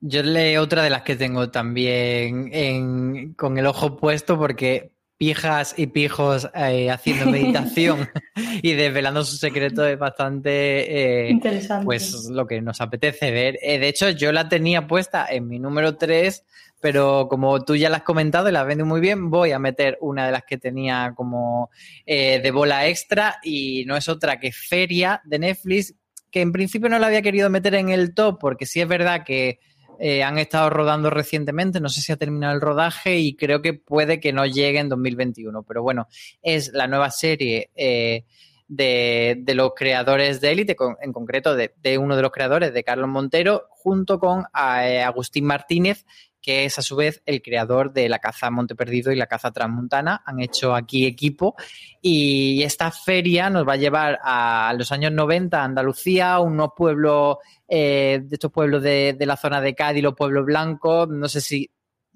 Yo 0.00 0.22
leo 0.22 0.62
otra 0.62 0.82
de 0.82 0.88
las 0.88 1.02
que 1.02 1.16
tengo 1.16 1.50
también 1.50 3.34
con 3.34 3.58
el 3.58 3.66
ojo 3.66 3.98
puesto 3.98 4.38
porque 4.38 4.92
pijas 5.22 5.74
y 5.76 5.86
pijos 5.86 6.50
eh, 6.52 6.90
haciendo 6.90 7.26
meditación 7.26 8.10
y 8.60 8.72
desvelando 8.72 9.22
su 9.22 9.36
secreto 9.36 9.86
es 9.86 9.96
bastante 9.96 11.26
eh, 11.26 11.30
Interesante. 11.30 11.84
pues 11.84 12.24
lo 12.28 12.44
que 12.44 12.60
nos 12.60 12.80
apetece 12.80 13.30
ver. 13.30 13.56
Eh, 13.62 13.78
de 13.78 13.86
hecho, 13.86 14.10
yo 14.10 14.32
la 14.32 14.48
tenía 14.48 14.88
puesta 14.88 15.24
en 15.30 15.46
mi 15.46 15.60
número 15.60 15.94
3, 15.94 16.44
pero 16.80 17.28
como 17.30 17.64
tú 17.64 17.76
ya 17.76 17.88
la 17.88 17.98
has 17.98 18.02
comentado 18.02 18.48
y 18.48 18.52
la 18.52 18.62
has 18.62 18.66
vendido 18.66 18.84
muy 18.84 19.00
bien, 19.00 19.30
voy 19.30 19.52
a 19.52 19.60
meter 19.60 19.96
una 20.00 20.26
de 20.26 20.32
las 20.32 20.42
que 20.42 20.58
tenía 20.58 21.12
como 21.14 21.70
de 22.04 22.50
bola 22.52 22.88
extra 22.88 23.36
y 23.44 23.84
no 23.86 23.96
es 23.96 24.08
otra 24.08 24.40
que 24.40 24.50
Feria 24.50 25.22
de 25.24 25.38
Netflix, 25.38 25.94
que 26.32 26.40
en 26.40 26.50
principio 26.50 26.88
no 26.88 26.98
la 26.98 27.06
había 27.06 27.22
querido 27.22 27.48
meter 27.48 27.76
en 27.76 27.90
el 27.90 28.12
top 28.12 28.40
porque 28.40 28.66
sí 28.66 28.80
es 28.80 28.88
verdad 28.88 29.22
que 29.24 29.60
eh, 30.04 30.24
han 30.24 30.36
estado 30.36 30.68
rodando 30.68 31.10
recientemente, 31.10 31.78
no 31.78 31.88
sé 31.88 32.00
si 32.00 32.10
ha 32.10 32.16
terminado 32.16 32.52
el 32.52 32.60
rodaje 32.60 33.20
y 33.20 33.36
creo 33.36 33.62
que 33.62 33.72
puede 33.72 34.18
que 34.18 34.32
no 34.32 34.44
llegue 34.44 34.80
en 34.80 34.88
2021, 34.88 35.62
pero 35.62 35.80
bueno, 35.84 36.08
es 36.42 36.72
la 36.72 36.88
nueva 36.88 37.12
serie 37.12 37.70
eh, 37.76 38.24
de, 38.66 39.36
de 39.38 39.54
los 39.54 39.74
creadores 39.76 40.40
de 40.40 40.50
Élite, 40.50 40.74
en 41.02 41.12
concreto 41.12 41.54
de, 41.54 41.72
de 41.80 41.98
uno 41.98 42.16
de 42.16 42.22
los 42.22 42.32
creadores, 42.32 42.74
de 42.74 42.82
Carlos 42.82 43.08
Montero, 43.08 43.68
junto 43.70 44.18
con 44.18 44.40
eh, 44.40 45.02
Agustín 45.02 45.44
Martínez, 45.44 46.04
que 46.42 46.64
es 46.64 46.78
a 46.78 46.82
su 46.82 46.96
vez 46.96 47.22
el 47.24 47.40
creador 47.40 47.92
de 47.92 48.08
La 48.08 48.18
Caza 48.18 48.50
Monte 48.50 48.74
Perdido 48.74 49.12
y 49.12 49.16
La 49.16 49.26
Caza 49.26 49.52
Transmontana. 49.52 50.22
Han 50.26 50.40
hecho 50.40 50.74
aquí 50.74 51.06
equipo. 51.06 51.54
Y 52.00 52.62
esta 52.62 52.90
feria 52.90 53.48
nos 53.48 53.66
va 53.66 53.74
a 53.74 53.76
llevar 53.76 54.18
a 54.22 54.74
los 54.76 54.90
años 54.92 55.12
90 55.12 55.60
a 55.60 55.64
Andalucía, 55.64 56.40
unos 56.40 56.70
pueblos, 56.76 57.36
eh, 57.68 58.20
de 58.22 58.34
estos 58.34 58.50
pueblos 58.50 58.82
de, 58.82 59.14
de 59.18 59.26
la 59.26 59.36
zona 59.36 59.60
de 59.60 59.74
Cádiz, 59.74 60.02
los 60.02 60.14
pueblos 60.14 60.44
blancos, 60.44 61.08
no 61.08 61.28
sé 61.28 61.40
si 61.40 61.70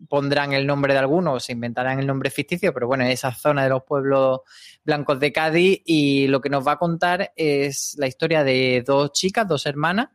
pondrán 0.08 0.52
el 0.52 0.66
nombre 0.66 0.92
de 0.92 0.98
alguno 0.98 1.34
o 1.34 1.40
se 1.40 1.52
inventarán 1.52 1.98
el 1.98 2.06
nombre 2.06 2.30
ficticio, 2.30 2.72
pero 2.72 2.86
bueno, 2.86 3.04
esa 3.04 3.32
zona 3.32 3.64
de 3.64 3.70
los 3.70 3.82
pueblos 3.82 4.40
blancos 4.84 5.18
de 5.18 5.32
Cádiz. 5.32 5.80
Y 5.84 6.26
lo 6.28 6.40
que 6.40 6.50
nos 6.50 6.66
va 6.66 6.72
a 6.72 6.78
contar 6.78 7.32
es 7.36 7.96
la 7.98 8.06
historia 8.06 8.44
de 8.44 8.82
dos 8.86 9.12
chicas, 9.12 9.48
dos 9.48 9.66
hermanas, 9.66 10.08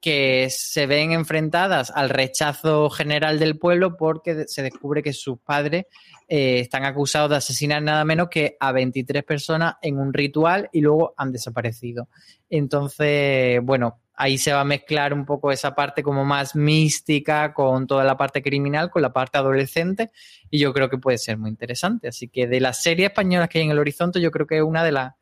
que 0.00 0.48
se 0.50 0.86
ven 0.86 1.12
enfrentadas 1.12 1.90
al 1.90 2.10
rechazo 2.10 2.90
general 2.90 3.38
del 3.38 3.58
pueblo 3.58 3.96
porque 3.96 4.44
se 4.46 4.62
descubre 4.62 5.02
que 5.02 5.12
sus 5.12 5.38
padres 5.38 5.86
eh, 6.28 6.60
están 6.60 6.84
acusados 6.84 7.30
de 7.30 7.36
asesinar 7.36 7.82
nada 7.82 8.04
menos 8.04 8.28
que 8.28 8.56
a 8.60 8.72
23 8.72 9.24
personas 9.24 9.74
en 9.82 9.98
un 9.98 10.12
ritual 10.12 10.68
y 10.72 10.80
luego 10.80 11.14
han 11.16 11.32
desaparecido. 11.32 12.08
Entonces, 12.50 13.60
bueno, 13.62 14.00
ahí 14.14 14.38
se 14.38 14.52
va 14.52 14.60
a 14.60 14.64
mezclar 14.64 15.12
un 15.12 15.24
poco 15.24 15.50
esa 15.52 15.74
parte 15.74 16.02
como 16.02 16.24
más 16.24 16.54
mística 16.56 17.52
con 17.54 17.86
toda 17.86 18.04
la 18.04 18.16
parte 18.16 18.42
criminal, 18.42 18.90
con 18.90 19.02
la 19.02 19.12
parte 19.12 19.38
adolescente 19.38 20.10
y 20.50 20.58
yo 20.58 20.72
creo 20.72 20.88
que 20.90 20.98
puede 20.98 21.18
ser 21.18 21.38
muy 21.38 21.50
interesante. 21.50 22.08
Así 22.08 22.28
que 22.28 22.46
de 22.46 22.60
las 22.60 22.82
series 22.82 23.08
españolas 23.10 23.48
que 23.48 23.58
hay 23.58 23.64
en 23.64 23.70
el 23.70 23.78
horizonte, 23.78 24.20
yo 24.20 24.30
creo 24.30 24.46
que 24.46 24.56
es 24.58 24.62
una 24.62 24.84
de, 24.84 24.92
las 24.92 25.14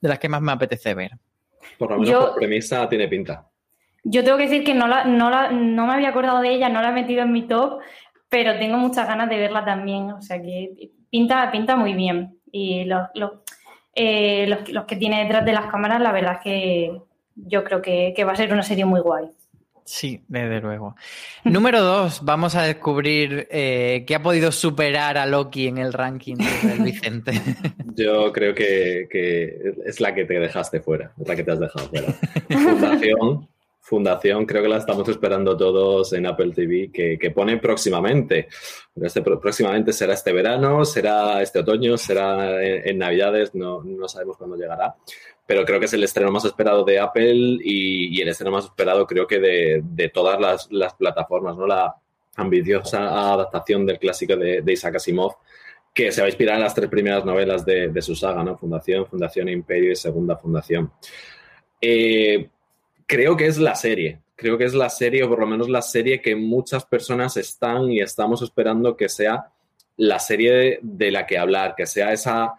de 0.00 0.08
las 0.08 0.18
que 0.18 0.28
más 0.28 0.40
me 0.40 0.52
apetece 0.52 0.94
ver. 0.94 1.12
Por 1.78 1.90
lo 1.90 1.98
menos 1.98 2.10
Yo- 2.10 2.20
por 2.30 2.36
premisa 2.36 2.88
tiene 2.88 3.08
pinta. 3.08 3.48
Yo 4.04 4.22
tengo 4.22 4.36
que 4.36 4.44
decir 4.44 4.64
que 4.64 4.74
no, 4.74 4.86
la, 4.86 5.04
no, 5.04 5.30
la, 5.30 5.50
no 5.50 5.86
me 5.86 5.94
había 5.94 6.10
acordado 6.10 6.40
de 6.40 6.54
ella, 6.54 6.68
no 6.68 6.82
la 6.82 6.90
he 6.90 6.92
metido 6.92 7.22
en 7.22 7.32
mi 7.32 7.42
top, 7.42 7.80
pero 8.28 8.58
tengo 8.58 8.76
muchas 8.76 9.08
ganas 9.08 9.28
de 9.28 9.38
verla 9.38 9.64
también. 9.64 10.12
O 10.12 10.22
sea 10.22 10.40
que 10.40 10.90
pinta, 11.10 11.50
pinta 11.50 11.76
muy 11.76 11.94
bien. 11.94 12.38
Y 12.52 12.84
los, 12.84 13.08
los, 13.14 13.32
eh, 13.94 14.46
los, 14.46 14.68
los 14.68 14.84
que 14.84 14.96
tiene 14.96 15.22
detrás 15.22 15.44
de 15.44 15.52
las 15.52 15.66
cámaras, 15.66 16.00
la 16.00 16.12
verdad 16.12 16.34
es 16.34 16.40
que 16.40 17.00
yo 17.36 17.64
creo 17.64 17.82
que, 17.82 18.12
que 18.14 18.24
va 18.24 18.32
a 18.32 18.36
ser 18.36 18.52
una 18.52 18.62
serie 18.62 18.84
muy 18.84 19.00
guay. 19.00 19.30
Sí, 19.84 20.24
desde 20.28 20.60
luego. 20.60 20.96
Número 21.44 21.82
dos, 21.82 22.24
vamos 22.24 22.54
a 22.54 22.62
descubrir 22.62 23.46
eh, 23.50 24.04
qué 24.06 24.14
ha 24.14 24.22
podido 24.22 24.50
superar 24.50 25.18
a 25.18 25.26
Loki 25.26 25.68
en 25.68 25.78
el 25.78 25.92
ranking 25.92 26.36
de 26.36 26.82
Vicente. 26.82 27.32
Yo 27.94 28.32
creo 28.32 28.54
que, 28.54 29.06
que 29.10 29.74
es 29.84 30.00
la 30.00 30.14
que 30.14 30.24
te 30.24 30.40
dejaste 30.40 30.80
fuera, 30.80 31.12
es 31.20 31.28
la 31.28 31.36
que 31.36 31.44
te 31.44 31.52
has 31.52 31.60
dejado 31.60 31.88
fuera. 31.88 32.12
Fundación, 32.50 33.48
Fundación, 33.86 34.46
creo 34.46 34.62
que 34.62 34.68
la 34.70 34.78
estamos 34.78 35.06
esperando 35.10 35.54
todos 35.58 36.14
en 36.14 36.24
Apple 36.24 36.52
TV, 36.54 36.90
que, 36.90 37.18
que 37.18 37.30
pone 37.30 37.58
próximamente. 37.58 38.48
Este 38.96 39.20
próximamente 39.20 39.92
será 39.92 40.14
este 40.14 40.32
verano, 40.32 40.86
será 40.86 41.42
este 41.42 41.58
otoño, 41.58 41.98
será 41.98 42.64
en, 42.64 42.96
Navidades, 42.96 43.54
no, 43.54 43.82
no 43.84 44.08
sabemos 44.08 44.38
cuándo 44.38 44.56
llegará. 44.56 44.94
Pero 45.46 45.66
creo 45.66 45.78
que 45.78 45.84
es 45.84 45.92
el 45.92 46.02
estreno 46.02 46.30
más 46.30 46.46
esperado 46.46 46.82
de 46.82 46.98
Apple 46.98 47.58
y, 47.62 48.18
y 48.18 48.22
el 48.22 48.28
estreno 48.28 48.52
más 48.52 48.64
esperado 48.64 49.06
creo 49.06 49.26
que 49.26 49.38
de, 49.38 49.82
de 49.84 50.08
todas 50.08 50.40
las, 50.40 50.72
las 50.72 50.94
plataformas, 50.94 51.54
¿no? 51.54 51.66
La 51.66 51.94
ambiciosa 52.36 53.34
adaptación 53.34 53.84
del 53.84 53.98
clásico 53.98 54.34
de, 54.34 54.62
de 54.62 54.72
Isaac 54.72 54.96
Asimov 54.96 55.36
que 55.92 56.10
se 56.10 56.22
va 56.22 56.24
a 56.24 56.30
inspirar 56.30 56.56
en 56.56 56.62
las 56.62 56.74
tres 56.74 56.88
primeras 56.88 57.22
novelas 57.26 57.66
de, 57.66 57.88
de 57.88 58.00
su 58.02 58.16
saga, 58.16 58.42
¿no? 58.42 58.56
Fundación, 58.56 59.04
Fundación 59.06 59.50
Imperio 59.50 59.92
y 59.92 59.96
Segunda 59.96 60.36
Fundación. 60.36 60.90
Eh, 61.78 62.48
creo 63.06 63.36
que 63.36 63.46
es 63.46 63.58
la 63.58 63.74
serie. 63.74 64.20
Creo 64.36 64.58
que 64.58 64.64
es 64.64 64.74
la 64.74 64.90
serie, 64.90 65.22
o 65.22 65.28
por 65.28 65.40
lo 65.40 65.46
menos 65.46 65.68
la 65.68 65.82
serie 65.82 66.20
que 66.20 66.34
muchas 66.34 66.84
personas 66.84 67.36
están 67.36 67.90
y 67.90 68.00
estamos 68.00 68.42
esperando 68.42 68.96
que 68.96 69.08
sea 69.08 69.46
la 69.96 70.18
serie 70.18 70.80
de 70.82 71.10
la 71.12 71.24
que 71.24 71.38
hablar, 71.38 71.74
que 71.76 71.86
sea 71.86 72.12
esa 72.12 72.54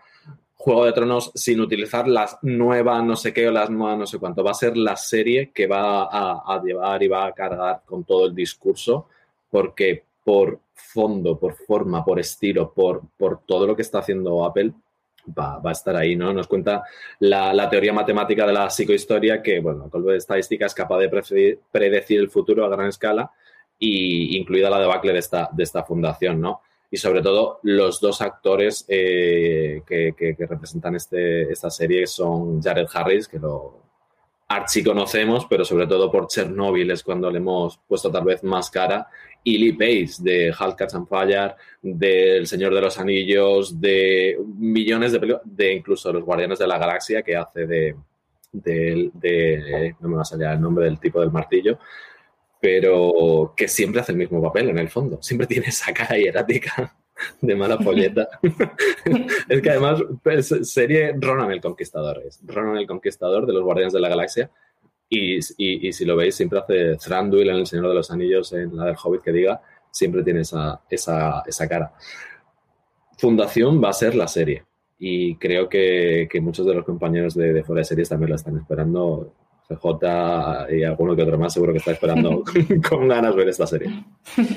Juego 0.58 0.86
de 0.86 0.94
Tronos 0.94 1.32
sin 1.36 1.60
utilizar 1.60 2.08
las 2.08 2.40
nuevas 2.42 3.04
no 3.04 3.16
sé 3.16 3.34
qué 3.34 3.48
o 3.48 3.52
las 3.52 3.70
nuevas 3.70 4.00
no 4.00 4.08
sé 4.08 4.18
cuánto. 4.18 4.44
Va 4.44 4.52
a 4.52 4.56
ser 4.56 4.76
la 4.78 4.96
serie 4.96 5.52
que 5.54 5.68
va 5.68 6.04
a, 6.06 6.42
a 6.44 6.64
llevar 6.64 7.04
y 7.04 7.08
va 7.08 7.28
a 7.28 7.34
cargar 7.34 7.82
con 7.86 8.04
todo 8.04 8.26
el 8.26 8.34
discurso, 8.34 9.08
porque 9.52 10.06
por 10.24 10.60
fondo, 10.74 11.38
por 11.38 11.54
forma, 11.54 12.04
por 12.04 12.20
estilo, 12.20 12.74
por, 12.74 13.04
por 13.18 13.42
todo 13.46 13.68
lo 13.68 13.76
que 13.76 13.84
está 13.84 14.00
haciendo 14.00 14.44
Apple, 14.44 14.74
va, 15.28 15.60
va 15.60 15.70
a 15.70 15.74
estar 15.74 15.96
ahí, 15.96 16.16
¿no? 16.16 16.34
Nos 16.34 16.48
cuenta 16.48 16.84
la, 17.20 17.70
teoría 17.70 17.94
matemática 17.94 18.46
de 18.46 18.54
la 18.54 18.70
psicohistoria 18.70 19.42
que, 19.42 19.60
bueno, 19.60 19.90
con 19.90 20.06
de 20.06 20.18
estadística 20.18 20.66
es 20.66 20.74
capaz 20.74 21.00
de 21.00 21.10
predecir, 21.72 22.20
el 22.20 22.30
futuro 22.30 22.66
a 22.66 22.70
gran 22.70 22.88
escala 22.90 23.32
y 23.80 24.38
incluida 24.38 24.70
la 24.70 24.80
debacle 24.80 25.14
de 25.14 25.20
esta, 25.20 25.50
de 25.52 25.64
esta 25.64 25.84
fundación, 25.84 26.40
¿no? 26.42 26.62
Y 26.92 26.98
sobre 26.98 27.22
todo 27.22 27.60
los 27.64 28.00
dos 28.00 28.22
actores 28.22 28.86
eh, 28.88 29.82
que, 29.86 30.14
que, 30.18 30.36
que, 30.36 30.46
representan 30.46 30.96
este, 30.96 31.52
esta 31.52 31.70
serie 31.70 32.08
son 32.08 32.62
Jared 32.62 32.88
Harris, 32.94 33.28
que 33.28 33.40
lo 33.40 33.85
archi 34.48 34.84
conocemos, 34.84 35.46
pero 35.50 35.66
sobre 35.66 35.88
todo 35.88 36.12
por 36.12 36.28
Chernobyl 36.28 36.92
es 36.92 37.04
cuando 37.04 37.32
le 37.32 37.40
hemos 37.40 37.80
puesto 37.88 38.12
tal 38.12 38.26
vez 38.26 38.44
más 38.44 38.70
cara, 38.70 39.08
y 39.44 39.58
Lee 39.58 39.74
Pace 39.74 40.24
de 40.24 40.50
Hulk 40.50 40.76
Catch 40.76 40.96
and 40.96 41.08
Fire, 41.08 41.56
de 41.82 42.38
El 42.38 42.48
Señor 42.48 42.74
de 42.74 42.82
los 42.82 42.98
Anillos, 43.00 43.80
de 43.80 44.38
millones 44.58 45.12
de 45.12 45.20
películas, 45.20 45.44
de 45.46 45.74
incluso 45.74 46.12
Los 46.12 46.24
Guardianes 46.24 46.60
de 46.60 46.68
la 46.68 46.78
Galaxia, 46.78 47.22
que 47.22 47.36
hace 47.36 47.66
de, 47.66 47.96
de, 48.52 49.12
de, 49.14 49.96
no 50.00 50.10
me 50.10 50.16
va 50.16 50.22
a 50.22 50.26
salir 50.26 50.48
el 50.48 50.62
nombre 50.62 50.86
del 50.86 51.00
tipo 51.00 51.20
del 51.20 51.32
martillo, 51.32 51.78
pero 52.60 53.54
que 53.56 53.68
siempre 53.68 54.02
hace 54.02 54.12
el 54.14 54.18
mismo 54.18 54.42
papel 54.42 54.70
en 54.70 54.80
el 54.80 54.90
fondo, 54.90 55.22
siempre 55.22 55.48
tiene 55.48 55.68
esa 55.68 55.94
cara 55.94 56.18
hierática 56.18 56.96
de 57.42 57.56
mala 57.56 57.78
polleta. 57.78 58.28
es 59.50 59.62
que 59.62 59.70
además 59.70 60.02
pues, 60.24 60.48
serie 60.64 61.14
Ronan 61.18 61.52
el 61.52 61.62
Conquistador, 61.62 62.24
es 62.26 62.40
Ronan 62.46 62.78
el 62.78 62.88
Conquistador 62.88 63.46
de 63.46 63.54
los 63.54 63.64
Guardianes 63.64 63.94
de 63.94 64.00
la 64.00 64.10
Galaxia. 64.10 64.52
Y, 65.08 65.36
y, 65.58 65.88
y, 65.88 65.94
si 65.94 66.04
lo 66.04 66.16
veis, 66.16 66.36
siempre 66.36 66.60
hace 66.60 66.96
Thranduil 66.96 67.50
en 67.50 67.58
El 67.58 67.68
Señor 67.68 67.90
de 67.90 67.94
los 67.94 68.10
Anillos, 68.10 68.52
en 68.54 68.76
la 68.76 68.86
del 68.86 68.96
Hobbit 69.02 69.22
que 69.22 69.32
diga, 69.32 69.62
siempre 69.92 70.24
tiene 70.24 70.42
esa, 70.42 70.82
esa, 70.90 71.44
esa 71.46 71.70
cara. 71.70 71.94
Fundación 73.18 73.82
va 73.82 73.90
a 73.90 73.94
ser 73.94 74.16
la 74.16 74.28
serie. 74.28 74.66
Y 74.98 75.36
creo 75.36 75.70
que, 75.70 76.28
que 76.30 76.42
muchos 76.42 76.66
de 76.66 76.74
los 76.74 76.86
compañeros 76.86 77.36
de, 77.36 77.54
de 77.54 77.64
fuera 77.64 77.82
de 77.82 77.86
series 77.86 78.10
también 78.10 78.32
la 78.32 78.38
están 78.38 78.58
esperando. 78.58 79.34
CJ 79.68 80.72
y 80.72 80.84
alguno 80.84 81.16
que 81.16 81.24
otro 81.24 81.38
más 81.38 81.54
seguro 81.54 81.72
que 81.72 81.80
está 81.80 81.92
esperando 81.92 82.44
con 82.90 83.08
ganas 83.08 83.36
ver 83.36 83.50
esta 83.50 83.68
serie. 83.68 84.04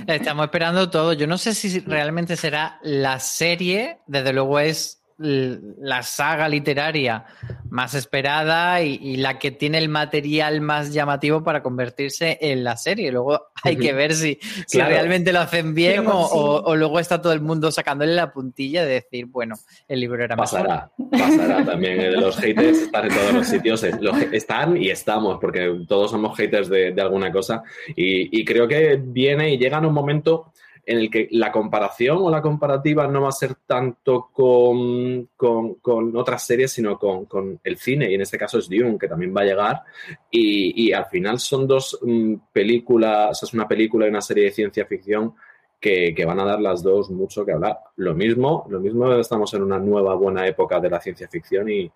Estamos 0.07 0.45
esperando 0.45 0.91
todo. 0.91 1.13
Yo 1.13 1.27
no 1.27 1.39
sé 1.39 1.55
si 1.55 1.81
realmente 1.81 2.37
será 2.37 2.79
la 2.83 3.19
serie, 3.21 3.99
desde 4.07 4.33
luego 4.33 4.59
es 4.59 4.98
la 5.19 6.05
saga 6.05 6.49
literaria 6.49 7.25
más 7.71 7.95
esperada 7.95 8.81
y, 8.83 9.01
y, 9.03 9.17
la 9.17 9.39
que 9.39 9.51
tiene 9.51 9.79
el 9.79 9.89
material 9.89 10.61
más 10.61 10.93
llamativo 10.93 11.43
para 11.43 11.61
convertirse 11.63 12.39
en 12.41 12.63
la 12.63 12.77
serie. 12.77 13.11
Luego 13.11 13.49
hay 13.65 13.77
que 13.77 13.93
ver 13.93 14.15
si, 14.15 14.37
claro. 14.37 14.65
si 14.67 14.81
realmente 14.81 15.33
lo 15.33 15.41
hacen 15.41 15.75
bien 15.75 16.07
o, 16.07 16.21
o, 16.21 16.63
o, 16.63 16.77
luego 16.77 17.01
está 17.01 17.21
todo 17.21 17.33
el 17.33 17.41
mundo 17.41 17.73
sacándole 17.73 18.15
la 18.15 18.33
puntilla 18.33 18.85
de 18.85 18.95
decir, 18.95 19.27
bueno, 19.27 19.57
el 19.89 20.01
libro 20.01 20.23
era 20.23 20.37
pasará, 20.37 20.91
mejor. 20.97 21.19
Pasará 21.19 21.65
también. 21.65 22.21
Los 22.21 22.37
haters 22.37 22.79
están 22.79 23.07
en 23.07 23.15
todos 23.15 23.35
los 23.35 23.47
sitios. 23.47 23.83
Están 23.83 24.77
y 24.77 24.91
estamos, 24.91 25.39
porque 25.41 25.81
todos 25.89 26.13
somos 26.13 26.37
haters 26.37 26.69
de, 26.69 26.93
de 26.93 27.03
alguna 27.03 27.33
cosa. 27.33 27.63
Y, 27.89 28.41
y 28.41 28.45
creo 28.45 28.69
que 28.69 29.01
viene 29.03 29.53
y 29.53 29.59
llega 29.59 29.79
en 29.79 29.87
un 29.87 29.95
momento 29.95 30.53
en 30.89 30.99
el 30.99 31.11
que 31.11 31.29
la 31.33 31.53
comparación 31.53 32.17
o 32.19 32.31
la 32.31 32.41
comparativa 32.41 33.07
no 33.07 33.21
va 33.21 33.29
a 33.29 33.33
ser 33.33 33.57
tanto 33.67 34.31
con, 34.33 35.29
con, 35.37 35.75
con 35.75 36.17
otras 36.17 36.47
series, 36.47 36.73
sino 36.73 36.99
con, 36.99 37.27
con, 37.27 37.61
el 37.63 37.77
cine, 37.77 38.11
y 38.11 38.15
en 38.15 38.23
este 38.23 38.39
caso 38.39 38.59
es 38.59 38.71
Dune, 38.71 38.97
que 38.99 39.07
también 39.07 39.35
va 39.37 39.43
a 39.43 39.45
llegar, 39.45 39.83
y, 40.31 40.87
y 40.87 40.93
al 40.95 41.05
final 41.05 41.39
son 41.41 41.67
dos 41.67 41.99
um, 42.01 42.41
películas, 42.51 43.31
o 43.31 43.35
sea, 43.35 43.47
es 43.47 43.53
una 43.53 43.69
película 43.69 44.07
y 44.07 44.09
una 44.09 44.23
serie 44.23 44.45
de 44.45 44.51
ciencia 44.51 44.87
ficción 44.87 45.35
que, 45.79 46.25
van 46.27 46.41
a 46.41 46.45
dar 46.47 46.59
las 46.59 46.83
dos 46.83 47.11
mucho 47.11 47.45
que 47.45 47.53
hablar. 47.53 47.79
Lo 47.97 48.15
mismo, 48.15 48.67
lo 48.71 48.81
mismo 48.81 49.13
estamos 49.13 49.53
en 49.53 49.65
una 49.65 49.79
nueva 49.79 50.15
buena 50.15 50.47
época 50.47 50.81
de 50.81 50.89
la 50.89 51.01
ciencia 51.01 51.29
ficción 51.29 51.69
y, 51.69 51.93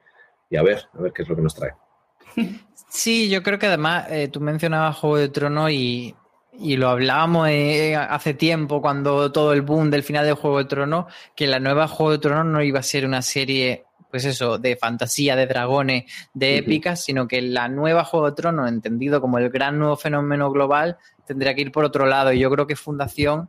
a 0.55 0.62
ver, 0.62 0.82
a 0.93 1.01
ver 1.01 1.12
qué 1.14 1.22
es 1.22 1.28
lo 1.30 1.36
que 1.36 1.43
nos 1.43 1.55
trae. 1.55 1.72
Sí, 2.95 3.30
yo 3.30 3.43
creo 3.43 3.59
que 3.59 3.68
además 3.68 4.07
eh, 4.11 4.28
tú 4.28 4.38
mencionabas 4.38 4.99
Juego 4.99 5.16
de 5.16 5.30
Tronos 5.30 5.70
y, 5.70 6.14
lo 6.53 6.88
hablábamos 6.88 7.48
eh, 7.48 7.96
hace 7.96 8.34
tiempo 8.34 8.82
cuando 8.82 9.32
todo 9.32 9.53
el 9.53 9.62
boom 9.62 9.90
del 9.90 10.03
final 10.03 10.26
de 10.26 10.32
Juego 10.32 10.59
de 10.59 10.64
Tronos, 10.66 11.07
que 11.34 11.46
la 11.46 11.61
nueva 11.61 11.88
Juego 11.88 12.12
de 12.12 12.18
Tronos 12.18 12.46
no 12.46 12.62
iba 12.62 12.80
a 12.80 12.82
ser 12.82 13.07
una 13.07 13.22
serie 13.22 13.84
pues 14.11 14.26
eso, 14.26 14.59
de 14.59 14.76
fantasía, 14.76 15.34
de 15.36 15.46
dragones, 15.46 16.05
de 16.34 16.59
épicas, 16.59 17.03
sino 17.03 17.26
que 17.26 17.40
la 17.40 17.68
nueva 17.68 18.05
Juego 18.05 18.26
de 18.26 18.36
Tronos, 18.36 18.68
entendido 18.68 19.22
como 19.22 19.38
el 19.38 19.48
gran 19.48 19.78
nuevo 19.78 19.96
fenómeno 19.96 20.50
global, 20.50 20.98
tendría 21.24 21.55
que 21.55 21.62
ir 21.62 21.72
por 21.72 21.86
otro 21.86 22.05
lado. 22.05 22.30
Y 22.30 22.38
yo 22.38 22.50
creo 22.50 22.66
que 22.66 22.76
Fundación 22.76 23.48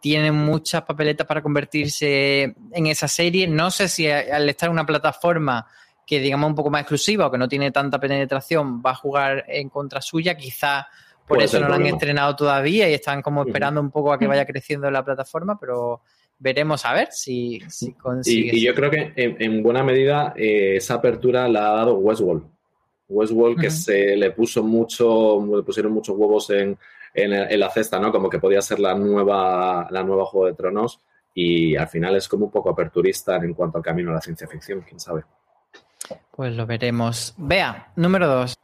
tiene 0.00 0.32
muchas 0.32 0.82
papeletas 0.82 1.26
para 1.26 1.42
convertirse 1.42 2.54
en 2.72 2.86
esa 2.86 3.06
serie. 3.06 3.46
No 3.48 3.70
sé 3.70 3.86
si 3.88 4.08
al 4.10 4.48
estar 4.48 4.68
en 4.68 4.72
una 4.72 4.86
plataforma 4.86 5.66
que 6.06 6.20
digamos 6.20 6.48
un 6.48 6.54
poco 6.54 6.70
más 6.70 6.80
exclusiva 6.80 7.26
o 7.26 7.30
que 7.30 7.36
no 7.36 7.46
tiene 7.46 7.70
tanta 7.70 8.00
penetración 8.00 8.80
va 8.80 8.92
a 8.92 8.94
jugar 8.94 9.44
en 9.46 9.68
contra 9.68 10.00
suya, 10.00 10.38
quizá 10.38 10.88
por 11.28 11.42
eso 11.42 11.60
no 11.60 11.68
la 11.68 11.76
han 11.76 11.86
estrenado 11.86 12.34
todavía 12.34 12.88
y 12.88 12.94
están 12.94 13.22
como 13.22 13.42
esperando 13.42 13.80
un 13.80 13.90
poco 13.90 14.12
a 14.12 14.18
que 14.18 14.26
vaya 14.26 14.46
creciendo 14.46 14.90
la 14.90 15.04
plataforma, 15.04 15.58
pero 15.60 16.00
veremos 16.38 16.84
a 16.84 16.94
ver 16.94 17.08
si, 17.10 17.60
si 17.68 17.92
consigue. 17.92 18.56
Y, 18.56 18.64
yo 18.64 18.74
creo 18.74 18.90
que 18.90 19.12
en, 19.16 19.62
buena 19.62 19.82
medida 19.82 20.32
eh, 20.36 20.76
esa 20.76 20.94
apertura 20.94 21.48
la 21.48 21.70
ha 21.70 21.74
dado 21.76 21.98
Westworld. 21.98 22.44
Westworld 23.08 23.60
que 23.60 23.70
se 23.70 24.16
le 24.16 24.30
puso 24.32 24.62
mucho, 24.62 25.44
le 25.56 25.62
pusieron 25.62 25.92
muchos 25.92 26.16
huevos 26.16 26.50
en, 26.50 26.78
en, 27.14 27.60
la 27.60 27.70
cesta, 27.70 27.98
¿no? 27.98 28.12
Como 28.12 28.28
que 28.28 28.38
podía 28.38 28.60
ser 28.60 28.80
la 28.80 28.94
nueva, 28.94 29.88
la 29.90 30.02
nueva 30.02 30.26
Juego 30.26 30.46
de 30.46 30.54
Tronos 30.54 31.00
y 31.34 31.76
al 31.76 31.88
final 31.88 32.16
es 32.16 32.28
como 32.28 32.46
un 32.46 32.50
poco 32.50 32.70
aperturista 32.70 33.36
en 33.36 33.54
cuanto 33.54 33.78
al 33.78 33.84
camino 33.84 34.10
a 34.10 34.14
la 34.14 34.20
ciencia 34.20 34.46
ficción, 34.46 34.82
quién 34.86 35.00
sabe. 35.00 35.22
Pues 36.30 36.54
lo 36.54 36.66
veremos. 36.66 37.34
Vea, 37.36 37.92
número 37.96 38.28
dos. 38.28 38.54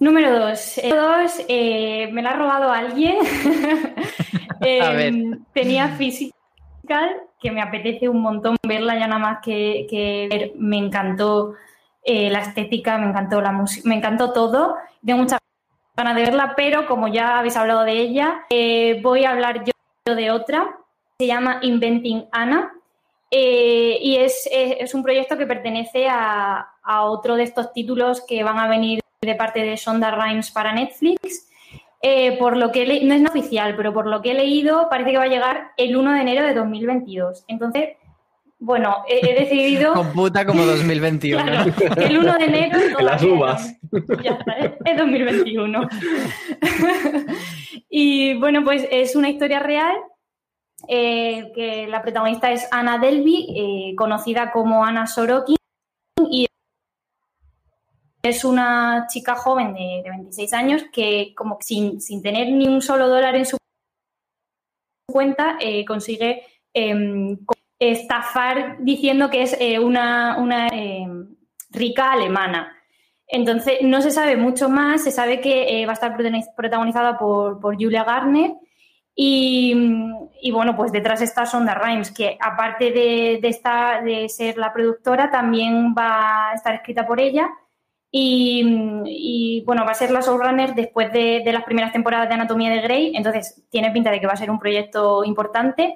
Número 0.00 0.38
dos. 0.38 0.78
Eh, 0.78 0.94
dos 0.94 1.44
eh, 1.46 2.08
me 2.10 2.22
la 2.22 2.30
ha 2.30 2.36
robado 2.36 2.72
alguien. 2.72 3.16
Em, 4.62 5.42
tenía 5.54 5.88
Physical, 5.88 7.22
que 7.40 7.50
me 7.50 7.62
apetece 7.62 8.10
un 8.10 8.20
montón 8.20 8.56
verla 8.62 8.98
ya 8.98 9.06
nada 9.06 9.18
más 9.18 9.38
que, 9.42 10.28
ver. 10.30 10.52
Me 10.56 10.76
encantó 10.76 11.54
eh, 12.04 12.28
la 12.28 12.40
estética, 12.40 12.98
me 12.98 13.08
encantó 13.08 13.40
la 13.40 13.52
música, 13.52 13.88
me 13.88 13.94
encantó 13.94 14.32
todo. 14.34 14.76
Tengo 15.04 15.20
muchas 15.20 15.38
ganas 15.96 16.14
de 16.14 16.22
verla, 16.22 16.52
pero 16.56 16.86
como 16.86 17.08
ya 17.08 17.38
habéis 17.38 17.56
hablado 17.56 17.84
de 17.84 17.92
ella, 17.92 18.44
voy 19.02 19.24
a 19.24 19.30
hablar 19.30 19.64
yo 19.64 20.14
de 20.14 20.30
otra. 20.30 20.76
Se 21.18 21.26
llama 21.26 21.60
Inventing 21.62 22.26
Anna. 22.32 22.70
Eh, 23.30 23.98
y 24.02 24.16
es, 24.16 24.48
un 24.92 25.02
proyecto 25.02 25.38
que 25.38 25.46
pertenece 25.46 26.08
a, 26.08 26.68
a 26.82 27.04
otro 27.04 27.36
de 27.36 27.44
estos 27.44 27.72
títulos 27.72 28.22
que 28.26 28.42
van 28.42 28.58
a 28.58 28.68
venir 28.68 28.99
de 29.22 29.34
parte 29.34 29.60
de 29.60 29.76
Shonda 29.76 30.10
Rhimes 30.10 30.50
para 30.50 30.72
Netflix 30.72 31.46
eh, 32.00 32.38
por 32.38 32.56
lo 32.56 32.72
que 32.72 33.04
no 33.04 33.14
es 33.14 33.28
oficial, 33.28 33.76
pero 33.76 33.92
por 33.92 34.06
lo 34.06 34.22
que 34.22 34.30
he 34.30 34.34
leído, 34.34 34.88
parece 34.88 35.10
que 35.10 35.18
va 35.18 35.24
a 35.24 35.28
llegar 35.28 35.72
el 35.76 35.94
1 35.94 36.14
de 36.14 36.20
enero 36.22 36.46
de 36.46 36.54
2022. 36.54 37.44
Entonces, 37.46 37.90
bueno, 38.58 39.04
he, 39.06 39.34
decidido. 39.38 39.92
Computa 39.94 40.46
como 40.46 40.64
2021. 40.64 41.42
el 41.98 42.18
1 42.18 42.38
de 42.38 42.44
enero. 42.46 42.78
Las 43.00 43.22
uvas. 43.22 43.76
Ya 44.22 44.30
está, 44.30 44.52
es 44.86 44.96
2021. 44.96 45.88
y 47.90 48.38
bueno, 48.38 48.64
pues 48.64 48.88
es 48.90 49.14
una 49.14 49.28
historia 49.28 49.60
real. 49.60 49.96
Eh, 50.88 51.52
que 51.54 51.86
la 51.86 52.00
protagonista 52.00 52.50
es 52.50 52.66
Ana 52.70 52.96
Delby, 52.96 53.54
eh, 53.54 53.94
conocida 53.96 54.50
como 54.50 54.82
Ana 54.82 55.06
Sorokin, 55.06 55.56
y 56.30 56.46
es 58.22 58.44
una 58.44 59.06
chica 59.08 59.34
joven 59.34 59.74
de, 59.74 60.02
26 60.04 60.52
años 60.52 60.84
que, 60.92 61.32
como 61.34 61.58
sin, 61.60 61.98
tener 62.22 62.52
ni 62.52 62.68
un 62.68 62.82
solo 62.82 63.08
dólar 63.08 63.34
en 63.36 63.46
su 63.46 63.56
cuenta, 65.10 65.56
eh, 65.60 65.84
consigue 65.84 66.42
em, 66.72 67.38
estafar 67.78 68.76
diciendo 68.80 69.30
que 69.30 69.42
es 69.42 69.56
eh, 69.58 69.78
una, 69.78 70.68
em, 70.72 71.34
rica 71.70 72.12
alemana. 72.12 72.76
Entonces, 73.26 73.78
no 73.82 74.02
se 74.02 74.10
sabe 74.10 74.36
mucho 74.36 74.68
más, 74.68 75.04
se 75.04 75.12
sabe 75.12 75.40
que 75.40 75.82
eh, 75.82 75.86
va 75.86 75.92
a 75.92 75.94
estar 75.94 76.16
protagonizada 76.56 77.16
por, 77.16 77.60
Julia 77.76 78.04
Garner. 78.04 78.52
Y, 79.14 79.74
bueno, 80.52 80.74
pues 80.76 80.92
detrás 80.92 81.20
está 81.20 81.44
Sonda 81.44 81.74
Rhimes, 81.74 82.10
que 82.10 82.38
aparte 82.40 82.90
de, 82.90 83.38
de, 83.42 84.10
de 84.10 84.28
ser 84.28 84.56
la 84.56 84.72
productora, 84.72 85.30
también 85.30 85.94
va 85.96 86.50
a 86.50 86.54
estar 86.54 86.74
escrita 86.74 87.06
por 87.06 87.20
ella 87.20 87.50
y, 88.12 89.62
bueno, 89.66 89.84
va 89.84 89.92
a 89.92 89.94
ser 89.94 90.10
la 90.10 90.20
showrunner 90.20 90.74
después 90.74 91.12
de, 91.12 91.42
las 91.52 91.64
primeras 91.64 91.92
temporadas 91.92 92.28
de 92.28 92.34
Anatomía 92.34 92.70
de 92.70 92.80
Grey, 92.80 93.12
entonces 93.14 93.62
tiene 93.70 93.90
pinta 93.92 94.10
de 94.10 94.20
que 94.20 94.26
va 94.26 94.32
a 94.32 94.36
ser 94.36 94.50
un 94.50 94.58
proyecto 94.58 95.24
importante. 95.24 95.94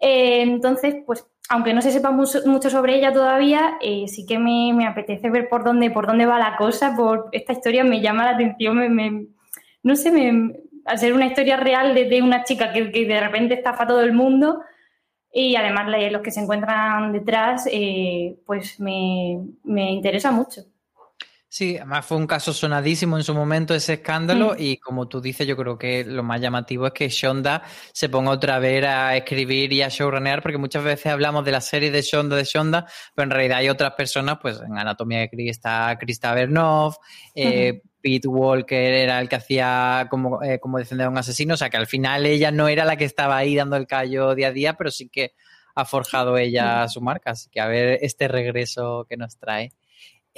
Eh, 0.00 0.42
entonces, 0.42 0.96
pues, 1.06 1.26
aunque 1.48 1.72
no 1.72 1.82
se 1.82 1.92
sepa 1.92 2.10
mucho, 2.10 2.70
sobre 2.70 2.96
ella 2.96 3.12
todavía, 3.12 3.78
eh, 3.80 4.08
sí 4.08 4.26
que 4.26 4.38
me, 4.38 4.86
apetece 4.86 5.30
ver 5.30 5.48
por 5.48 5.64
dónde, 5.64 5.90
por 5.90 6.06
dónde 6.06 6.26
va 6.26 6.38
la 6.38 6.56
cosa, 6.56 6.96
por 6.96 7.28
esta 7.32 7.52
historia 7.52 7.84
me 7.84 8.00
llama 8.00 8.24
la 8.24 8.32
atención, 8.32 8.76
me, 8.94 9.26
no 9.84 9.96
sé, 9.96 10.10
me, 10.10 10.52
al 10.84 10.98
ser 10.98 11.12
una 11.12 11.26
historia 11.26 11.56
real 11.56 11.94
de, 11.94 12.22
una 12.22 12.44
chica 12.44 12.72
que, 12.72 12.84
de 12.84 13.20
repente 13.20 13.54
estafa 13.54 13.84
a 13.84 13.86
todo 13.86 14.00
el 14.00 14.12
mundo 14.12 14.62
y 15.32 15.54
además 15.56 15.86
los 16.10 16.22
que 16.22 16.30
se 16.32 16.40
encuentran 16.40 17.12
detrás, 17.12 17.68
eh, 17.70 18.36
pues 18.46 18.80
me 18.80 19.38
interesa 19.64 20.32
mucho. 20.32 20.62
Sí, 21.48 21.76
además 21.76 22.04
fue 22.04 22.16
un 22.16 22.26
caso 22.26 22.52
sonadísimo 22.52 23.16
en 23.16 23.22
su 23.22 23.32
momento 23.32 23.72
ese 23.72 23.94
escándalo 23.94 24.54
mm. 24.54 24.56
y 24.58 24.76
como 24.78 25.06
tú 25.06 25.20
dices, 25.20 25.46
yo 25.46 25.56
creo 25.56 25.78
que 25.78 26.04
lo 26.04 26.24
más 26.24 26.40
llamativo 26.40 26.88
es 26.88 26.92
que 26.92 27.08
Shonda 27.08 27.62
se 27.92 28.08
ponga 28.08 28.32
otra 28.32 28.58
vez 28.58 28.84
a 28.84 29.16
escribir 29.16 29.72
y 29.72 29.80
a 29.80 29.88
showrunnear 29.88 30.42
porque 30.42 30.58
muchas 30.58 30.82
veces 30.82 31.06
hablamos 31.06 31.44
de 31.44 31.52
la 31.52 31.60
serie 31.60 31.92
de 31.92 32.02
Shonda 32.02 32.34
de 32.34 32.44
Shonda, 32.44 32.86
pero 33.14 33.24
en 33.24 33.30
realidad 33.30 33.58
hay 33.58 33.68
otras 33.68 33.92
personas, 33.92 34.38
pues 34.42 34.60
en 34.60 34.76
Anatomía 34.76 35.20
de 35.20 35.28
Grey 35.28 35.48
está 35.48 35.96
Krista 36.00 36.34
Bernov, 36.34 36.96
eh, 37.34 37.80
Pete 38.02 38.28
Walker 38.28 38.92
era 38.92 39.20
el 39.20 39.28
que 39.28 39.36
hacía 39.36 40.08
como, 40.10 40.42
eh, 40.42 40.58
como 40.58 40.78
defender 40.78 41.06
a 41.06 41.10
un 41.10 41.18
asesino, 41.18 41.54
o 41.54 41.56
sea 41.56 41.70
que 41.70 41.76
al 41.76 41.86
final 41.86 42.26
ella 42.26 42.50
no 42.50 42.66
era 42.66 42.84
la 42.84 42.96
que 42.96 43.04
estaba 43.04 43.36
ahí 43.36 43.54
dando 43.54 43.76
el 43.76 43.86
callo 43.86 44.34
día 44.34 44.48
a 44.48 44.52
día, 44.52 44.74
pero 44.74 44.90
sí 44.90 45.08
que 45.08 45.34
ha 45.76 45.84
forjado 45.84 46.36
ella 46.38 46.84
mm. 46.84 46.88
su 46.88 47.00
marca, 47.00 47.30
así 47.30 47.48
que 47.50 47.60
a 47.60 47.66
ver 47.66 48.00
este 48.02 48.26
regreso 48.26 49.06
que 49.08 49.16
nos 49.16 49.38
trae. 49.38 49.72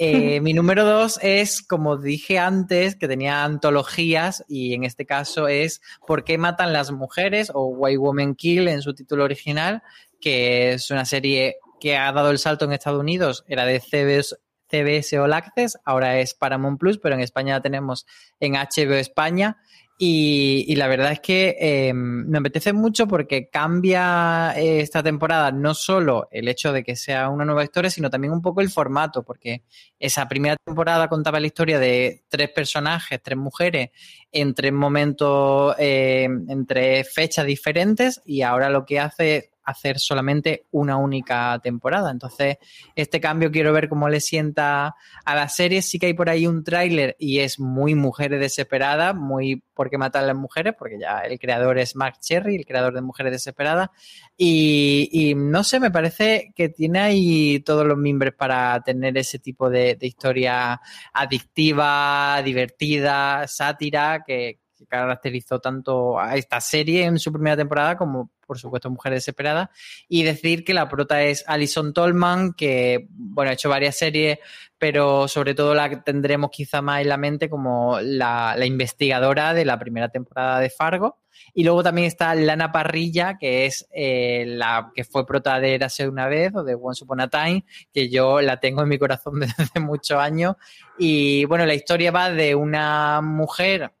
Eh, 0.01 0.39
mi 0.41 0.53
número 0.53 0.85
dos 0.85 1.19
es, 1.21 1.61
como 1.61 1.97
dije 1.97 2.39
antes, 2.39 2.95
que 2.95 3.07
tenía 3.07 3.43
antologías 3.43 4.45
y 4.47 4.73
en 4.73 4.85
este 4.85 5.05
caso 5.05 5.47
es 5.49 5.81
¿Por 6.07 6.23
qué 6.23 6.37
matan 6.37 6.73
las 6.73 6.91
mujeres? 6.91 7.51
o 7.53 7.67
Why 7.67 7.97
Women 7.97 8.35
Kill 8.35 8.69
en 8.69 8.81
su 8.81 8.95
título 8.95 9.25
original, 9.25 9.83
que 10.21 10.71
es 10.71 10.89
una 10.89 11.05
serie 11.05 11.57
que 11.79 11.97
ha 11.97 12.11
dado 12.11 12.31
el 12.31 12.39
salto 12.39 12.65
en 12.65 12.73
Estados 12.73 12.99
Unidos, 12.99 13.43
era 13.47 13.65
de 13.65 13.79
CBS, 13.79 14.37
CBS 14.69 15.19
All 15.19 15.33
Access, 15.33 15.77
ahora 15.83 16.19
es 16.19 16.33
Paramount 16.33 16.79
Plus, 16.79 16.97
pero 16.97 17.15
en 17.15 17.21
España 17.21 17.55
la 17.55 17.61
tenemos 17.61 18.05
en 18.39 18.53
HBO 18.53 18.95
España 18.95 19.57
y, 20.01 20.75
la 20.77 20.87
verdad 20.87 21.11
es 21.11 21.19
que 21.19 21.57
eh, 21.59 21.93
me 21.93 22.37
apetece 22.37 22.71
mucho 22.71 23.05
porque 23.05 23.49
cambia 23.49 24.53
eh, 24.55 24.79
esta 24.79 25.03
temporada 25.03 25.51
no 25.51 25.73
solo 25.73 26.29
el 26.31 26.47
hecho 26.47 26.71
de 26.71 26.85
que 26.85 26.95
sea 26.95 27.27
una 27.27 27.43
nueva 27.43 27.65
historia, 27.65 27.89
sino 27.89 28.09
también 28.09 28.31
un 28.31 28.41
poco 28.41 28.61
el 28.61 28.69
formato, 28.69 29.23
porque 29.23 29.63
esa 29.99 30.25
primera 30.29 30.55
temporada 30.55 31.09
contaba 31.09 31.41
la 31.41 31.47
historia 31.47 31.79
de 31.79 32.23
tres 32.29 32.49
personajes, 32.49 33.21
tres 33.21 33.37
mujeres, 33.37 33.89
en 34.31 34.53
tres 34.53 34.71
momentos, 34.71 35.75
eh, 35.77 36.29
entre 36.47 37.03
fechas 37.03 37.45
diferentes, 37.45 38.21
y 38.25 38.41
ahora 38.43 38.69
lo 38.69 38.85
que 38.85 39.01
hace 39.01 39.48
hacer 39.63 39.99
solamente 39.99 40.65
una 40.71 40.97
única 40.97 41.59
temporada. 41.61 42.11
Entonces, 42.11 42.57
este 42.95 43.19
cambio 43.19 43.51
quiero 43.51 43.73
ver 43.73 43.89
cómo 43.89 44.09
le 44.09 44.19
sienta 44.19 44.95
a 45.25 45.35
la 45.35 45.49
serie. 45.49 45.81
Sí 45.81 45.99
que 45.99 46.07
hay 46.07 46.13
por 46.13 46.29
ahí 46.29 46.47
un 46.47 46.63
tráiler 46.63 47.15
y 47.19 47.39
es 47.39 47.59
muy 47.59 47.95
mujeres 47.95 48.39
desesperadas, 48.39 49.15
muy 49.15 49.63
por 49.73 49.89
qué 49.89 49.97
matar 49.97 50.23
a 50.23 50.27
las 50.27 50.35
mujeres, 50.35 50.73
porque 50.77 50.99
ya 50.99 51.21
el 51.21 51.39
creador 51.39 51.77
es 51.77 51.95
Mark 51.95 52.19
Cherry, 52.19 52.55
el 52.55 52.65
creador 52.65 52.93
de 52.93 53.01
Mujeres 53.01 53.31
Desesperadas. 53.31 53.89
Y, 54.35 55.33
no 55.37 55.63
sé, 55.63 55.79
me 55.79 55.91
parece 55.91 56.51
que 56.55 56.69
tiene 56.69 56.99
ahí 56.99 57.59
todos 57.61 57.85
los 57.85 57.97
mimbres 57.97 58.33
para 58.33 58.81
tener 58.81 59.17
ese 59.17 59.39
tipo 59.39 59.69
de, 59.69 59.97
historia 60.01 60.81
adictiva, 61.13 62.41
divertida, 62.43 63.47
sátira, 63.47 64.23
que, 64.25 64.59
que 64.79 64.87
caracterizó 64.87 65.59
tanto 65.59 66.19
a 66.19 66.35
esta 66.35 66.61
serie 66.61 67.03
en 67.03 67.19
su 67.19 67.31
primera 67.31 67.57
temporada 67.57 67.97
como, 67.97 68.31
por 68.47 68.57
supuesto, 68.57 68.89
Mujer 68.89 69.13
Desesperada. 69.13 69.71
Y 70.07 70.23
decir 70.23 70.63
que 70.63 70.73
la 70.73 70.87
prota 70.87 71.21
es 71.21 71.43
Alison 71.47 71.93
Tolman, 71.93 72.53
que, 72.53 73.07
bueno, 73.11 73.51
ha 73.51 73.53
hecho 73.53 73.69
varias 73.69 73.97
series, 73.97 74.39
pero 74.77 75.27
sobre 75.27 75.53
todo 75.53 75.75
la 75.75 76.03
tendremos 76.03 76.49
quizá 76.49 76.81
más 76.81 77.01
en 77.01 77.09
la 77.09 77.17
mente 77.17 77.49
como 77.49 77.99
la, 78.01 78.55
la 78.57 78.65
investigadora 78.65 79.53
de 79.53 79.65
la 79.65 79.77
primera 79.77 80.09
temporada 80.09 80.59
de 80.59 80.69
Fargo. 80.69 81.19
Y 81.53 81.63
luego 81.63 81.83
también 81.83 82.07
está 82.07 82.33
Lana 82.35 82.71
Parrilla, 82.71 83.37
que 83.37 83.65
es 83.65 83.87
eh, 83.91 84.45
la 84.47 84.91
que 84.93 85.03
fue 85.03 85.25
prota 85.25 85.59
de 85.59 85.75
Érase 85.75 86.07
una 86.07 86.27
vez 86.27 86.53
o 86.55 86.63
de 86.63 86.75
Once 86.75 87.03
Upon 87.03 87.21
a 87.21 87.29
Time, 87.29 87.65
que 87.93 88.09
yo 88.09 88.41
la 88.41 88.59
tengo 88.59 88.81
en 88.81 88.89
mi 88.89 88.97
corazón 88.97 89.39
desde 89.39 89.63
hace 89.63 89.79
muchos 89.79 90.17
años. 90.19 90.55
Y 90.97 91.45
bueno, 91.45 91.65
la 91.65 91.73
historia 91.73 92.11
va 92.11 92.29
de 92.29 92.55
una 92.55 93.21
mujer 93.21 93.91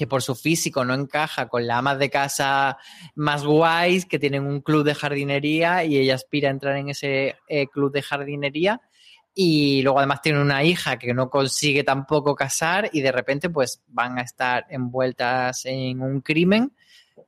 que 0.00 0.06
por 0.06 0.22
su 0.22 0.34
físico 0.34 0.82
no 0.82 0.94
encaja 0.94 1.46
con 1.46 1.66
las 1.66 1.76
amas 1.76 1.98
de 1.98 2.08
casa 2.08 2.78
más 3.16 3.44
guays, 3.44 4.06
que 4.06 4.18
tienen 4.18 4.46
un 4.46 4.62
club 4.62 4.82
de 4.82 4.94
jardinería 4.94 5.84
y 5.84 5.98
ella 5.98 6.14
aspira 6.14 6.48
a 6.48 6.52
entrar 6.52 6.74
en 6.78 6.88
ese 6.88 7.36
eh, 7.48 7.66
club 7.66 7.92
de 7.92 8.00
jardinería 8.00 8.80
y 9.34 9.82
luego 9.82 9.98
además 9.98 10.22
tiene 10.22 10.40
una 10.40 10.64
hija 10.64 10.98
que 10.98 11.12
no 11.12 11.28
consigue 11.28 11.84
tampoco 11.84 12.34
casar 12.34 12.88
y 12.94 13.02
de 13.02 13.12
repente 13.12 13.50
pues 13.50 13.82
van 13.88 14.16
a 14.16 14.22
estar 14.22 14.64
envueltas 14.70 15.66
en 15.66 16.00
un 16.00 16.22
crimen. 16.22 16.72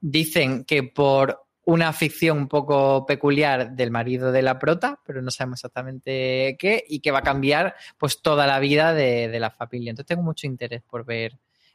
Dicen 0.00 0.64
que 0.64 0.82
por 0.82 1.44
una 1.66 1.88
afición 1.88 2.38
un 2.38 2.48
poco 2.48 3.04
peculiar 3.04 3.72
del 3.72 3.90
marido 3.90 4.32
de 4.32 4.40
la 4.40 4.58
prota, 4.58 4.98
pero 5.04 5.20
no 5.20 5.30
sabemos 5.30 5.58
exactamente 5.58 6.56
qué, 6.58 6.82
y 6.88 7.00
que 7.00 7.10
va 7.10 7.18
a 7.18 7.22
cambiar 7.22 7.74
pues 7.98 8.22
toda 8.22 8.46
la 8.46 8.58
vida 8.60 8.94
de, 8.94 9.28
de 9.28 9.40
la 9.40 9.50
familia. 9.50 9.90
Entonces 9.90 10.08
tengo 10.08 10.22
mucho 10.22 10.46
interés 10.46 10.80
por 10.80 11.04
ver 11.04 11.38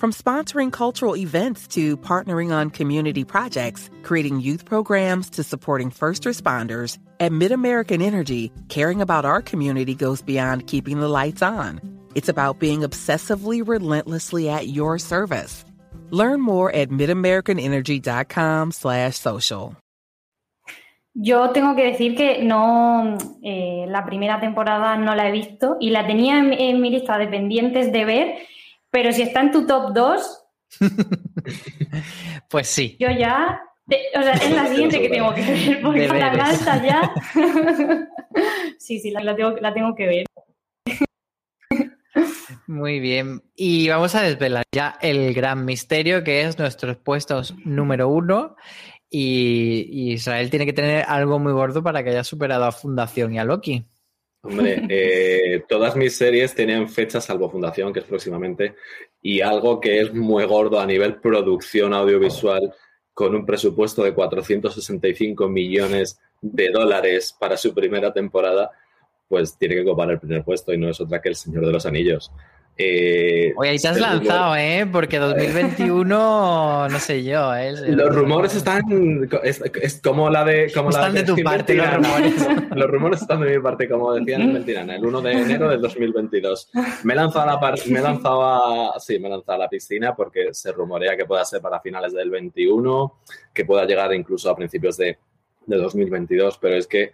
From 0.00 0.12
sponsoring 0.12 0.72
cultural 0.72 1.14
events 1.14 1.66
to 1.74 1.94
partnering 1.98 2.50
on 2.54 2.70
community 2.70 3.22
projects, 3.22 3.90
creating 4.02 4.40
youth 4.40 4.64
programs 4.64 5.28
to 5.36 5.42
supporting 5.42 5.90
first 5.90 6.24
responders, 6.24 6.96
at 7.20 7.32
MidAmerican 7.32 8.00
Energy, 8.00 8.50
caring 8.70 9.02
about 9.02 9.26
our 9.26 9.42
community 9.42 9.94
goes 9.94 10.22
beyond 10.22 10.66
keeping 10.66 11.00
the 11.00 11.08
lights 11.08 11.42
on. 11.42 11.82
It's 12.14 12.30
about 12.30 12.58
being 12.58 12.80
obsessively 12.80 13.60
relentlessly 13.62 14.48
at 14.48 14.68
your 14.68 14.98
service. 14.98 15.66
Learn 16.08 16.40
more 16.40 16.72
at 16.72 16.88
midamericanenergy.com 16.88 18.72
slash 18.72 19.18
social. 19.18 19.76
Yo 21.12 21.50
tengo 21.52 21.76
que 21.76 21.84
decir 21.84 22.16
que 22.16 22.42
no, 22.42 23.18
eh, 23.42 23.84
la 23.86 24.06
primera 24.06 24.40
temporada 24.40 24.96
no 24.96 25.14
la 25.14 25.28
he 25.28 25.32
visto 25.32 25.76
y 25.78 25.90
la 25.90 26.06
tenía 26.06 26.38
en, 26.38 26.54
en 26.54 26.80
mi 26.80 26.88
lista 26.88 27.18
de 27.18 27.26
pendientes 27.26 27.92
de 27.92 28.04
ver 28.06 28.38
Pero 28.90 29.12
si 29.12 29.22
está 29.22 29.40
en 29.40 29.52
tu 29.52 29.66
top 29.66 29.92
2, 29.94 30.44
pues 32.50 32.68
sí. 32.68 32.96
Yo 32.98 33.08
ya. 33.10 33.60
o 34.16 34.22
sea, 34.22 34.32
es 34.32 34.50
la 34.50 34.66
siguiente 34.66 35.00
que 35.00 35.08
tengo 35.08 35.34
que 35.34 35.42
ver, 35.42 35.82
porque 35.82 36.08
la 36.08 36.26
alta 36.28 36.82
ya. 36.82 37.12
sí, 38.78 38.98
sí, 38.98 39.10
la, 39.10 39.34
tengo, 39.34 39.52
la 39.52 39.72
tengo 39.72 39.94
que 39.94 40.06
ver. 40.06 40.24
Muy 42.66 43.00
bien. 43.00 43.42
Y 43.54 43.88
vamos 43.88 44.14
a 44.14 44.22
desvelar 44.22 44.64
ya 44.72 44.96
el 45.00 45.34
gran 45.34 45.64
misterio 45.64 46.22
que 46.22 46.42
es 46.42 46.58
nuestros 46.58 46.96
puestos 46.96 47.54
número 47.64 48.08
uno. 48.08 48.56
Y, 49.12 49.88
y 49.90 50.12
Israel 50.12 50.50
tiene 50.50 50.66
que 50.66 50.72
tener 50.72 51.04
algo 51.08 51.40
muy 51.40 51.52
gordo 51.52 51.82
para 51.82 52.04
que 52.04 52.10
haya 52.10 52.22
superado 52.22 52.64
a 52.64 52.72
Fundación 52.72 53.34
y 53.34 53.38
a 53.40 53.44
Loki. 53.44 53.86
Hombre, 54.42 54.82
eh, 54.88 55.64
todas 55.68 55.96
mis 55.96 56.16
series 56.16 56.54
tienen 56.54 56.88
fecha 56.88 57.20
salvo 57.20 57.50
Fundación, 57.50 57.92
que 57.92 58.00
es 58.00 58.06
próximamente, 58.06 58.74
y 59.22 59.40
algo 59.40 59.80
que 59.80 60.00
es 60.00 60.14
muy 60.14 60.44
gordo 60.44 60.80
a 60.80 60.86
nivel 60.86 61.16
producción 61.16 61.94
audiovisual, 61.94 62.72
con 63.12 63.34
un 63.34 63.44
presupuesto 63.44 64.02
de 64.02 64.14
465 64.14 65.48
millones 65.48 66.18
de 66.40 66.70
dólares 66.70 67.36
para 67.38 67.56
su 67.56 67.74
primera 67.74 68.12
temporada, 68.12 68.70
pues 69.28 69.58
tiene 69.58 69.74
que 69.76 69.84
copar 69.84 70.10
el 70.10 70.18
primer 70.18 70.42
puesto 70.42 70.72
y 70.72 70.78
no 70.78 70.88
es 70.88 71.00
otra 71.00 71.20
que 71.20 71.28
El 71.28 71.36
Señor 71.36 71.66
de 71.66 71.72
los 71.72 71.84
Anillos. 71.84 72.32
Eh, 72.82 73.52
Oye, 73.56 73.70
ahí 73.72 73.78
te 73.78 73.88
has 73.88 74.00
lanzado, 74.00 74.56
¿eh? 74.56 74.88
Porque 74.90 75.18
2021, 75.18 76.88
no 76.88 76.98
sé 76.98 77.22
yo. 77.22 77.54
¿eh? 77.54 77.74
Los 77.88 78.14
rumores 78.14 78.54
están. 78.54 78.82
Es, 79.42 80.00
como 80.02 80.30
la 80.30 80.46
de. 80.46 80.72
Como 80.72 80.88
están 80.88 81.12
la 81.12 81.20
de, 81.20 81.26
tu 81.26 81.36
parte 81.42 81.74
los 81.74 81.92
rumores. 81.92 82.34
los 82.74 82.90
rumores 82.90 83.20
están 83.20 83.40
de 83.42 83.54
mi 83.54 83.62
parte, 83.62 83.86
como 83.86 84.14
decían 84.14 84.40
en 84.40 84.54
Mentirana, 84.54 84.96
el 84.96 85.04
1 85.04 85.20
de 85.20 85.32
enero 85.32 85.68
del 85.68 85.82
2022. 85.82 86.70
Me 87.04 87.12
he 87.12 87.16
lanzado 87.16 87.50
a 87.50 87.60
la, 87.60 87.74
me 87.86 87.98
he 87.98 88.02
lanzado 88.02 88.42
a, 88.42 88.98
sí, 88.98 89.18
me 89.18 89.28
he 89.28 89.30
lanzado 89.30 89.56
a 89.56 89.58
la 89.58 89.68
piscina 89.68 90.16
porque 90.16 90.54
se 90.54 90.72
rumorea 90.72 91.18
que 91.18 91.26
pueda 91.26 91.44
ser 91.44 91.60
para 91.60 91.80
finales 91.80 92.14
del 92.14 92.30
21, 92.30 93.20
que 93.52 93.66
pueda 93.66 93.84
llegar 93.84 94.14
incluso 94.14 94.48
a 94.48 94.56
principios 94.56 94.96
de, 94.96 95.18
de 95.66 95.76
2022, 95.76 96.56
pero 96.56 96.76
es 96.76 96.86
que 96.86 97.12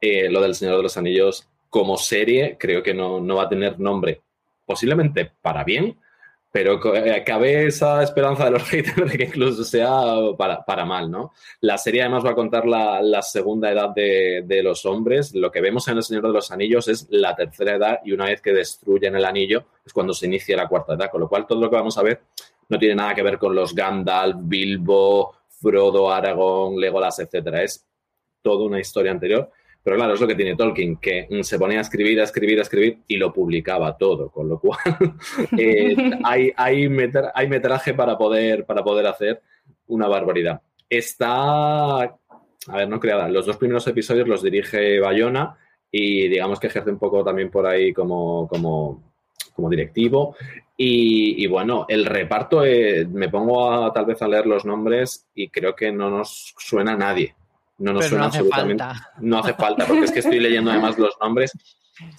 eh, 0.00 0.30
lo 0.30 0.40
del 0.40 0.54
Señor 0.54 0.76
de 0.76 0.84
los 0.84 0.96
Anillos 0.96 1.48
como 1.70 1.96
serie 1.96 2.56
creo 2.58 2.84
que 2.84 2.94
no, 2.94 3.20
no 3.20 3.34
va 3.34 3.42
a 3.42 3.48
tener 3.48 3.80
nombre 3.80 4.22
posiblemente 4.68 5.32
para 5.40 5.64
bien, 5.64 5.96
pero 6.52 6.94
eh, 6.94 7.24
cabe 7.24 7.66
esa 7.66 8.02
esperanza 8.02 8.44
de 8.44 8.50
los 8.50 8.62
haters 8.68 9.10
de 9.10 9.16
que 9.16 9.24
incluso 9.24 9.64
sea 9.64 9.90
para, 10.36 10.84
mal, 10.84 11.10
¿no? 11.10 11.32
La 11.60 11.78
serie 11.78 12.02
además 12.02 12.24
va 12.24 12.32
a 12.32 12.34
contar 12.34 12.66
la, 12.66 13.22
segunda 13.22 13.72
edad 13.72 13.88
de, 13.88 14.42
de, 14.44 14.62
los 14.62 14.84
hombres. 14.84 15.34
Lo 15.34 15.50
que 15.50 15.62
vemos 15.62 15.88
en 15.88 15.96
El 15.96 16.02
Señor 16.02 16.26
de 16.26 16.34
los 16.34 16.50
Anillos 16.50 16.86
es 16.88 17.06
la 17.08 17.34
tercera 17.34 17.76
edad 17.76 18.00
y 18.04 18.12
una 18.12 18.26
vez 18.26 18.42
que 18.42 18.52
destruyen 18.52 19.16
el 19.16 19.24
anillo 19.24 19.64
es 19.84 19.92
cuando 19.94 20.12
se 20.12 20.26
inicia 20.26 20.56
la 20.56 20.68
cuarta 20.68 20.94
edad, 20.94 21.10
con 21.10 21.22
lo 21.22 21.28
cual 21.28 21.46
todo 21.46 21.60
lo 21.60 21.70
que 21.70 21.76
vamos 21.76 21.96
a 21.96 22.02
ver 22.02 22.20
no 22.68 22.78
tiene 22.78 22.94
nada 22.94 23.14
que 23.14 23.22
ver 23.22 23.38
con 23.38 23.54
los 23.54 23.74
Gandalf, 23.74 24.36
Bilbo, 24.40 25.34
Frodo, 25.48 26.12
Aragorn, 26.12 26.78
Legolas, 26.78 27.18
etcétera. 27.20 27.62
Es 27.62 27.86
toda 28.42 28.66
una 28.66 28.80
historia 28.80 29.12
anterior 29.12 29.50
pero 29.82 29.96
claro, 29.96 30.14
es 30.14 30.20
lo 30.20 30.26
que 30.26 30.34
tiene 30.34 30.56
Tolkien, 30.56 30.96
que 30.96 31.28
se 31.42 31.58
ponía 31.58 31.78
a 31.78 31.82
escribir, 31.82 32.20
a 32.20 32.24
escribir, 32.24 32.58
a 32.58 32.62
escribir 32.62 32.98
y 33.06 33.16
lo 33.16 33.32
publicaba 33.32 33.96
todo, 33.96 34.30
con 34.30 34.48
lo 34.48 34.58
cual 34.58 34.78
eh, 35.58 35.96
hay, 36.24 36.52
hay, 36.56 36.88
hay, 37.34 37.48
metraje 37.48 37.94
para 37.94 38.18
poder, 38.18 38.66
para 38.66 38.82
poder 38.82 39.06
hacer 39.06 39.40
una 39.86 40.06
barbaridad. 40.08 40.60
Está, 40.88 42.00
a 42.02 42.76
ver, 42.76 42.88
no 42.88 43.00
creada, 43.00 43.28
los 43.28 43.46
dos 43.46 43.56
primeros 43.56 43.86
episodios 43.86 44.28
los 44.28 44.42
dirige 44.42 45.00
Bayona 45.00 45.56
y 45.90 46.28
digamos 46.28 46.60
que 46.60 46.66
ejerce 46.66 46.90
un 46.90 46.98
poco 46.98 47.24
también 47.24 47.50
por 47.50 47.66
ahí 47.66 47.92
como, 47.92 48.46
como, 48.48 49.14
como 49.54 49.70
directivo. 49.70 50.36
Y, 50.80 51.44
bueno, 51.48 51.86
el 51.88 52.06
reparto, 52.06 52.64
eh, 52.64 53.04
me 53.04 53.28
pongo 53.28 53.68
a, 53.68 53.92
tal 53.92 54.04
vez 54.06 54.22
a 54.22 54.28
leer 54.28 54.46
los 54.46 54.64
nombres 54.64 55.26
y 55.34 55.48
creo 55.48 55.74
que 55.74 55.90
no 55.90 56.08
nos 56.08 56.54
suena 56.56 56.92
a 56.92 56.96
nadie. 56.96 57.34
No 57.78 57.92
nos 57.92 58.06
suena 58.06 58.26
absolutamente. 58.26 58.84
No 59.20 59.38
hace 59.38 59.54
falta, 59.54 59.86
porque 59.86 60.04
es 60.04 60.12
que 60.12 60.18
estoy 60.18 60.40
leyendo 60.40 60.70
además 60.70 60.98
los 60.98 61.16
nombres 61.20 61.52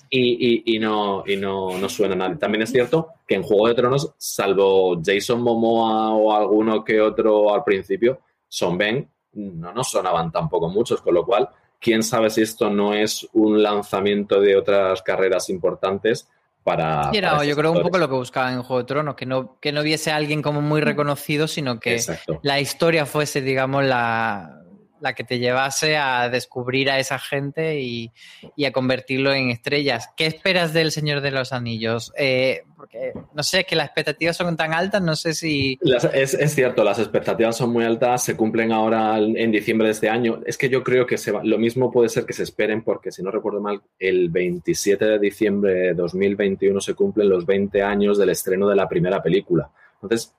y, 0.09 0.79
no, 0.79 1.23
y 1.25 1.35
no, 1.35 1.77
no 1.77 1.89
suena 1.89 2.15
nadie. 2.15 2.37
También 2.37 2.63
es 2.63 2.71
cierto 2.71 3.09
que 3.27 3.35
en 3.35 3.43
Juego 3.43 3.67
de 3.67 3.75
Tronos, 3.75 4.13
salvo 4.17 4.99
Jason 5.03 5.41
Momoa 5.41 6.11
o 6.11 6.33
alguno 6.33 6.83
que 6.83 6.99
otro 7.01 7.53
al 7.53 7.63
principio, 7.63 8.21
Son 8.47 8.77
Ben, 8.77 9.09
no 9.33 9.73
nos 9.73 9.89
sonaban 9.91 10.31
tampoco 10.31 10.69
muchos, 10.69 11.01
con 11.01 11.13
lo 11.13 11.25
cual, 11.25 11.49
quién 11.79 12.03
sabe 12.03 12.29
si 12.29 12.41
esto 12.41 12.69
no 12.69 12.93
es 12.93 13.27
un 13.33 13.61
lanzamiento 13.61 14.41
de 14.41 14.55
otras 14.55 15.01
carreras 15.01 15.49
importantes. 15.49 16.27
Para, 16.63 17.11
yo 17.43 17.55
creo 17.55 17.71
un 17.71 17.81
poco 17.81 17.97
lo 17.97 18.09
que 18.09 18.15
buscaba 18.15 18.51
en 18.51 18.61
Juego 18.61 18.79
de 18.79 18.87
Tronos, 18.87 19.15
que 19.15 19.25
no, 19.25 19.57
que 19.59 19.71
no 19.71 19.81
viese 19.81 20.11
a 20.11 20.17
alguien 20.17 20.41
como 20.41 20.61
muy 20.61 20.81
reconocido, 20.81 21.47
sino 21.47 21.79
que 21.79 21.99
la 22.43 22.59
historia 22.59 23.05
fuese, 23.05 23.41
digamos, 23.41 23.85
la, 23.85 24.58
la 25.01 25.13
que 25.13 25.23
te 25.23 25.39
llevase 25.39 25.97
a 25.97 26.29
descubrir 26.29 26.89
a 26.89 26.99
esa 26.99 27.19
gente 27.19 27.79
y, 27.81 28.11
a 28.65 28.71
convertirlo 28.71 29.33
en 29.33 29.49
estrellas. 29.49 30.09
¿Qué 30.15 30.25
esperas 30.25 30.73
del 30.73 30.91
Señor 30.91 31.21
de 31.21 31.31
los 31.31 31.53
Anillos? 31.53 32.11
Eh, 32.17 32.63
no 33.33 33.43
sé, 33.43 33.63
que 33.63 33.75
las 33.75 33.87
expectativas 33.87 34.37
son 34.37 34.55
tan 34.55 34.73
altas, 34.73 35.01
no 35.01 35.15
sé 35.15 35.33
si... 35.33 35.79
es, 36.13 36.53
cierto, 36.53 36.83
las 36.83 36.99
expectativas 36.99 37.57
son 37.57 37.71
muy 37.71 37.83
altas, 37.83 38.23
se 38.23 38.35
cumplen 38.35 38.71
ahora 38.71 39.17
en 39.17 39.51
diciembre 39.51 39.87
de 39.87 39.93
este 39.93 40.09
año. 40.09 40.41
Es 40.45 40.57
que 40.57 40.69
yo 40.69 40.83
creo 40.83 41.05
que 41.05 41.17
se 41.17 41.31
lo 41.31 41.57
mismo 41.57 41.91
puede 41.91 42.09
ser 42.09 42.25
que 42.25 42.33
se 42.33 42.43
esperen 42.43 42.83
porque, 42.83 43.11
si 43.11 43.23
no 43.23 43.31
recuerdo 43.31 43.61
mal, 43.61 43.81
el 43.97 44.29
27 44.29 45.05
de 45.05 45.19
diciembre 45.19 45.73
de 45.73 45.93
2021 45.93 46.79
se 46.81 46.93
cumplen 46.93 47.29
los 47.29 47.45
20 47.45 47.81
años 47.81 48.17
del 48.17 48.29
estreno 48.29 48.67
de 48.67 48.75
la 48.75 48.87
primera 48.87 49.21
película. 49.21 49.69
Entonces, 50.01 50.33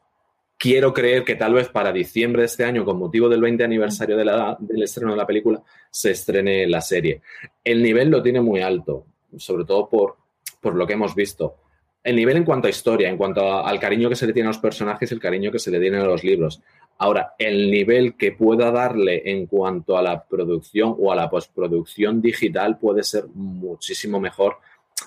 quiero 0.61 0.93
creer 0.93 1.25
que 1.25 1.37
tal 1.37 1.55
vez 1.55 1.69
para 1.71 1.91
diciembre 1.91 2.43
de 2.43 2.47
este 2.47 2.65
año, 2.65 2.85
con 2.85 2.99
motivo 2.99 3.31
del 3.31 3.41
20 3.41 3.65
aniversario 3.65 4.15
de 4.15 4.27
la, 4.27 4.59
del 4.61 4.83
estreno 4.83 5.13
de 5.13 5.17
la 5.17 5.27
película, 5.27 5.63
se 5.91 6.11
estrene 6.11 6.67
la 6.69 6.83
serie. 6.83 7.23
El 7.65 7.83
nivel 7.83 8.11
lo 8.11 8.23
tiene 8.23 8.43
muy 8.43 8.61
alto, 8.61 9.07
sobre 9.39 9.65
todo 9.65 9.89
por, 9.89 10.19
por 10.61 10.75
lo 10.75 10.87
que 10.87 10.93
hemos 10.93 11.15
visto. 11.15 11.57
El 12.05 12.17
nivel 12.17 12.37
en 12.37 12.45
cuanto 12.45 12.67
a 12.67 12.71
historia, 12.71 13.09
en 13.09 13.17
cuanto 13.17 13.65
al 13.65 13.81
cariño 13.81 14.11
que 14.11 14.17
se 14.17 14.27
le 14.27 14.35
tiene 14.35 14.49
a 14.49 14.51
los 14.51 14.59
personajes, 14.59 15.11
el 15.11 15.19
cariño 15.19 15.51
que 15.51 15.59
se 15.59 15.71
le 15.71 15.81
tiene 15.81 15.97
a 15.97 16.05
los 16.05 16.23
libros. 16.25 16.61
Ahora, 16.99 17.35
el 17.39 17.71
nivel 17.71 18.15
que 18.19 18.33
pueda 18.33 18.71
darle 18.71 19.23
en 19.25 19.47
cuanto 19.47 19.97
a 19.97 20.03
la 20.03 20.23
producción 20.25 20.95
o 20.99 21.11
a 21.11 21.17
la 21.17 21.31
postproducción 21.31 22.21
digital 22.21 22.79
puede 22.79 23.03
ser 23.03 23.25
muchísimo 23.33 24.21
mejor 24.21 24.59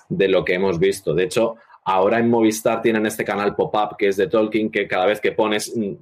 de 0.10 0.30
lo 0.30 0.44
que 0.44 0.56
hemos 0.56 0.80
visto. 0.80 1.14
De 1.14 1.26
hecho, 1.26 1.58
Ahora 1.86 2.20
en 2.20 2.30
Movistar 2.30 2.82
tienen 2.82 3.06
este 3.06 3.26
canal 3.26 3.56
pop-up 3.56 3.98
que 3.98 4.08
es 4.08 4.18
de 4.18 4.28
Tolkien, 4.28 4.72
que 4.72 4.88
cada 4.88 5.06
vez 5.06 5.20
que 5.20 5.32
pones, 5.32 5.76
mm, 5.76 5.94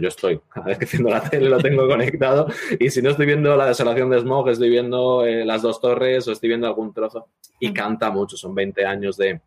yo 0.00 0.08
estoy, 0.08 0.40
cada 0.48 0.66
vez 0.66 0.78
que 0.78 0.84
enciendo 0.84 1.10
la 1.10 1.22
tele 1.22 1.48
lo 1.48 1.58
tengo 1.58 1.86
conectado, 1.88 2.48
y 2.78 2.90
si 2.90 3.02
no 3.02 3.10
estoy 3.10 3.26
viendo 3.26 3.56
la 3.56 3.66
desolación 3.66 4.10
de 4.10 4.20
Smog, 4.20 4.48
estoy 4.48 4.70
viendo 4.70 5.24
eh, 5.24 5.44
las 5.44 5.62
dos 5.62 5.80
torres 5.80 6.26
o 6.28 6.32
estoy 6.32 6.48
viendo 6.48 6.66
algún 6.66 6.92
trozo, 6.92 7.28
y 7.60 7.72
canta 7.72 8.10
mucho, 8.10 8.36
son 8.36 8.54
20 8.54 8.84
años 8.84 9.16
de, 9.16 9.40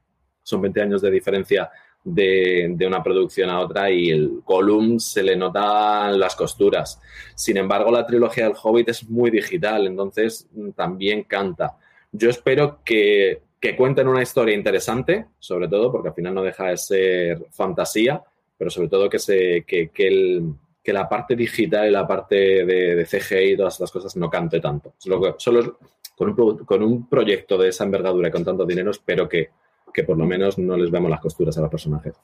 son 0.44 0.62
20 0.62 0.82
años 0.82 1.02
de 1.02 1.12
diferencia 1.12 1.70
de, 2.04 2.74
de, 2.76 2.88
una 2.88 3.04
producción 3.04 3.50
a 3.50 3.60
otra 3.60 3.92
y 3.92 4.10
el 4.10 4.42
Gollum 4.44 4.98
se 4.98 5.22
le 5.22 5.36
notan 5.36 6.20
las 6.20 6.36
costuras. 6.36 7.00
Sin 7.36 7.58
embargo, 7.58 7.92
la 7.92 8.08
trilogía 8.08 8.46
del 8.46 8.56
Hobbit 8.60 8.90
es 8.90 9.08
muy 9.08 9.30
digital, 9.30 9.86
entonces 9.86 10.48
mm, 10.52 10.72
también 10.72 11.24
canta. 11.24 11.78
Yo 12.12 12.30
espero 12.30 12.80
que 12.84 13.44
que 13.62 13.76
cuenten 13.76 14.08
una 14.08 14.24
historia 14.24 14.56
interesante, 14.56 15.28
sobre 15.38 15.68
todo, 15.68 15.92
porque 15.92 16.10
al 16.10 16.16
final 16.16 16.34
no 16.34 16.42
deja 16.42 16.70
de 16.70 16.78
ser 16.78 17.46
fantasía, 17.52 18.22
pero 18.58 18.72
sobre 18.72 18.90
todo 18.90 19.08
que, 19.08 19.20
se, 19.20 19.64
que, 19.66 19.92
el, 19.98 20.52
que 20.84 20.92
la 20.92 21.08
parte 21.08 21.36
digital 21.36 21.88
y 21.88 21.92
la 21.92 22.08
parte 22.08 22.66
de, 22.66 23.06
CGI 23.06 23.54
y 23.54 23.58
todas 23.58 23.76
estas 23.76 23.92
cosas 23.92 24.16
no 24.18 24.32
cante 24.32 24.60
tanto. 24.60 24.96
Solo, 24.98 25.36
solo 25.38 25.78
con, 26.18 26.30
un, 26.30 26.58
con 26.66 26.82
un 26.82 27.08
proyecto 27.08 27.56
de 27.56 27.70
esa 27.70 27.84
envergadura 27.84 28.30
y 28.30 28.32
con 28.32 28.44
tanto 28.44 28.66
dinero, 28.66 28.90
espero 28.90 29.30
que, 29.30 29.50
que 29.94 30.04
por 30.04 30.18
lo 30.18 30.26
menos 30.26 30.58
no 30.58 30.76
les 30.76 30.90
veamos 30.90 31.12
las 31.12 31.22
costuras 31.22 31.56
a 31.60 31.62
los 31.62 31.70
personajes. 31.70 32.16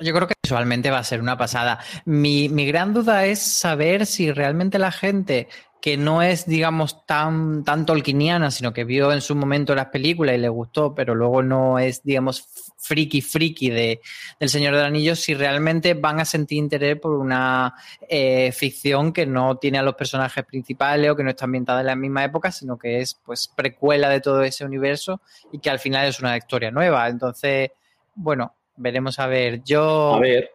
Yo 0.00 0.14
creo 0.14 0.28
que 0.28 0.34
visualmente 0.42 0.90
va 0.90 0.98
a 0.98 1.04
ser 1.04 1.20
una 1.20 1.36
pasada. 1.36 1.80
Mi, 2.04 2.48
mi, 2.48 2.66
gran 2.66 2.94
duda 2.94 3.26
es 3.26 3.40
saber 3.40 4.06
si 4.06 4.30
realmente 4.30 4.78
la 4.78 4.92
gente 4.92 5.48
que 5.80 5.96
no 5.96 6.22
es, 6.22 6.46
digamos, 6.46 7.06
tan, 7.06 7.64
tan 7.64 7.86
tolkieniana, 7.86 8.50
sino 8.50 8.72
que 8.72 8.84
vio 8.84 9.12
en 9.12 9.20
su 9.20 9.34
momento 9.34 9.74
las 9.74 9.86
películas 9.86 10.34
y 10.34 10.38
le 10.38 10.48
gustó, 10.48 10.94
pero 10.94 11.14
luego 11.14 11.42
no 11.42 11.78
es, 11.78 12.02
digamos, 12.02 12.46
friki 12.78 13.20
friki 13.22 13.70
de, 13.70 14.00
del 14.40 14.48
Señor 14.48 14.74
del 14.74 14.84
Anillo, 14.84 15.14
si 15.14 15.34
realmente 15.34 15.94
van 15.94 16.20
a 16.20 16.24
sentir 16.24 16.58
interés 16.58 16.98
por 16.98 17.12
una 17.12 17.74
eh, 18.08 18.52
ficción 18.52 19.12
que 19.12 19.26
no 19.26 19.56
tiene 19.56 19.78
a 19.78 19.82
los 19.82 19.94
personajes 19.94 20.44
principales 20.44 21.10
o 21.10 21.16
que 21.16 21.22
no 21.22 21.30
está 21.30 21.44
ambientada 21.44 21.80
en 21.80 21.86
la 21.86 21.96
misma 21.96 22.24
época, 22.24 22.50
sino 22.50 22.76
que 22.76 23.00
es 23.00 23.14
pues 23.24 23.48
precuela 23.48 24.08
de 24.08 24.20
todo 24.20 24.42
ese 24.42 24.64
universo 24.64 25.20
y 25.52 25.58
que 25.58 25.70
al 25.70 25.78
final 25.78 26.06
es 26.06 26.18
una 26.20 26.36
historia 26.36 26.70
nueva. 26.70 27.08
Entonces, 27.08 27.70
bueno, 28.14 28.54
veremos 28.78 29.18
a 29.18 29.26
ver. 29.26 29.62
Yo. 29.64 30.14
A 30.14 30.20
ver. 30.20 30.50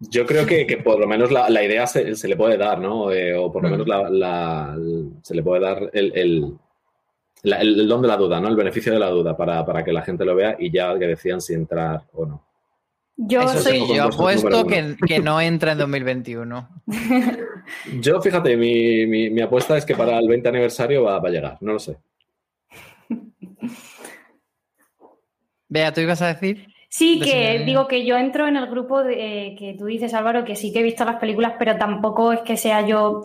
Yo 0.00 0.24
creo 0.26 0.46
que, 0.46 0.64
por 0.84 1.00
lo 1.00 1.08
menos 1.08 1.32
la, 1.32 1.62
idea 1.62 1.84
se, 1.88 2.28
le 2.28 2.36
puede 2.36 2.56
dar, 2.56 2.78
¿no? 2.78 3.10
Eh, 3.10 3.36
o 3.36 3.50
por 3.50 3.64
lo 3.64 3.70
menos 3.70 3.88
la, 3.88 4.76
se 5.22 5.34
le 5.34 5.42
puede 5.42 5.60
dar 5.60 5.90
el, 5.92 6.56
el, 7.42 7.88
don 7.88 8.02
de 8.02 8.08
la 8.08 8.16
duda, 8.16 8.40
¿no? 8.40 8.46
El 8.46 8.54
beneficio 8.54 8.92
de 8.92 9.00
la 9.00 9.10
duda 9.10 9.36
para, 9.36 9.82
que 9.82 9.92
la 9.92 10.02
gente 10.02 10.24
lo 10.24 10.36
vea 10.36 10.56
y 10.56 10.70
ya 10.70 10.96
que 10.96 11.06
decían 11.06 11.40
si 11.40 11.54
entrar 11.54 12.04
o 12.12 12.26
no. 12.26 12.44
Yo 13.16 13.48
soy 13.48 13.92
yo 13.92 14.04
apuesto 14.04 14.64
que, 14.64 14.96
que, 15.04 15.18
no 15.18 15.40
entra 15.40 15.72
en 15.72 15.78
2021. 15.78 16.68
yo, 18.00 18.20
fíjate, 18.20 18.56
mi, 18.56 19.04
mi, 19.06 19.40
apuesta 19.40 19.76
es 19.76 19.84
que 19.84 19.96
para 19.96 20.16
el 20.20 20.28
20 20.28 20.48
aniversario 20.48 21.02
va, 21.02 21.18
va 21.18 21.28
a 21.28 21.32
llegar, 21.32 21.58
no 21.60 21.72
lo 21.72 21.80
sé. 21.80 21.98
Vea, 25.68 25.92
¿tú 25.92 26.00
ibas 26.00 26.22
a 26.22 26.28
decir? 26.28 26.68
Sí, 26.88 27.20
que 27.20 27.64
digo 27.66 27.86
que 27.86 28.06
yo 28.06 28.16
entro 28.16 28.48
en 28.48 28.56
el 28.56 28.66
grupo 28.66 29.02
de, 29.02 29.54
que 29.58 29.76
tú 29.78 29.86
dices, 29.86 30.14
Álvaro, 30.14 30.44
que 30.44 30.56
sí 30.56 30.72
que 30.72 30.80
he 30.80 30.82
visto 30.82 31.04
las 31.04 31.16
películas, 31.16 31.54
pero 31.58 31.76
tampoco 31.76 32.32
es 32.32 32.40
que 32.40 32.56
sea 32.56 32.86
yo 32.86 33.22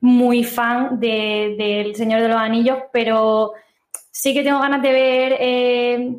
muy 0.00 0.42
fan 0.42 0.98
del 0.98 1.56
de, 1.56 1.92
Señor 1.94 2.20
de 2.20 2.28
los 2.28 2.36
Anillos, 2.36 2.78
pero 2.92 3.52
sí 4.10 4.34
que 4.34 4.42
tengo 4.42 4.60
ganas 4.60 4.82
de 4.82 4.92
ver 4.92 5.36
eh, 5.38 6.16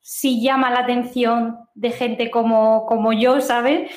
si 0.00 0.42
llama 0.42 0.70
la 0.70 0.80
atención 0.80 1.58
de 1.74 1.90
gente 1.90 2.30
como, 2.30 2.86
como 2.86 3.12
yo, 3.12 3.42
¿sabes? 3.42 3.90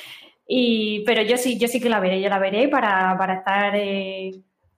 Y, 0.46 1.06
pero 1.06 1.22
yo 1.24 1.38
sí, 1.38 1.58
yo 1.58 1.70
sí 1.70 1.80
que 1.80 1.90
la 1.90 2.02
veré, 2.02 2.22
yo 2.22 2.28
la 2.28 2.38
veré 2.38 2.68
para, 2.68 3.18
estar 3.34 3.74
eh, 3.78 4.32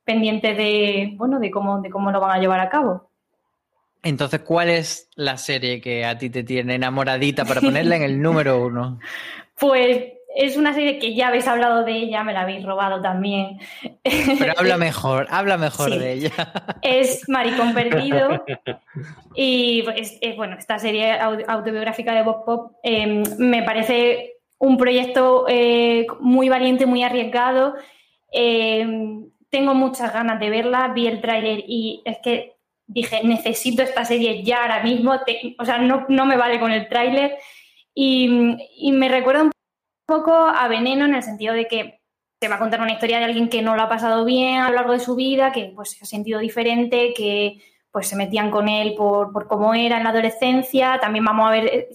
pendiente 0.04 0.54
de, 0.54 1.14
bueno, 1.16 1.40
de 1.40 1.50
cómo, 1.50 1.82
de 1.82 1.90
cómo 1.90 2.12
lo 2.12 2.20
van 2.22 2.38
a 2.38 2.40
llevar 2.40 2.60
a 2.60 2.70
cabo. 2.70 3.10
Entonces, 4.04 4.42
¿cuál 4.42 4.70
es 4.70 5.10
la 5.16 5.38
serie 5.38 5.80
que 5.80 6.06
a 6.06 6.18
ti 6.18 6.30
te 6.30 6.44
tiene 6.44 6.76
enamoradita 6.76 7.46
para 7.46 7.62
ponerla 7.62 7.96
en 7.96 8.04
el 8.04 8.22
número 8.22 8.62
uno? 8.66 9.00
Pues 9.58 10.04
es 10.36 10.58
una 10.58 10.74
serie 10.74 11.00
que 11.00 11.14
ya 11.14 11.28
habéis 11.30 11.48
hablado 11.48 11.84
de 11.86 11.94
ella, 11.94 12.24
me 12.24 12.34
la 12.34 12.42
habéis 12.42 12.66
robado 12.66 13.02
también. 13.02 13.60
Pero 14.04 14.54
habla 14.58 14.78
mejor, 14.78 15.28
habla 15.30 15.58
mejor 15.58 15.92
de 15.92 16.14
ella. 16.14 16.32
Es 16.82 17.28
Maricón 17.30 17.74
Perdido. 17.74 18.44
Y 19.36 19.84
bueno, 20.38 20.58
esta 20.60 20.78
serie 20.78 21.18
autobiográfica 21.20 22.14
de 22.14 22.22
Bob 22.22 22.46
Pop 22.46 22.74
em, 22.84 23.24
me 23.40 23.64
parece 23.64 24.36
un 24.60 24.78
proyecto 24.78 25.46
eh, 25.50 26.06
muy 26.20 26.50
valiente, 26.50 26.86
muy 26.86 27.02
arriesgado. 27.02 27.74
Em, 28.32 29.26
tengo 29.50 29.74
muchas 29.74 30.14
ganas 30.14 30.40
de 30.40 30.52
verla, 30.52 30.90
vi 30.90 31.08
el 31.08 31.20
tráiler 31.20 31.64
y 31.68 32.04
es 32.06 32.20
que 32.20 32.53
dije, 32.88 33.22
necesito 33.24 33.82
esta 33.82 34.06
serie 34.06 34.44
ya 34.44 34.62
ahora 34.62 34.84
mismo, 34.84 35.14
o 35.60 35.66
sea, 35.66 35.78
no, 35.78 36.26
me 36.26 36.38
vale 36.38 36.60
con 36.60 36.72
el 36.72 36.88
tráiler. 36.88 37.38
Y, 37.94 38.28
me 38.92 39.10
recuerda 39.10 39.44
un 39.44 39.52
poco 40.06 40.34
a 40.34 40.68
Veneno 40.68 41.06
en 41.06 41.16
el 41.16 41.24
sentido 41.24 41.54
de 41.54 41.68
que 41.68 42.00
se 42.42 42.48
va 42.50 42.56
a 42.56 42.60
contar 42.60 42.82
una 42.82 42.92
historia 42.92 43.20
de 43.20 43.26
alguien 43.26 43.50
que 43.50 43.62
no 43.62 43.76
lo 43.76 43.84
ha 43.84 43.90
pasado 43.90 44.26
bien 44.26 44.60
a 44.60 44.70
lo 44.70 44.76
largo 44.76 44.94
de 44.94 45.00
su 45.00 45.16
vida, 45.16 45.52
que 45.52 45.72
pues 45.76 45.92
se 45.92 46.04
ha 46.04 46.08
sentido 46.08 46.40
diferente, 46.40 47.14
que 47.16 47.62
pues 47.92 48.08
se 48.08 48.16
metían 48.16 48.50
con 48.50 48.68
él 48.68 48.96
por, 48.96 49.32
por 49.32 49.48
cómo 49.48 49.74
era 49.74 49.98
en 49.98 50.04
la 50.04 50.10
adolescencia. 50.10 51.00
También 51.00 51.24
vamos 51.24 51.48
a 51.48 51.52
ver 51.52 51.66
eh, 51.66 51.90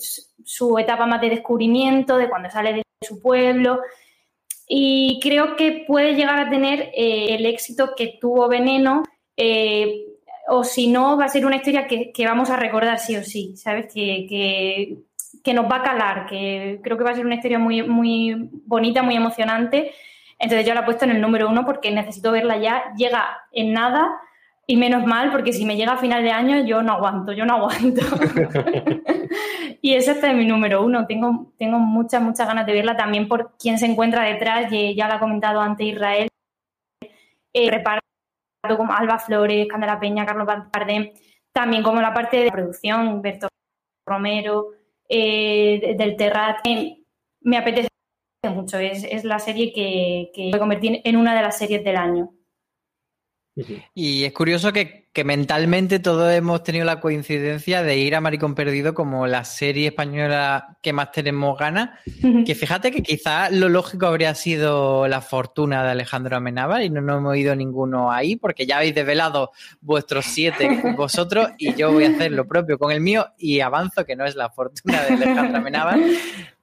su 0.45 0.79
etapa 0.79 1.07
más 1.07 1.21
de 1.21 1.31
descubrimiento, 1.31 2.17
de 2.17 2.29
cuando 2.29 2.51
sale 2.51 2.73
de 2.73 2.83
su 3.07 3.21
pueblo. 3.21 3.81
Y 4.67 5.19
creo 5.23 5.57
que 5.57 5.85
puede 5.87 6.15
llegar 6.15 6.39
a 6.39 6.51
tener 6.51 6.91
eh, 6.95 7.35
el 7.35 7.47
éxito 7.47 7.95
que 7.97 8.19
tuvo 8.21 8.49
Veneno 8.49 9.03
eh, 9.37 10.08
o 10.49 10.65
si 10.65 10.89
no, 10.89 11.17
va 11.17 11.27
a 11.27 11.29
ser 11.29 11.45
una 11.45 11.57
historia 11.57 11.87
que, 11.87 12.13
vamos 12.27 12.51
a 12.51 12.57
recordar 12.57 12.99
sí 12.99 13.17
o 13.17 13.23
sí, 13.23 13.55
¿sabes? 13.57 13.93
Que, 13.93 14.97
nos 15.55 15.65
va 15.65 15.77
a 15.77 15.83
calar, 15.83 16.27
que 16.27 16.79
creo 16.83 16.99
que 16.99 17.05
va 17.05 17.11
a 17.11 17.15
ser 17.15 17.25
una 17.25 17.37
historia 17.37 17.59
muy, 17.59 17.83
muy 17.83 18.51
bonita, 18.67 19.03
muy 19.03 19.17
emocionante. 19.17 19.93
Entonces 20.39 20.67
yo 20.67 20.75
la 20.75 20.81
he 20.81 20.85
puesto 20.85 21.07
en 21.07 21.13
el 21.13 21.23
número 21.23 21.49
uno 21.49 21.65
porque 21.65 21.91
necesito 21.91 22.33
verla 22.33 22.59
ya. 22.59 22.93
Llega 22.97 23.27
en 23.53 23.73
nada 23.73 24.21
y 24.67 24.77
menos 24.77 25.07
mal, 25.07 25.33
porque 25.33 25.55
si 25.55 25.65
me 25.65 25.77
llega 25.77 25.93
a 25.93 25.97
final 25.97 26.23
de 26.23 26.33
año 26.33 26.65
yo 26.67 26.83
no 26.83 26.93
aguanto, 26.93 27.33
yo 27.33 27.47
no 27.47 27.55
aguanto. 27.55 28.03
y 29.81 29.95
ese 29.95 30.13
es 30.13 30.35
mi 30.35 30.45
número 30.45 30.85
uno. 30.85 31.07
Tengo, 31.07 31.53
tengo 31.59 31.79
muchas, 31.79 32.21
muchas 32.21 32.47
ganas 32.47 32.67
de 32.67 32.75
verla 32.75 32.95
también 32.95 33.27
por 33.27 33.57
quién 33.59 33.79
se 33.79 33.87
encuentra 33.87 34.25
detrás, 34.25 34.71
ya 34.71 35.09
lo 35.09 35.15
ha 35.15 35.21
comentado 35.21 35.61
antes 35.61 35.87
Israel. 35.87 36.29
Eh, 37.55 37.71
como 38.77 38.93
Alba 38.93 39.19
Flores, 39.19 39.67
Candela 39.69 40.01
Peña, 40.01 40.27
Carlos 40.27 40.47
Bardem, 40.47 41.13
también 41.53 41.83
como 41.83 42.01
la 42.01 42.13
parte 42.13 42.39
de 42.39 42.51
producción, 42.51 43.23
Berto 43.23 43.49
Romero, 44.07 44.71
eh, 45.09 45.95
del 45.97 46.17
Terrat, 46.17 46.59
me 47.41 47.57
apetece 47.57 47.89
mucho. 48.45 48.79
Es, 48.79 49.25
la 49.25 49.39
serie 49.39 49.73
que, 49.73 50.31
que 50.35 50.51
voy 50.51 50.55
a 50.55 50.59
convertir 50.59 51.01
en 51.05 51.17
una 51.17 51.35
de 51.35 51.43
las 51.43 51.59
series 51.59 51.85
del 51.85 51.97
año. 51.97 52.31
Y 53.95 54.25
es 54.25 54.33
curioso 54.33 54.73
que, 54.73 55.07
mentalmente 55.25 55.99
todos 55.99 56.33
hemos 56.33 56.63
tenido 56.63 56.85
la 56.85 57.01
coincidencia 57.01 57.83
de 57.83 57.97
ir 57.97 58.15
a 58.15 58.21
Maricón 58.21 58.55
Perdido 58.55 58.95
como 58.95 59.27
la 59.27 59.45
serie 59.45 59.89
española 59.89 60.79
que 60.81 60.93
más 60.93 61.11
tenemos 61.11 61.59
ganas. 61.59 61.99
Que 62.47 62.55
fíjate 62.55 62.93
que 62.93 63.03
quizás 63.03 63.51
lo 63.51 63.69
lógico 63.69 64.07
habría 64.07 64.33
sido 64.37 65.09
La 65.09 65.21
Fortuna 65.21 65.83
de 65.83 65.91
Alejandro 65.91 66.37
Amenábar 66.37 66.83
y 66.83 66.91
no, 66.91 67.01
no 67.01 67.19
hemos 67.19 67.37
ido 67.37 67.57
ninguno 67.57 68.13
ahí 68.13 68.37
porque 68.37 68.65
ya 68.65 68.77
habéis 68.77 68.95
desvelado 68.95 69.51
vuestros 69.81 70.25
siete 70.25 70.69
vosotros 70.97 71.49
y 71.59 71.75
yo 71.75 71.93
voy 71.93 72.05
a 72.05 72.11
hacer 72.11 72.31
lo 72.31 72.47
propio 72.47 72.79
con 72.79 72.93
el 72.93 73.01
mío 73.01 73.27
y 73.37 73.59
avanzo 73.59 74.05
que 74.05 74.15
no 74.15 74.25
es 74.25 74.37
La 74.37 74.51
Fortuna 74.51 75.03
de 75.03 75.15
Alejandro 75.15 75.59
Amenábar. 75.59 75.99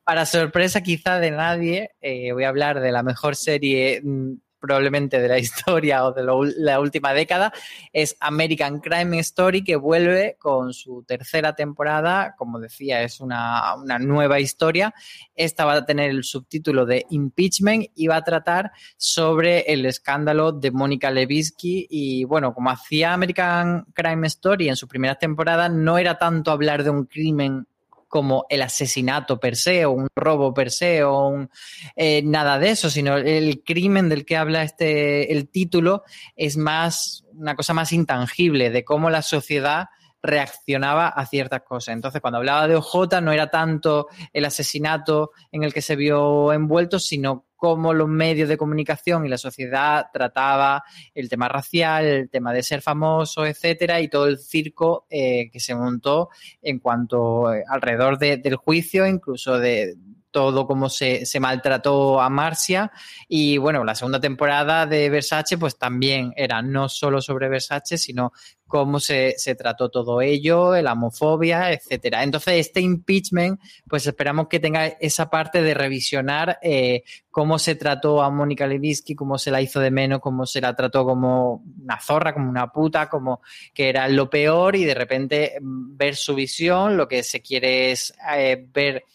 Para 0.05 0.27
sorpresa 0.27 0.83
quizá 0.83 1.19
de 1.19 1.31
nadie, 1.31 1.89
eh, 1.99 2.31
voy 2.31 2.43
a 2.43 2.49
hablar 2.49 2.79
de 2.79 2.91
la 2.91 3.01
mejor 3.01 3.35
serie 3.35 4.01
mm, 4.03 4.33
probablemente 4.65 5.21
de 5.21 5.27
la 5.27 5.37
historia 5.45 6.05
o 6.05 6.11
de 6.11 6.23
la 6.57 6.79
última 6.79 7.13
década, 7.13 7.53
es 7.93 8.17
American 8.19 8.79
Crime 8.79 9.19
Story, 9.19 9.63
que 9.63 9.75
vuelve 9.75 10.37
con 10.39 10.73
su 10.73 11.03
tercera 11.03 11.55
temporada. 11.55 12.35
Como 12.37 12.59
decía, 12.59 13.03
es 13.03 13.19
una, 13.19 13.75
nueva 13.99 14.39
historia. 14.39 14.93
Esta 15.35 15.65
va 15.65 15.73
a 15.73 15.85
tener 15.85 16.09
el 16.09 16.23
subtítulo 16.23 16.85
de 16.85 17.05
Impeachment 17.09 17.87
y 17.95 18.07
va 18.07 18.17
a 18.17 18.23
tratar 18.23 18.71
sobre 18.97 19.61
el 19.71 19.85
escándalo 19.85 20.51
de 20.51 20.71
Mónica 20.71 21.11
Lewinsky. 21.11 21.87
Y 21.89 22.23
bueno, 22.25 22.53
como 22.53 22.69
hacía 22.69 23.13
American 23.13 23.85
Crime 23.93 24.27
Story 24.27 24.69
en 24.69 24.75
su 24.75 24.87
primera 24.87 25.15
temporada, 25.15 25.69
no 25.69 25.97
era 25.97 26.17
tanto 26.17 26.51
hablar 26.51 26.83
de 26.83 26.89
un 26.89 27.05
crimen 27.05 27.67
como 28.07 28.45
el 28.49 28.61
asesinato 28.61 29.39
per 29.39 29.55
se 29.55 29.85
o 29.85 29.91
un 29.91 30.07
robo 30.15 30.53
per 30.53 30.71
se 30.71 31.03
o 31.03 31.27
un, 31.27 31.49
eh, 31.95 32.21
nada 32.23 32.59
de 32.59 32.71
eso, 32.71 32.89
sino 32.89 33.17
el 33.17 33.63
crimen 33.63 34.09
del 34.09 34.25
que 34.25 34.37
habla 34.37 34.63
este 34.63 35.31
el 35.31 35.49
título 35.49 36.03
es 36.35 36.57
más 36.57 37.25
una 37.33 37.55
cosa 37.55 37.73
más 37.73 37.91
intangible 37.91 38.69
de 38.69 38.83
cómo 38.83 39.09
la 39.09 39.21
sociedad 39.21 39.87
reaccionaba 40.25 41.07
a 41.07 41.25
ciertas 41.25 41.61
cosas. 41.63 41.93
Entonces, 41.93 42.21
cuando 42.21 42.37
hablaba 42.37 42.67
de 42.67 42.75
OJ, 42.75 43.21
no 43.21 43.31
era 43.31 43.49
tanto 43.49 44.07
el 44.33 44.45
asesinato 44.45 45.31
en 45.51 45.63
el 45.63 45.73
que 45.73 45.81
se 45.81 45.95
vio 45.95 46.51
envuelto, 46.53 46.99
sino 46.99 47.45
cómo 47.55 47.93
los 47.93 48.07
medios 48.07 48.49
de 48.49 48.57
comunicación 48.57 49.25
y 49.25 49.29
la 49.29 49.37
sociedad 49.37 50.07
trataba 50.13 50.83
el 51.13 51.29
tema 51.29 51.47
racial, 51.47 52.05
el 52.05 52.29
tema 52.29 52.53
de 52.53 52.61
ser 52.61 52.81
famoso, 52.81 53.45
etcétera, 53.45 54.01
y 54.01 54.07
todo 54.07 54.27
el 54.27 54.37
circo 54.37 55.07
eh, 55.09 55.49
que 55.51 55.59
se 55.59 55.73
montó 55.73 56.29
en 56.61 56.79
cuanto 56.79 57.53
eh, 57.53 57.63
alrededor 57.67 58.19
del 58.19 58.55
juicio, 58.57 59.07
incluso 59.07 59.57
de, 59.57 59.95
todo 60.35 60.67
cómo 60.67 60.89
se, 60.89 61.25
se, 61.25 61.39
maltrató 61.39 62.19
a 62.19 62.29
Marcia. 62.29 62.91
Y 63.25 63.57
bueno, 63.57 63.85
la 63.85 63.95
segunda 63.95 64.19
temporada 64.19 64.85
de 64.85 65.09
Versace, 65.09 65.57
pues 65.57 65.77
también 65.77 66.33
era 66.35 66.61
no 66.61 66.89
solo 66.89 67.21
sobre 67.21 67.47
Versace, 67.47 67.97
sino 67.97 68.33
cómo 68.75 68.99
se, 68.99 69.35
se 69.37 69.55
trató 69.55 69.89
todo 69.89 70.21
ello, 70.21 70.75
la 70.81 70.91
homofobia, 70.91 71.71
etcétera. 71.71 72.23
Entonces, 72.23 72.55
este 72.55 72.81
impeachment, 72.81 73.57
pues 73.87 74.05
esperamos 74.05 74.49
que 74.49 74.59
tenga 74.59 74.85
esa 74.85 75.29
parte 75.29 75.61
de 75.61 75.73
revisionar 75.73 76.59
eh, 76.61 77.03
cómo 77.31 77.57
se 77.57 77.75
trató 77.75 78.21
a 78.21 78.29
Mónica 78.29 78.67
Lewinsky, 78.67 79.15
cómo 79.15 79.37
se 79.37 79.49
la 79.49 79.61
hizo 79.61 79.79
de 79.79 79.91
menos, 79.91 80.19
cómo 80.19 80.45
se 80.45 80.59
la 80.59 80.75
trató 80.75 81.05
como 81.05 81.63
una 81.81 81.97
zorra, 82.01 82.33
como 82.33 82.49
una 82.49 82.67
puta, 82.67 83.07
como 83.07 83.39
que 83.73 83.87
era 83.87 84.09
lo 84.09 84.29
peor 84.29 84.75
y 84.75 84.83
de 84.83 84.93
repente 84.93 85.53
mm, 85.61 85.95
ver 85.95 86.17
su 86.17 86.35
visión, 86.35 86.97
lo 86.97 87.07
que 87.07 87.23
se 87.23 87.41
quiere 87.41 87.91
es 87.93 88.13
eh, 88.35 88.67
ver 88.73 89.05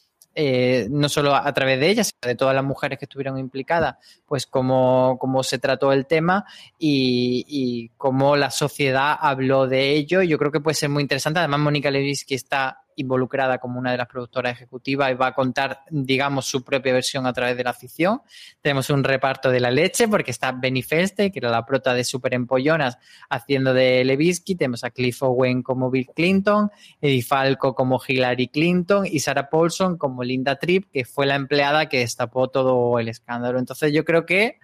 eh, 0.42 0.88
no 0.90 1.10
solo 1.10 1.34
a, 1.34 1.52
través 1.52 1.78
de 1.78 1.90
ella, 1.90 2.02
sino 2.02 2.18
de 2.26 2.34
todas 2.34 2.54
las 2.54 2.64
mujeres 2.64 2.98
que 2.98 3.04
estuvieron 3.04 3.38
implicadas, 3.38 3.96
pues 4.24 4.46
cómo, 4.46 5.18
cómo 5.20 5.42
se 5.42 5.58
trató 5.58 5.92
el 5.92 6.06
tema 6.06 6.46
y, 6.78 7.44
y, 7.46 7.90
cómo 7.98 8.36
la 8.36 8.50
sociedad 8.50 9.16
habló 9.20 9.66
de 9.66 9.90
ello. 9.90 10.22
Yo 10.22 10.38
creo 10.38 10.50
que 10.50 10.60
puede 10.60 10.76
ser 10.76 10.88
muy 10.88 11.02
interesante. 11.02 11.40
Además, 11.40 11.60
Mónica 11.60 11.90
Lewinsky 11.90 12.36
está 12.36 12.84
involucrada 13.00 13.58
como 13.58 13.78
una 13.78 13.90
de 13.90 13.98
las 13.98 14.06
productoras 14.06 14.52
ejecutivas 14.52 15.10
y 15.10 15.14
va 15.14 15.28
a 15.28 15.34
contar, 15.34 15.80
digamos, 15.90 16.46
su 16.46 16.62
propia 16.64 16.92
versión 16.92 17.26
a 17.26 17.32
través 17.32 17.56
de 17.56 17.64
la 17.64 17.72
ficción. 17.72 18.22
Tenemos 18.60 18.90
un 18.90 19.04
reparto 19.04 19.50
de 19.50 19.60
la 19.60 19.70
leche 19.70 20.08
porque 20.08 20.30
está 20.30 20.52
Benny 20.52 20.82
Feste, 20.82 21.30
que 21.30 21.38
era 21.38 21.50
la 21.50 21.64
prota 21.66 21.94
de 21.94 22.04
Super 22.04 22.34
Empollonas, 22.34 22.98
haciendo 23.28 23.74
de 23.74 24.04
Levinsky. 24.04 24.54
Tenemos 24.54 24.84
a 24.84 24.90
Cliff 24.90 25.22
Owen 25.22 25.62
como 25.62 25.90
Bill 25.90 26.08
Clinton, 26.14 26.70
Eddie 27.00 27.22
Falco 27.22 27.74
como 27.74 28.00
Hillary 28.06 28.48
Clinton 28.48 29.06
y 29.06 29.20
Sarah 29.20 29.50
Paulson 29.50 29.98
como 29.98 30.22
Linda 30.22 30.56
Tripp, 30.56 30.90
que 30.92 31.04
fue 31.04 31.26
la 31.26 31.34
empleada 31.34 31.88
que 31.88 31.98
destapó 31.98 32.48
todo 32.48 32.98
el 32.98 33.08
escándalo. 33.08 33.58
Entonces 33.58 33.92
yo 33.92 34.04
creo 34.04 34.26
que 34.26 34.58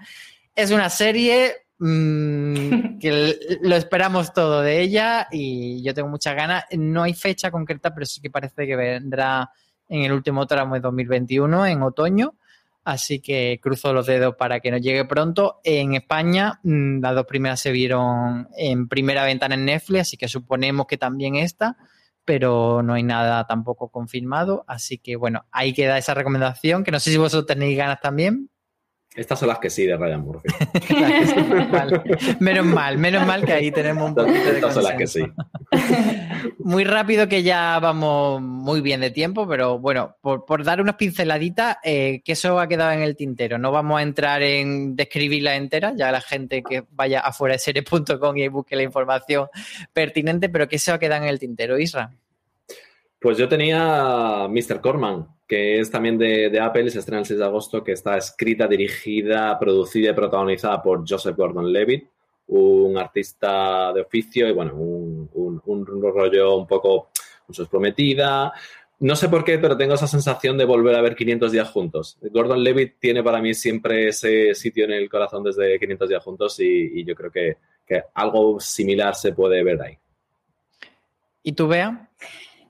es 0.55 0.70
una 0.70 0.89
serie 0.89 1.65
Mm, 1.78 2.98
que 3.00 3.58
lo 3.60 3.76
esperamos 3.76 4.32
todo 4.32 4.62
de 4.62 4.80
ella 4.80 5.28
y 5.30 5.82
yo 5.82 5.94
tengo 5.94 6.08
muchas 6.08 6.34
ganas. 6.34 6.64
No 6.76 7.02
hay 7.02 7.14
fecha 7.14 7.50
concreta, 7.50 7.92
pero 7.94 8.06
sí 8.06 8.20
que 8.20 8.30
parece 8.30 8.66
que 8.66 8.76
vendrá 8.76 9.50
en 9.88 10.02
el 10.02 10.12
último 10.12 10.46
tramo 10.46 10.74
de 10.74 10.80
2021, 10.80 11.66
en 11.66 11.82
otoño. 11.82 12.34
Así 12.84 13.20
que 13.20 13.58
cruzo 13.60 13.92
los 13.92 14.06
dedos 14.06 14.36
para 14.36 14.60
que 14.60 14.70
nos 14.70 14.80
llegue 14.80 15.04
pronto. 15.04 15.60
En 15.64 15.94
España, 15.94 16.60
mm, 16.62 17.00
las 17.00 17.14
dos 17.16 17.26
primeras 17.26 17.60
se 17.60 17.72
vieron 17.72 18.48
en 18.56 18.86
primera 18.88 19.24
ventana 19.24 19.56
en 19.56 19.64
Netflix, 19.64 20.02
así 20.02 20.16
que 20.16 20.28
suponemos 20.28 20.86
que 20.86 20.96
también 20.96 21.34
esta, 21.34 21.76
pero 22.24 22.82
no 22.84 22.94
hay 22.94 23.02
nada 23.02 23.44
tampoco 23.46 23.88
confirmado. 23.88 24.64
Así 24.68 24.98
que 24.98 25.16
bueno, 25.16 25.46
ahí 25.50 25.72
queda 25.72 25.98
esa 25.98 26.14
recomendación, 26.14 26.84
que 26.84 26.92
no 26.92 27.00
sé 27.00 27.10
si 27.10 27.16
vosotros 27.16 27.46
tenéis 27.46 27.76
ganas 27.76 28.00
también, 28.00 28.50
estas 29.16 29.38
son 29.38 29.48
las 29.48 29.58
que 29.58 29.70
sí 29.70 29.86
de 29.86 29.96
Ryan 29.96 30.20
Murphy. 30.20 30.48
menos 32.40 32.66
mal, 32.66 32.98
menos 32.98 33.26
mal 33.26 33.44
que 33.44 33.52
ahí 33.54 33.70
tenemos 33.70 34.10
un 34.10 34.14
poquito 34.14 34.44
de 34.44 34.54
Estas 34.56 34.74
son 34.74 34.84
las 34.84 34.94
que 34.94 35.06
sí. 35.06 35.22
Muy 36.58 36.84
rápido 36.84 37.26
que 37.26 37.42
ya 37.42 37.78
vamos 37.80 38.42
muy 38.42 38.82
bien 38.82 39.00
de 39.00 39.10
tiempo, 39.10 39.48
pero 39.48 39.78
bueno, 39.78 40.16
por, 40.20 40.64
dar 40.64 40.82
unas 40.82 40.96
pinceladitas, 40.96 41.78
eh, 41.82 42.20
que 42.24 42.32
eso 42.32 42.60
ha 42.60 42.68
quedado 42.68 42.92
en 42.92 43.02
el 43.02 43.16
tintero. 43.16 43.56
No 43.56 43.72
vamos 43.72 43.98
a 43.98 44.02
entrar 44.02 44.42
en 44.42 44.96
describirla 44.96 45.56
entera, 45.56 45.94
ya 45.96 46.12
la 46.12 46.20
gente 46.20 46.62
que 46.62 46.84
vaya 46.90 47.20
afuera 47.20 47.54
de 47.54 47.58
series.com 47.58 48.36
y 48.36 48.48
busque 48.48 48.76
la 48.76 48.82
información 48.82 49.48
pertinente, 49.92 50.48
pero 50.50 50.68
que 50.68 50.76
eso 50.76 50.92
ha 50.92 50.98
quedado 50.98 51.22
en 51.22 51.30
el 51.30 51.38
tintero, 51.38 51.78
Isra. 51.78 52.12
Pues 53.20 53.38
yo 53.38 53.48
tenía 53.48 54.46
Mr. 54.48 54.80
Corman, 54.80 55.26
que 55.46 55.78
es 55.78 55.90
también 55.90 56.18
de, 56.18 56.58
Apple, 56.60 56.90
se 56.90 56.98
estrena 56.98 57.20
el 57.20 57.26
6 57.26 57.38
de 57.38 57.44
agosto, 57.44 57.84
que 57.84 57.92
está 57.92 58.16
escrita, 58.16 58.66
dirigida, 58.66 59.58
producida 59.58 60.10
y 60.10 60.14
protagonizada 60.14 60.82
por 60.82 61.08
Joseph 61.08 61.36
Gordon-Levitt, 61.36 62.08
un 62.48 62.96
artista 62.98 63.92
de 63.92 64.02
oficio 64.02 64.48
y, 64.48 64.52
bueno, 64.52 64.74
un, 64.74 65.86
rollo 65.86 66.56
un 66.56 66.66
poco 66.66 67.10
prometida. 67.70 68.52
No 68.98 69.14
sé 69.14 69.28
por 69.28 69.44
qué, 69.44 69.58
pero 69.58 69.76
tengo 69.76 69.94
esa 69.94 70.06
sensación 70.06 70.56
de 70.56 70.64
volver 70.64 70.94
a 70.94 71.02
ver 71.02 71.14
500 71.14 71.52
días 71.52 71.70
juntos. 71.70 72.18
Gordon 72.20 72.62
Levitt 72.62 72.98
tiene 72.98 73.22
para 73.22 73.40
mí 73.40 73.52
siempre 73.54 74.08
ese 74.08 74.54
sitio 74.54 74.84
en 74.84 74.92
el 74.92 75.08
corazón 75.08 75.44
desde 75.44 75.78
500 75.78 76.08
días 76.08 76.24
juntos 76.24 76.58
y, 76.60 77.04
yo 77.04 77.14
creo 77.14 77.30
que, 77.30 77.56
que, 77.86 78.02
algo 78.14 78.58
similar 78.58 79.14
se 79.14 79.32
puede 79.32 79.62
ver 79.62 79.82
ahí. 79.82 79.98
¿Y 81.42 81.52
tú, 81.52 81.68
Bea? 81.68 82.10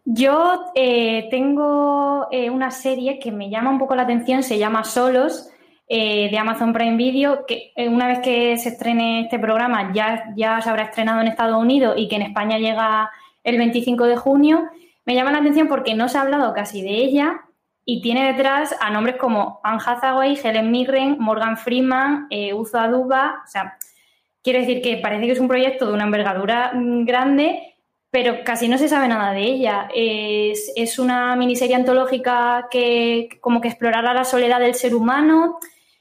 Yo 0.09 0.67
eh, 0.77 1.27
tengo 1.33 2.29
eh, 2.31 2.49
una 2.49 2.71
serie 2.71 3.19
que 3.19 3.33
me 3.33 3.51
llama 3.51 3.71
un 3.71 3.79
poco 3.81 3.97
la 3.97 4.03
atención, 4.03 4.45
se 4.45 4.57
llama 4.57 4.85
Solos, 4.85 5.51
eh, 5.89 6.31
de 6.31 6.39
Amazon 6.39 6.73
Prime 6.73 6.97
Video, 6.97 7.45
que 7.45 7.73
una 7.77 8.07
vez 8.07 8.21
que 8.21 8.57
se 8.57 8.69
estrene 8.69 9.23
este 9.23 9.41
programa 9.41 9.93
ya, 9.93 10.33
ya 10.37 10.61
se 10.61 10.71
habrá 10.71 10.85
estrenado 10.85 11.21
en 11.21 11.27
Estados 11.27 11.61
Unidos 11.61 11.95
y 11.97 12.07
que 12.07 12.17
en 12.17 12.23
España 12.23 12.57
llega 12.57 13.11
el 13.43 13.59
25 13.59 14.05
de 14.07 14.17
junio. 14.17 14.71
Me 15.05 15.17
llama 15.17 15.33
la 15.33 15.39
atención 15.39 15.67
porque 15.67 15.95
no 15.97 16.09
se 16.09 16.19
ha 16.19 16.23
hablado 16.23 16.55
casi 16.55 16.83
de 16.83 16.91
ella 16.91 17.41
y 17.85 18.01
tiene 18.01 18.33
detrás 18.33 18.77
a 18.81 18.91
nombres 18.91 19.17
como 19.17 19.61
Anne 19.65 19.83
Hathaway, 19.85 20.39
Helen 20.41 20.71
Mirren, 20.71 21.17
Morgan 21.19 21.57
Freeman, 21.57 22.29
Uzo 22.55 22.79
Aduba. 22.79 23.43
O 23.45 23.49
sea, 23.49 23.77
quiere 24.41 24.61
decir 24.61 24.83
que 24.83 24.99
parece 24.99 25.27
que 25.27 25.33
es 25.33 25.41
un 25.41 25.49
proyecto 25.49 25.89
de 25.89 25.95
una 25.95 26.05
envergadura 26.05 26.71
mm, 26.75 27.05
grande 27.05 27.76
pero 28.11 28.45
casi 28.45 28.69
no 28.69 28.79
se 28.79 28.89
sabe 28.89 29.09
nada 29.09 29.33
de 29.33 29.43
ella. 29.43 29.89
Es, 29.95 30.99
una 30.99 31.37
miniserie 31.37 31.77
antológica 31.77 32.69
que 32.71 33.29
como 33.41 33.61
que 33.61 33.69
explorará 33.69 34.15
la 34.15 34.25
soledad 34.25 34.61
del 34.61 34.75
ser 34.75 34.95
humano 34.95 35.59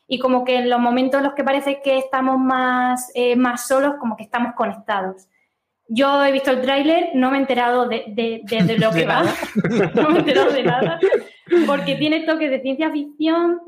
y 0.08 0.20
como 0.20 0.46
que 0.46 0.58
en 0.58 0.70
los 0.70 0.80
momentos 0.80 1.18
en 1.20 1.26
los 1.26 1.34
que 1.34 1.44
parece 1.44 1.82
que 1.84 1.98
estamos 1.98 2.40
más, 2.40 3.12
eh, 3.16 3.36
más 3.36 3.68
solos, 3.68 3.96
como 4.00 4.16
que 4.16 4.24
estamos 4.24 4.54
conectados. 4.56 5.28
Yo 5.88 6.24
he 6.24 6.32
visto 6.32 6.52
el 6.52 6.62
tráiler, 6.62 7.10
no 7.16 7.32
me 7.32 7.38
he 7.38 7.42
enterado 7.42 7.88
de, 7.88 8.42
lo 8.78 8.92
que 8.94 9.06
va, 9.06 9.24
no 9.96 10.10
me 10.10 10.16
he 10.16 10.20
enterado 10.20 10.52
de 10.52 10.64
nada, 10.64 11.00
porque 11.68 11.96
tiene 11.96 12.22
toques 12.22 12.50
de 12.50 12.62
ciencia 12.62 12.92
ficción, 12.92 13.62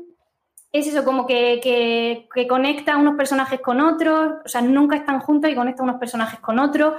es 0.72 0.86
eso, 0.86 1.04
como 1.04 1.26
que, 1.26 1.60
que, 1.62 2.28
que 2.34 2.46
conecta 2.46 2.96
unos 2.96 3.16
personajes 3.16 3.60
con 3.60 3.80
otros, 3.80 4.34
o 4.44 4.48
sea, 4.48 4.60
nunca 4.60 4.96
están 4.96 5.20
juntos 5.20 5.50
y 5.50 5.54
conecta 5.54 5.82
unos 5.82 5.96
personajes 5.96 6.40
con 6.40 6.58
otros 6.58 6.94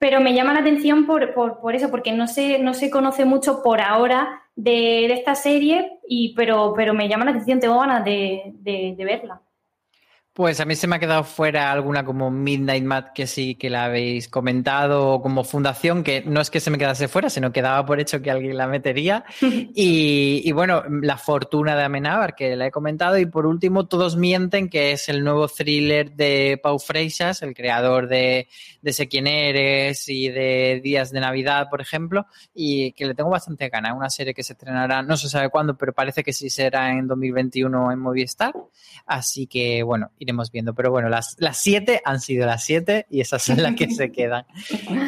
pero 0.00 0.18
me 0.22 0.32
llama 0.32 0.54
la 0.54 0.60
atención 0.60 1.04
por, 1.04 1.34
por, 1.34 1.74
eso, 1.74 1.90
porque 1.90 2.12
no 2.12 2.26
se, 2.26 2.58
no 2.58 2.72
se 2.72 2.88
conoce 2.88 3.26
mucho 3.26 3.62
por 3.62 3.82
ahora 3.82 4.42
de, 4.56 5.12
esta 5.12 5.34
serie, 5.34 6.00
y, 6.08 6.34
pero, 6.34 6.72
pero 6.74 6.94
me 6.94 7.06
llama 7.06 7.26
la 7.26 7.32
atención, 7.32 7.60
tengo 7.60 7.78
ganas 7.78 8.02
de, 8.02 8.94
verla. 8.96 9.42
Pues 10.40 10.58
a 10.58 10.64
mí 10.64 10.74
se 10.74 10.86
me 10.86 10.96
ha 10.96 10.98
quedado 10.98 11.22
fuera 11.22 11.70
alguna 11.70 12.02
como 12.02 12.30
Midnight 12.30 12.82
Mad 12.82 13.04
que 13.14 13.26
sí 13.26 13.56
que 13.56 13.68
la 13.68 13.84
habéis 13.84 14.26
comentado 14.26 15.20
como 15.20 15.44
fundación, 15.44 16.02
que 16.02 16.22
no 16.24 16.40
es 16.40 16.48
que 16.48 16.60
se 16.60 16.70
me 16.70 16.78
quedase 16.78 17.08
fuera, 17.08 17.28
sino 17.28 17.52
que 17.52 17.60
daba 17.60 17.84
por 17.84 18.00
hecho 18.00 18.22
que 18.22 18.30
alguien 18.30 18.56
la 18.56 18.66
metería. 18.66 19.22
y, 19.42 20.50
bueno, 20.52 20.82
La 21.02 21.18
Fortuna 21.18 21.76
de 21.76 21.82
Amenábar, 21.82 22.34
que 22.34 22.56
la 22.56 22.68
he 22.68 22.70
comentado. 22.70 23.18
Y 23.18 23.26
por 23.26 23.44
último, 23.44 23.86
Todos 23.86 24.16
Mienten, 24.16 24.70
que 24.70 24.92
es 24.92 25.10
el 25.10 25.22
nuevo 25.22 25.46
thriller 25.46 26.12
de 26.12 26.58
Pau 26.62 26.78
Freixas, 26.78 27.42
el 27.42 27.52
creador 27.52 28.08
de, 28.08 28.48
de 28.80 28.92
Sé 28.94 29.08
quién 29.08 29.26
eres 29.26 30.08
y 30.08 30.30
de 30.30 30.80
Días 30.82 31.10
de 31.10 31.20
Navidad, 31.20 31.68
por 31.68 31.82
ejemplo, 31.82 32.24
y 32.54 32.92
que 32.92 33.04
le 33.04 33.14
tengo 33.14 33.28
bastante 33.28 33.68
ganas. 33.68 33.94
Una 33.94 34.08
serie 34.08 34.32
que 34.32 34.42
se 34.42 34.54
estrenará, 34.54 35.02
no 35.02 35.18
se 35.18 35.28
sabe 35.28 35.50
cuándo, 35.50 35.76
pero 35.76 35.92
parece 35.92 36.22
que 36.22 36.32
sí 36.32 36.48
será 36.48 36.92
en 36.92 37.06
2021 37.06 37.92
en 37.92 37.98
Movistar. 37.98 38.54
Así 39.04 39.46
que 39.46 39.82
bueno, 39.82 40.12
iremos 40.30 40.50
viendo. 40.50 40.74
Pero 40.74 40.90
bueno, 40.90 41.08
las, 41.08 41.36
las 41.38 41.58
siete 41.58 42.00
han 42.04 42.20
sido 42.20 42.46
las 42.46 42.64
siete 42.64 43.06
y 43.10 43.20
esas 43.20 43.42
son 43.42 43.62
las 43.62 43.74
que 43.74 43.90
se 43.90 44.10
quedan. 44.12 44.46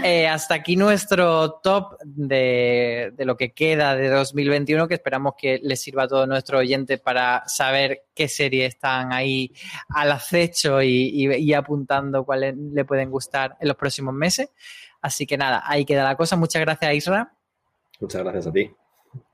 Eh, 0.05 0.27
hasta 0.27 0.55
aquí 0.55 0.77
nuestro 0.77 1.61
top 1.63 1.97
de, 2.05 3.15
lo 3.19 3.37
que 3.37 3.53
queda 3.53 3.95
de 3.95 4.09
2021, 4.09 4.89
que 4.89 4.95
esperamos 4.95 5.35
que 5.39 5.61
les 5.63 5.81
sirva 5.81 6.05
a 6.05 6.09
todo 6.09 6.27
nuestro 6.27 6.59
oyente 6.59 6.99
para 6.99 7.45
saber 7.47 8.05
qué 8.15 8.29
series 8.29 8.75
están 8.75 9.13
ahí 9.13 9.53
al 9.89 10.13
acecho 10.13 10.83
y, 10.83 11.53
apuntando 11.55 12.25
cuáles 12.25 12.57
le 12.57 12.85
pueden 12.85 13.11
gustar 13.11 13.57
en 13.61 13.69
los 13.69 13.77
próximos 13.77 14.15
meses. 14.15 14.51
Así 15.01 15.27
que 15.27 15.37
nada, 15.37 15.63
ahí 15.65 15.85
queda 15.85 16.05
la 16.05 16.17
cosa. 16.17 16.37
Muchas 16.37 16.63
gracias, 16.63 16.95
Isra. 16.95 17.33
Muchas 18.01 18.23
gracias 18.23 18.47
a 18.47 18.53
ti. 18.53 18.71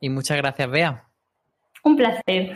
Y 0.00 0.08
muchas 0.08 0.36
gracias, 0.36 0.70
Bea. 0.70 1.07
Un 1.88 1.96
placer. 1.96 2.54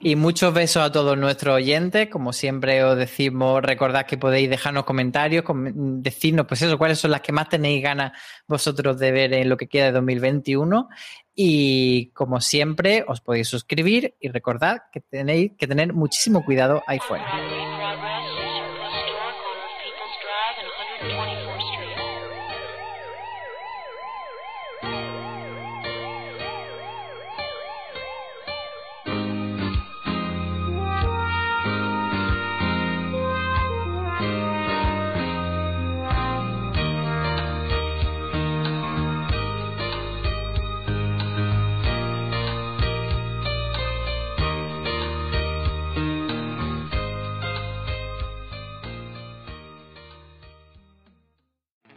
Y 0.00 0.16
muchos 0.16 0.52
besos 0.52 0.82
a 0.82 0.90
todos 0.90 1.16
nuestros 1.16 1.54
oyentes. 1.54 2.08
Como 2.08 2.32
siempre 2.32 2.82
os 2.82 2.96
decimos, 2.96 3.62
recordad 3.62 4.06
que 4.06 4.18
podéis 4.18 4.50
dejarnos 4.50 4.82
comentarios, 4.84 5.44
decirnos, 5.54 6.46
pues 6.48 6.64
cuáles 6.76 6.98
son 6.98 7.12
las 7.12 7.20
que 7.20 7.30
más 7.30 7.48
tenéis 7.48 7.80
ganas 7.80 8.10
vosotros 8.48 8.98
de 8.98 9.12
ver 9.12 9.34
en 9.34 9.48
lo 9.48 9.56
que 9.56 9.68
queda 9.68 9.84
de 9.84 9.92
2021. 9.92 10.88
Y 11.32 12.08
como 12.08 12.40
siempre, 12.40 13.04
os 13.06 13.20
podéis 13.20 13.46
suscribir 13.46 14.16
y 14.18 14.30
recordad 14.30 14.78
que 14.92 15.00
tenéis 15.00 15.52
que 15.56 15.68
tener 15.68 15.92
muchísimo 15.92 16.44
cuidado 16.44 16.82
ahí 16.88 16.98
fuera. 16.98 17.81